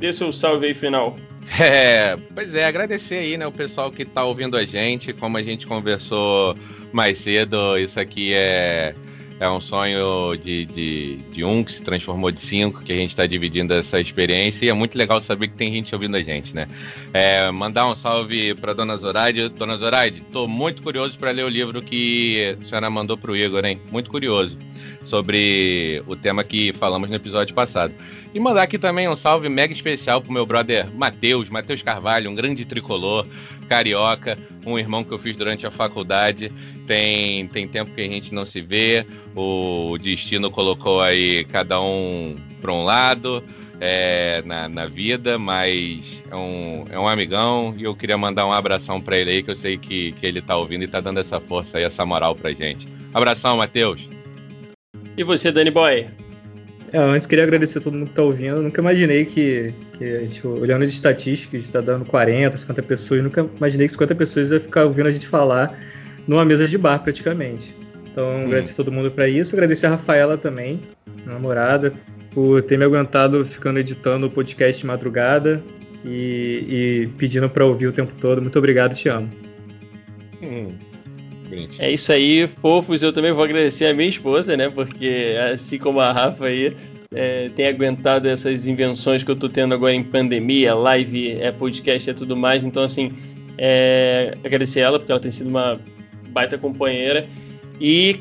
dê 0.00 0.10
seu 0.10 0.32
salve 0.32 0.66
aí 0.66 0.74
final. 0.74 1.14
É, 1.58 2.16
pois 2.34 2.52
é, 2.54 2.66
agradecer 2.66 3.14
aí, 3.14 3.36
né, 3.36 3.46
o 3.46 3.52
pessoal 3.52 3.90
que 3.90 4.02
está 4.02 4.24
ouvindo 4.24 4.56
a 4.56 4.64
gente, 4.64 5.12
como 5.12 5.38
a 5.38 5.42
gente 5.42 5.66
conversou 5.66 6.54
mais 6.92 7.18
cedo, 7.20 7.78
isso 7.78 7.98
aqui 7.98 8.34
é, 8.34 8.94
é 9.38 9.48
um 9.48 9.60
sonho 9.60 10.34
de, 10.36 10.64
de, 10.64 11.16
de 11.16 11.44
um 11.44 11.62
que 11.62 11.72
se 11.72 11.80
transformou 11.80 12.30
de 12.30 12.42
cinco, 12.42 12.82
que 12.82 12.92
a 12.92 12.96
gente 12.96 13.10
está 13.10 13.26
dividindo 13.26 13.74
essa 13.74 14.00
experiência 14.00 14.64
e 14.64 14.68
é 14.68 14.72
muito 14.72 14.96
legal 14.96 15.20
saber 15.22 15.48
que 15.48 15.54
tem 15.54 15.72
gente 15.72 15.94
ouvindo 15.94 16.16
a 16.16 16.22
gente, 16.22 16.54
né? 16.54 16.66
É, 17.12 17.50
mandar 17.50 17.86
um 17.86 17.96
salve 17.96 18.54
para 18.54 18.72
Dona 18.72 18.96
Zoraide. 18.96 19.48
Dona 19.50 19.76
Zoraide, 19.76 20.18
estou 20.18 20.48
muito 20.48 20.82
curioso 20.82 21.18
para 21.18 21.30
ler 21.30 21.44
o 21.44 21.48
livro 21.48 21.82
que 21.82 22.56
a 22.60 22.66
senhora 22.66 22.88
mandou 22.88 23.16
para 23.16 23.30
o 23.30 23.36
Igor, 23.36 23.64
hein? 23.64 23.78
Muito 23.92 24.10
curioso 24.10 24.56
sobre 25.04 26.02
o 26.06 26.16
tema 26.16 26.42
que 26.42 26.72
falamos 26.72 27.08
no 27.08 27.14
episódio 27.14 27.54
passado. 27.54 27.92
E 28.36 28.38
mandar 28.38 28.64
aqui 28.64 28.76
também 28.76 29.08
um 29.08 29.16
salve 29.16 29.48
mega 29.48 29.72
especial 29.72 30.20
pro 30.20 30.30
meu 30.30 30.44
brother 30.44 30.94
Matheus, 30.94 31.48
Matheus 31.48 31.80
Carvalho, 31.80 32.30
um 32.30 32.34
grande 32.34 32.66
tricolor, 32.66 33.26
carioca, 33.66 34.36
um 34.66 34.78
irmão 34.78 35.02
que 35.02 35.10
eu 35.10 35.18
fiz 35.18 35.34
durante 35.34 35.66
a 35.66 35.70
faculdade. 35.70 36.52
Tem, 36.86 37.48
tem 37.48 37.66
tempo 37.66 37.92
que 37.92 38.02
a 38.02 38.04
gente 38.04 38.34
não 38.34 38.44
se 38.44 38.60
vê, 38.60 39.06
o 39.34 39.96
destino 39.96 40.50
colocou 40.50 41.00
aí 41.00 41.46
cada 41.46 41.80
um 41.80 42.34
para 42.60 42.74
um 42.74 42.84
lado 42.84 43.42
é, 43.80 44.42
na, 44.44 44.68
na 44.68 44.84
vida, 44.84 45.38
mas 45.38 46.02
é 46.30 46.36
um, 46.36 46.84
é 46.90 47.00
um 47.00 47.08
amigão 47.08 47.74
e 47.78 47.84
eu 47.84 47.96
queria 47.96 48.18
mandar 48.18 48.46
um 48.46 48.52
abração 48.52 49.00
para 49.00 49.16
ele 49.16 49.30
aí, 49.30 49.42
que 49.42 49.52
eu 49.52 49.56
sei 49.56 49.78
que, 49.78 50.12
que 50.12 50.26
ele 50.26 50.42
tá 50.42 50.58
ouvindo 50.58 50.84
e 50.84 50.88
tá 50.88 51.00
dando 51.00 51.20
essa 51.20 51.40
força 51.40 51.78
aí, 51.78 51.84
essa 51.84 52.04
moral 52.04 52.36
pra 52.36 52.50
gente. 52.50 52.86
Abração, 53.14 53.56
Matheus. 53.56 54.06
E 55.16 55.24
você, 55.24 55.50
Dani 55.50 55.70
Boy? 55.70 56.25
É, 56.92 56.98
antes 56.98 57.26
queria 57.26 57.44
agradecer 57.44 57.78
a 57.78 57.80
todo 57.80 57.94
mundo 57.94 58.06
que 58.06 58.12
está 58.12 58.22
ouvindo. 58.22 58.62
nunca 58.62 58.80
imaginei 58.80 59.24
que, 59.24 59.74
que 59.92 60.04
a 60.04 60.20
gente, 60.20 60.46
olhando 60.46 60.84
as 60.84 60.90
estatísticas, 60.90 61.64
está 61.64 61.80
dando 61.80 62.04
40, 62.04 62.56
50 62.56 62.82
pessoas. 62.82 63.22
nunca 63.22 63.48
imaginei 63.56 63.86
que 63.86 63.92
50 63.92 64.14
pessoas 64.14 64.50
ia 64.50 64.60
ficar 64.60 64.84
ouvindo 64.84 65.08
a 65.08 65.12
gente 65.12 65.26
falar 65.26 65.76
numa 66.26 66.44
mesa 66.44 66.66
de 66.68 66.78
bar, 66.78 66.98
praticamente. 67.02 67.74
Então, 68.10 68.28
hum. 68.28 68.44
agradecer 68.46 68.72
a 68.72 68.76
todo 68.76 68.92
mundo 68.92 69.10
para 69.10 69.28
isso. 69.28 69.54
Agradecer 69.54 69.86
a 69.86 69.90
Rafaela 69.90 70.38
também, 70.38 70.80
namorada, 71.24 71.92
por 72.30 72.62
ter 72.62 72.78
me 72.78 72.84
aguentado 72.84 73.44
ficando 73.44 73.78
editando 73.78 74.26
o 74.26 74.30
podcast 74.30 74.80
de 74.80 74.86
madrugada 74.86 75.62
e, 76.04 76.64
e 76.68 77.06
pedindo 77.18 77.48
para 77.50 77.64
ouvir 77.64 77.88
o 77.88 77.92
tempo 77.92 78.14
todo. 78.14 78.40
Muito 78.40 78.58
obrigado, 78.58 78.94
te 78.94 79.08
amo. 79.08 79.28
Hum. 80.42 80.68
É 81.78 81.90
isso 81.90 82.12
aí, 82.12 82.48
fofos. 82.60 83.02
Eu 83.02 83.12
também 83.12 83.32
vou 83.32 83.44
agradecer 83.44 83.86
a 83.86 83.94
minha 83.94 84.08
esposa, 84.08 84.56
né? 84.56 84.68
Porque 84.68 85.34
assim 85.52 85.78
como 85.78 86.00
a 86.00 86.12
Rafa 86.12 86.46
aí, 86.46 86.76
é, 87.14 87.50
tem 87.54 87.66
aguentado 87.66 88.28
essas 88.28 88.66
invenções 88.66 89.22
que 89.22 89.30
eu 89.30 89.36
tô 89.36 89.48
tendo 89.48 89.74
agora 89.74 89.94
em 89.94 90.02
pandemia, 90.02 90.74
live, 90.74 91.32
é, 91.32 91.50
podcast 91.52 92.08
e 92.08 92.10
é 92.10 92.14
tudo 92.14 92.36
mais. 92.36 92.64
Então, 92.64 92.82
assim, 92.82 93.12
é, 93.56 94.34
agradecer 94.44 94.80
ela, 94.80 94.98
porque 94.98 95.12
ela 95.12 95.20
tem 95.20 95.30
sido 95.30 95.48
uma 95.48 95.80
baita 96.30 96.58
companheira. 96.58 97.26
E 97.80 98.20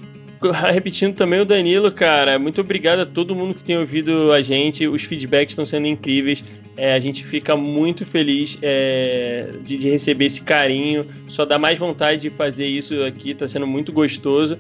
repetindo 0.72 1.16
também 1.16 1.40
o 1.40 1.46
Danilo, 1.46 1.92
cara, 1.92 2.38
muito 2.38 2.62
obrigado 2.62 3.00
a 3.00 3.06
todo 3.06 3.36
mundo 3.36 3.56
que 3.56 3.64
tem 3.64 3.78
ouvido 3.78 4.32
a 4.32 4.42
gente. 4.42 4.88
Os 4.88 5.04
feedbacks 5.04 5.52
estão 5.52 5.66
sendo 5.66 5.88
incríveis. 5.88 6.44
É, 6.78 6.94
a 6.94 7.00
gente 7.00 7.26
fica 7.26 7.56
muito 7.56 8.06
feliz 8.06 8.58
é, 8.62 9.50
de, 9.64 9.78
de, 9.78 9.90
receber 9.90 10.26
esse 10.26 10.42
carinho. 10.42 11.06
Só 11.30 11.46
dá 11.46 11.58
mais 11.58 11.80
vontade 11.80 12.24
de 12.24 12.30
fazer 12.30 12.66
isso 12.66 13.04
aqui, 13.04 13.32
está 13.32 13.48
sendo 13.48 13.66
muito 13.66 13.94
gostoso. 13.94 14.60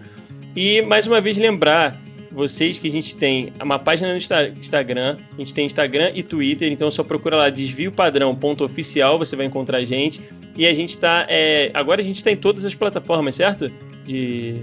E 0.55 0.81
mais 0.81 1.05
uma 1.05 1.19
vez 1.19 1.37
lembrar 1.37 1.99
vocês 2.31 2.79
que 2.79 2.87
a 2.87 2.91
gente 2.91 3.15
tem 3.15 3.51
uma 3.61 3.79
página 3.79 4.11
no 4.11 4.17
Instagram, 4.17 5.17
a 5.33 5.39
gente 5.39 5.53
tem 5.53 5.65
Instagram 5.65 6.11
e 6.13 6.21
Twitter, 6.21 6.69
então 6.71 6.91
só 6.91 7.03
procura 7.03 7.37
lá 7.37 7.49
desvio 7.49 7.91
padrão 7.91 8.35
ponto 8.35 8.63
oficial, 8.63 9.17
você 9.17 9.35
vai 9.35 9.45
encontrar 9.45 9.77
a 9.77 9.85
gente. 9.85 10.21
E 10.57 10.65
a 10.65 10.73
gente 10.73 10.91
está 10.91 11.25
é, 11.29 11.71
agora 11.73 12.01
a 12.01 12.03
gente 12.03 12.17
está 12.17 12.31
em 12.31 12.37
todas 12.37 12.63
as 12.63 12.73
plataformas, 12.73 13.35
certo? 13.35 13.69
De 14.05 14.55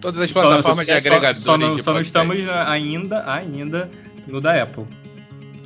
todas 0.00 0.20
as 0.20 0.30
plataformas 0.30 0.86
só, 0.86 0.92
de 0.92 0.98
agregadores. 0.98 1.38
Só, 1.38 1.52
só, 1.52 1.58
não, 1.58 1.78
só 1.78 1.92
não 1.92 2.00
estamos 2.00 2.36
ainda 2.48 3.30
ainda 3.32 3.88
no 4.26 4.40
da 4.40 4.62
Apple. 4.62 4.84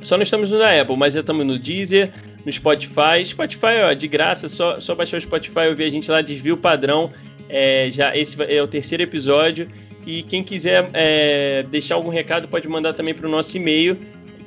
Só 0.03 0.17
não 0.17 0.23
estamos 0.23 0.49
no 0.49 0.57
da 0.57 0.81
Apple, 0.81 0.97
mas 0.97 1.13
já 1.13 1.19
estamos 1.19 1.45
no 1.45 1.59
Deezer, 1.59 2.11
no 2.45 2.51
Spotify. 2.51 3.23
Spotify, 3.25 3.83
ó, 3.89 3.93
de 3.93 4.07
graça, 4.07 4.49
só, 4.49 4.79
só 4.79 4.95
baixar 4.95 5.17
o 5.17 5.21
Spotify 5.21 5.65
e 5.65 5.69
ouvir 5.69 5.83
a 5.85 5.89
gente 5.89 6.09
lá, 6.09 6.21
desvio 6.21 6.57
padrão. 6.57 7.11
É, 7.49 7.89
já 7.91 8.15
esse 8.15 8.37
é 8.43 8.61
o 8.61 8.67
terceiro 8.67 9.03
episódio. 9.03 9.67
E 10.05 10.23
quem 10.23 10.43
quiser 10.43 10.89
é, 10.93 11.63
deixar 11.63 11.95
algum 11.95 12.09
recado 12.09 12.47
pode 12.47 12.67
mandar 12.67 12.93
também 12.93 13.13
para 13.13 13.27
o 13.27 13.29
nosso 13.29 13.57
e-mail, 13.57 13.97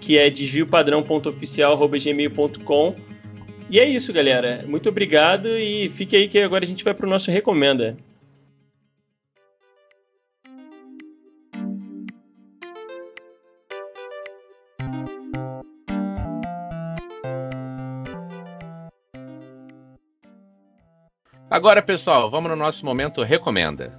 que 0.00 0.18
é 0.18 0.30
desviopadrão.oficial.gmail.com. 0.30 2.94
E 3.70 3.78
é 3.78 3.88
isso, 3.88 4.12
galera. 4.12 4.64
Muito 4.66 4.88
obrigado 4.88 5.46
e 5.48 5.88
fique 5.90 6.16
aí 6.16 6.26
que 6.28 6.38
agora 6.38 6.64
a 6.64 6.68
gente 6.68 6.84
vai 6.84 6.94
para 6.94 7.06
o 7.06 7.08
nosso 7.08 7.30
Recomenda. 7.30 7.96
Agora, 21.52 21.82
pessoal, 21.82 22.30
vamos 22.30 22.48
no 22.48 22.56
nosso 22.56 22.82
momento 22.82 23.22
recomenda. 23.22 23.92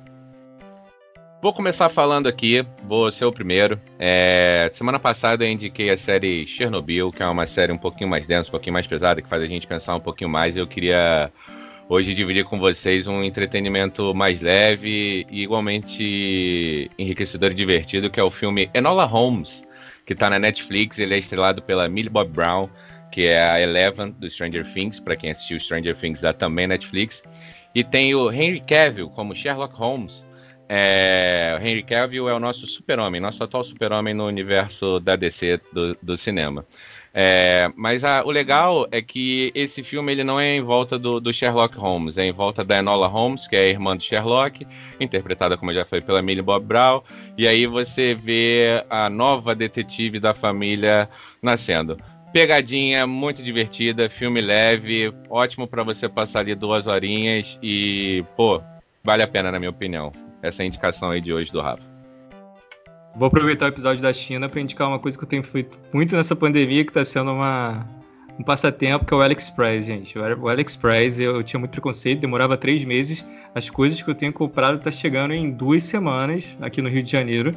Vou 1.39 1.53
começar 1.53 1.87
falando 1.91 2.25
aqui, 2.25 2.65
vou 2.83 3.11
ser 3.13 3.25
o 3.25 3.31
primeiro. 3.31 3.79
É, 3.99 4.71
semana 4.73 4.97
passada 4.97 5.45
eu 5.45 5.51
indiquei 5.51 5.91
a 5.91 5.97
série 5.99 6.47
Chernobyl, 6.47 7.11
que 7.11 7.21
é 7.21 7.27
uma 7.27 7.45
série 7.45 7.71
um 7.71 7.77
pouquinho 7.77 8.09
mais 8.09 8.25
densa, 8.25 8.49
um 8.49 8.53
pouquinho 8.53 8.73
mais 8.73 8.87
pesada, 8.87 9.21
que 9.21 9.29
faz 9.29 9.43
a 9.43 9.45
gente 9.45 9.67
pensar 9.67 9.95
um 9.95 9.99
pouquinho 9.99 10.31
mais. 10.31 10.57
Eu 10.57 10.65
queria 10.65 11.31
hoje 11.87 12.15
dividir 12.15 12.43
com 12.43 12.57
vocês 12.57 13.05
um 13.05 13.21
entretenimento 13.21 14.15
mais 14.15 14.41
leve 14.41 15.23
e 15.31 15.43
igualmente 15.43 16.89
enriquecedor 16.97 17.51
e 17.51 17.53
divertido, 17.55 18.09
que 18.09 18.19
é 18.19 18.23
o 18.23 18.31
filme 18.31 18.67
Enola 18.73 19.05
Holmes, 19.05 19.61
que 20.07 20.13
está 20.13 20.27
na 20.27 20.39
Netflix. 20.39 20.97
Ele 20.97 21.13
é 21.13 21.19
estrelado 21.19 21.61
pela 21.61 21.87
Millie 21.87 22.09
Bob 22.09 22.31
Brown, 22.31 22.67
que 23.11 23.27
é 23.27 23.47
a 23.47 23.61
Eleven 23.61 24.09
do 24.17 24.27
Stranger 24.27 24.65
Things, 24.73 24.99
para 24.99 25.15
quem 25.15 25.29
assistiu 25.29 25.59
Stranger 25.59 25.95
Things 25.95 26.19
dá 26.19 26.33
também 26.33 26.65
Netflix. 26.65 27.21
E 27.73 27.83
tem 27.83 28.13
o 28.13 28.31
Henry 28.31 28.61
Cavill 28.61 29.09
como 29.09 29.35
Sherlock 29.35 29.75
Holmes. 29.75 30.23
É, 30.69 31.57
o 31.59 31.63
Henry 31.63 31.83
Cavill 31.83 32.29
é 32.29 32.33
o 32.33 32.39
nosso 32.39 32.65
super-homem, 32.67 33.19
nosso 33.19 33.43
atual 33.43 33.63
super-homem 33.65 34.13
no 34.13 34.25
universo 34.25 34.99
da 34.99 35.15
DC 35.15 35.59
do, 35.71 35.91
do 36.01 36.17
cinema. 36.17 36.65
É, 37.15 37.71
mas 37.75 38.03
a, 38.03 38.23
o 38.23 38.31
legal 38.31 38.87
é 38.91 38.99
que 38.99 39.51
esse 39.53 39.83
filme 39.83 40.11
ele 40.11 40.23
não 40.23 40.39
é 40.39 40.55
em 40.55 40.61
volta 40.61 40.97
do, 40.97 41.19
do, 41.19 41.31
Sherlock 41.31 41.77
Holmes, 41.77 42.17
é 42.17 42.25
em 42.25 42.31
volta 42.31 42.63
da 42.63 42.79
Enola 42.79 43.07
Holmes, 43.07 43.47
que 43.47 43.55
é 43.55 43.59
a 43.59 43.67
irmã 43.67 43.95
do 43.95 44.03
Sherlock, 44.03 44.65
interpretada, 44.99 45.55
como 45.55 45.71
já 45.71 45.85
foi, 45.85 46.01
pela 46.01 46.23
Millie 46.23 46.41
Bob 46.41 46.65
Brown. 46.65 47.03
E 47.37 47.47
aí 47.47 47.67
você 47.67 48.15
vê 48.15 48.83
a 48.89 49.11
nova 49.11 49.53
detetive 49.53 50.19
da 50.19 50.33
família 50.33 51.07
nascendo. 51.41 51.95
Pegadinha, 52.33 53.05
muito 53.05 53.43
divertida, 53.43 54.09
filme 54.09 54.41
leve, 54.41 55.13
ótimo 55.29 55.67
para 55.67 55.83
você 55.83 56.09
passar 56.09 56.39
ali 56.39 56.55
duas 56.55 56.87
horinhas 56.87 57.59
e, 57.61 58.25
pô, 58.35 58.59
vale 59.03 59.21
a 59.21 59.27
pena 59.27 59.51
na 59.51 59.59
minha 59.59 59.69
opinião. 59.69 60.11
Essa 60.41 60.63
é 60.63 60.65
a 60.65 60.67
indicação 60.67 61.11
aí 61.11 61.21
de 61.21 61.31
hoje 61.31 61.51
do 61.51 61.61
Rafa. 61.61 61.83
Vou 63.15 63.27
aproveitar 63.27 63.65
o 63.65 63.67
episódio 63.67 64.01
da 64.01 64.11
China 64.11 64.49
para 64.49 64.59
indicar 64.59 64.87
uma 64.87 64.97
coisa 64.97 65.15
que 65.15 65.23
eu 65.23 65.27
tenho 65.27 65.43
feito 65.43 65.79
muito 65.93 66.15
nessa 66.15 66.35
pandemia, 66.35 66.83
que 66.83 66.89
está 66.89 67.05
sendo 67.05 67.31
uma, 67.33 67.87
um 68.39 68.43
passatempo, 68.43 69.05
que 69.05 69.13
é 69.13 69.17
o 69.17 69.21
AliExpress, 69.21 69.85
gente. 69.85 70.17
O 70.17 70.49
AliExpress, 70.49 71.19
eu 71.19 71.43
tinha 71.43 71.59
muito 71.59 71.71
preconceito, 71.71 72.19
demorava 72.19 72.57
três 72.57 72.83
meses. 72.83 73.23
As 73.53 73.69
coisas 73.69 74.01
que 74.01 74.09
eu 74.09 74.15
tenho 74.15 74.33
comprado 74.33 74.79
tá 74.79 74.89
chegando 74.89 75.35
em 75.35 75.51
duas 75.51 75.83
semanas 75.83 76.57
aqui 76.59 76.81
no 76.81 76.89
Rio 76.89 77.03
de 77.03 77.11
Janeiro. 77.11 77.51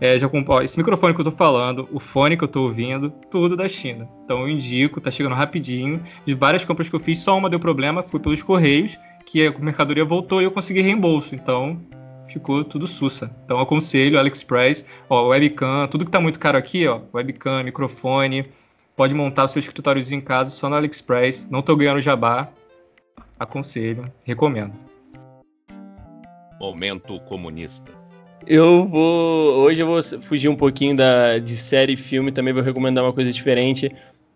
É, 0.00 0.18
já 0.18 0.28
comprou 0.28 0.62
esse 0.62 0.76
microfone 0.76 1.14
que 1.14 1.20
eu 1.20 1.24
tô 1.24 1.30
falando, 1.30 1.88
o 1.92 2.00
fone 2.00 2.36
que 2.36 2.42
eu 2.42 2.48
tô 2.48 2.62
ouvindo, 2.62 3.10
tudo 3.30 3.56
da 3.56 3.68
China. 3.68 4.08
Então 4.24 4.40
eu 4.40 4.48
indico, 4.48 5.00
tá 5.00 5.10
chegando 5.10 5.34
rapidinho. 5.34 6.02
De 6.26 6.34
várias 6.34 6.64
compras 6.64 6.88
que 6.88 6.96
eu 6.96 7.00
fiz, 7.00 7.20
só 7.20 7.36
uma 7.36 7.48
deu 7.48 7.60
problema, 7.60 8.02
foi 8.02 8.18
pelos 8.18 8.42
Correios, 8.42 8.98
que 9.24 9.46
a 9.46 9.58
mercadoria 9.58 10.04
voltou 10.04 10.40
e 10.40 10.44
eu 10.44 10.50
consegui 10.50 10.80
reembolso. 10.80 11.34
Então, 11.34 11.80
ficou 12.26 12.64
tudo 12.64 12.86
sussa. 12.86 13.34
Então 13.44 13.60
aconselho 13.60 14.18
AliExpress, 14.18 14.84
ó, 15.08 15.28
webcam, 15.28 15.86
tudo 15.88 16.04
que 16.04 16.10
tá 16.10 16.20
muito 16.20 16.38
caro 16.38 16.58
aqui, 16.58 16.86
ó, 16.86 17.02
webcam, 17.12 17.62
microfone, 17.62 18.46
pode 18.96 19.14
montar 19.14 19.44
o 19.44 19.48
seu 19.48 19.60
escritóriozinho 19.60 20.18
em 20.18 20.24
casa 20.24 20.50
só 20.50 20.68
no 20.68 20.76
AliExpress, 20.76 21.48
não 21.50 21.62
tô 21.62 21.76
ganhando 21.76 22.00
jabá, 22.00 22.48
aconselho, 23.38 24.04
recomendo. 24.24 24.72
Momento 26.58 27.20
comunista. 27.20 28.01
Eu 28.46 28.86
vou. 28.86 29.54
Hoje 29.60 29.80
eu 29.80 29.86
vou 29.86 30.02
fugir 30.02 30.48
um 30.48 30.56
pouquinho 30.56 30.96
da, 30.96 31.38
de 31.38 31.56
série 31.56 31.94
e 31.94 31.96
filme, 31.96 32.32
também 32.32 32.52
vou 32.52 32.62
recomendar 32.62 33.04
uma 33.04 33.12
coisa 33.12 33.32
diferente. 33.32 33.90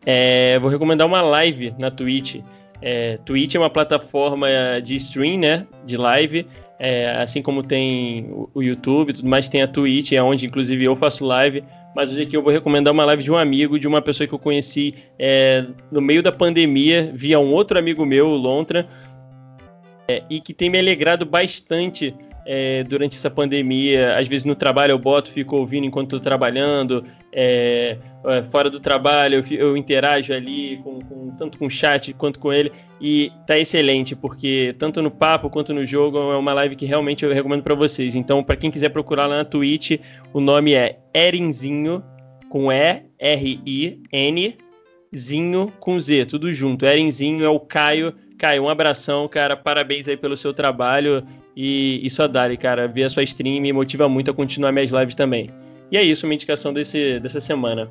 É, 0.04 0.58
vou 0.60 0.70
recomendar 0.70 1.06
uma 1.06 1.20
live 1.22 1.74
na 1.80 1.90
Twitch. 1.90 2.36
É, 2.80 3.18
Twitch 3.24 3.54
é 3.54 3.58
uma 3.58 3.70
plataforma 3.70 4.46
de 4.82 4.94
stream, 4.96 5.38
né? 5.38 5.66
De 5.84 5.96
live. 5.96 6.46
É, 6.78 7.10
assim 7.22 7.42
como 7.42 7.62
tem 7.62 8.30
o 8.54 8.62
YouTube 8.62 9.14
tudo 9.14 9.28
mais, 9.28 9.48
tem 9.48 9.62
a 9.62 9.66
Twitch, 9.66 10.12
é 10.12 10.22
onde 10.22 10.46
inclusive 10.46 10.84
eu 10.84 10.94
faço 10.94 11.24
live. 11.24 11.64
Mas 11.94 12.12
hoje 12.12 12.22
aqui 12.22 12.36
eu 12.36 12.42
vou 12.42 12.52
recomendar 12.52 12.92
uma 12.92 13.04
live 13.06 13.22
de 13.22 13.30
um 13.32 13.36
amigo, 13.36 13.78
de 13.78 13.88
uma 13.88 14.02
pessoa 14.02 14.26
que 14.26 14.34
eu 14.34 14.38
conheci 14.38 14.94
é, 15.18 15.64
no 15.90 16.00
meio 16.00 16.22
da 16.22 16.30
pandemia, 16.30 17.10
via 17.14 17.40
um 17.40 17.50
outro 17.52 17.78
amigo 17.78 18.04
meu, 18.04 18.28
o 18.28 18.36
Lontra, 18.36 18.86
é, 20.06 20.22
e 20.28 20.38
que 20.38 20.52
tem 20.52 20.68
me 20.68 20.78
alegrado 20.78 21.24
bastante 21.24 22.14
é, 22.46 22.84
durante 22.84 23.16
essa 23.16 23.28
pandemia. 23.28 24.16
Às 24.16 24.28
vezes 24.28 24.44
no 24.44 24.54
trabalho 24.54 24.92
eu 24.92 24.98
boto, 24.98 25.30
fico 25.30 25.56
ouvindo 25.56 25.84
enquanto 25.86 26.06
estou 26.06 26.20
trabalhando. 26.20 27.04
É, 27.32 27.98
é, 28.24 28.42
fora 28.44 28.70
do 28.70 28.80
trabalho 28.80 29.44
eu, 29.50 29.58
eu 29.58 29.76
interajo 29.76 30.32
ali 30.32 30.80
com, 30.82 30.98
com, 31.00 31.30
tanto 31.36 31.58
com 31.58 31.66
o 31.66 31.70
chat 31.70 32.14
quanto 32.14 32.38
com 32.38 32.50
ele 32.52 32.72
e 32.98 33.30
tá 33.46 33.58
excelente 33.58 34.16
porque 34.16 34.74
tanto 34.78 35.02
no 35.02 35.10
papo 35.10 35.50
quanto 35.50 35.74
no 35.74 35.84
jogo 35.84 36.16
é 36.16 36.36
uma 36.36 36.54
live 36.54 36.76
que 36.76 36.86
realmente 36.86 37.24
eu 37.24 37.32
recomendo 37.34 37.62
para 37.62 37.74
vocês. 37.74 38.14
Então 38.14 38.42
para 38.42 38.56
quem 38.56 38.70
quiser 38.70 38.88
procurar 38.90 39.26
lá 39.26 39.38
na 39.38 39.44
Twitch, 39.44 39.98
o 40.32 40.40
nome 40.40 40.72
é 40.72 41.00
Erinzinho 41.12 42.02
com 42.48 42.70
E 42.70 43.02
R 43.18 43.60
I 43.66 44.00
N 44.12 44.56
Zinho 45.14 45.72
com 45.80 46.00
Z, 46.00 46.26
tudo 46.26 46.52
junto. 46.52 46.84
Erinzinho 46.84 47.44
é 47.44 47.48
o 47.48 47.60
Caio. 47.60 48.14
Caio, 48.38 48.64
um 48.64 48.68
abração, 48.68 49.26
cara. 49.28 49.56
Parabéns 49.56 50.08
aí 50.08 50.16
pelo 50.16 50.36
seu 50.36 50.52
trabalho. 50.52 51.24
E, 51.56 52.00
e 52.04 52.10
só 52.10 52.28
dá, 52.28 52.54
cara. 52.56 52.86
Ver 52.86 53.04
a 53.04 53.10
sua 53.10 53.22
stream 53.22 53.62
me 53.62 53.72
motiva 53.72 54.08
muito 54.08 54.30
a 54.30 54.34
continuar 54.34 54.72
minhas 54.72 54.90
lives 54.90 55.14
também. 55.14 55.48
E 55.90 55.96
é 55.96 56.02
isso, 56.02 56.26
uma 56.26 56.34
indicação 56.34 56.72
desse, 56.72 57.18
dessa 57.20 57.40
semana. 57.40 57.90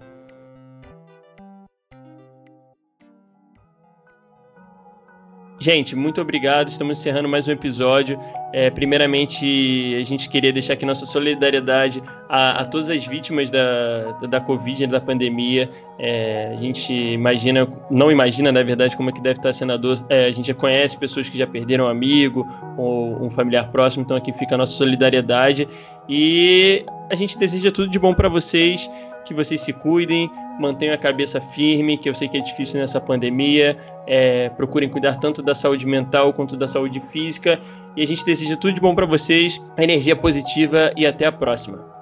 Gente, 5.58 5.96
muito 5.96 6.20
obrigado. 6.20 6.68
Estamos 6.68 7.00
encerrando 7.00 7.30
mais 7.30 7.48
um 7.48 7.52
episódio. 7.52 8.20
É, 8.52 8.70
primeiramente, 8.70 9.96
a 9.96 10.04
gente 10.04 10.28
queria 10.28 10.52
deixar 10.52 10.74
aqui 10.74 10.86
nossa 10.86 11.06
solidariedade 11.06 12.04
a, 12.28 12.62
a 12.62 12.66
todas 12.66 12.90
as 12.90 13.06
vítimas 13.06 13.50
da, 13.50 14.12
da 14.30 14.42
Covid, 14.42 14.86
da 14.88 15.00
pandemia. 15.00 15.70
É, 15.98 16.54
a 16.54 16.62
gente 16.62 16.94
imagina, 16.94 17.66
não 17.90 18.12
imagina, 18.12 18.52
na 18.52 18.64
verdade, 18.64 18.98
como 18.98 19.10
é 19.10 19.14
que 19.14 19.22
deve 19.22 19.40
estar 19.40 19.54
sendo 19.54 19.72
a 19.72 19.78
dor. 19.78 19.98
É, 20.10 20.26
a 20.26 20.32
gente 20.32 20.48
já 20.48 20.54
conhece 20.54 20.98
pessoas 20.98 21.30
que 21.30 21.38
já 21.38 21.48
perderam 21.48 21.86
um 21.86 21.88
amigo 21.88 22.46
ou 22.78 23.24
um 23.24 23.30
familiar 23.30 23.72
próximo, 23.72 24.04
então 24.04 24.18
aqui 24.18 24.34
fica 24.34 24.56
a 24.56 24.58
nossa 24.58 24.74
solidariedade. 24.74 25.70
E 26.10 26.86
a 27.10 27.16
gente 27.16 27.38
deseja 27.38 27.72
tudo 27.72 27.90
de 27.90 27.98
bom 27.98 28.14
para 28.14 28.28
vocês, 28.28 28.90
que 29.26 29.34
vocês 29.34 29.60
se 29.62 29.74
cuidem, 29.74 30.30
mantenham 30.60 30.94
a 30.94 30.98
cabeça 30.98 31.42
firme, 31.42 31.98
que 31.98 32.10
eu 32.10 32.16
sei 32.16 32.28
que 32.28 32.38
é 32.38 32.42
difícil 32.42 32.80
nessa 32.80 33.02
pandemia. 33.02 33.78
É, 34.08 34.50
procurem 34.50 34.88
cuidar 34.88 35.18
tanto 35.18 35.42
da 35.42 35.56
saúde 35.56 35.86
mental 35.86 36.34
quanto 36.34 36.56
da 36.56 36.68
saúde 36.68 37.02
física. 37.12 37.60
E 37.96 38.04
a 38.04 38.08
gente 38.08 38.26
deseja 38.26 38.56
tudo 38.56 38.74
de 38.74 38.82
bom 38.82 38.94
para 38.94 39.06
vocês, 39.06 39.62
energia 39.78 40.16
positiva 40.16 40.92
e 40.96 41.06
até 41.06 41.26
a 41.26 41.32
próxima. 41.32 41.95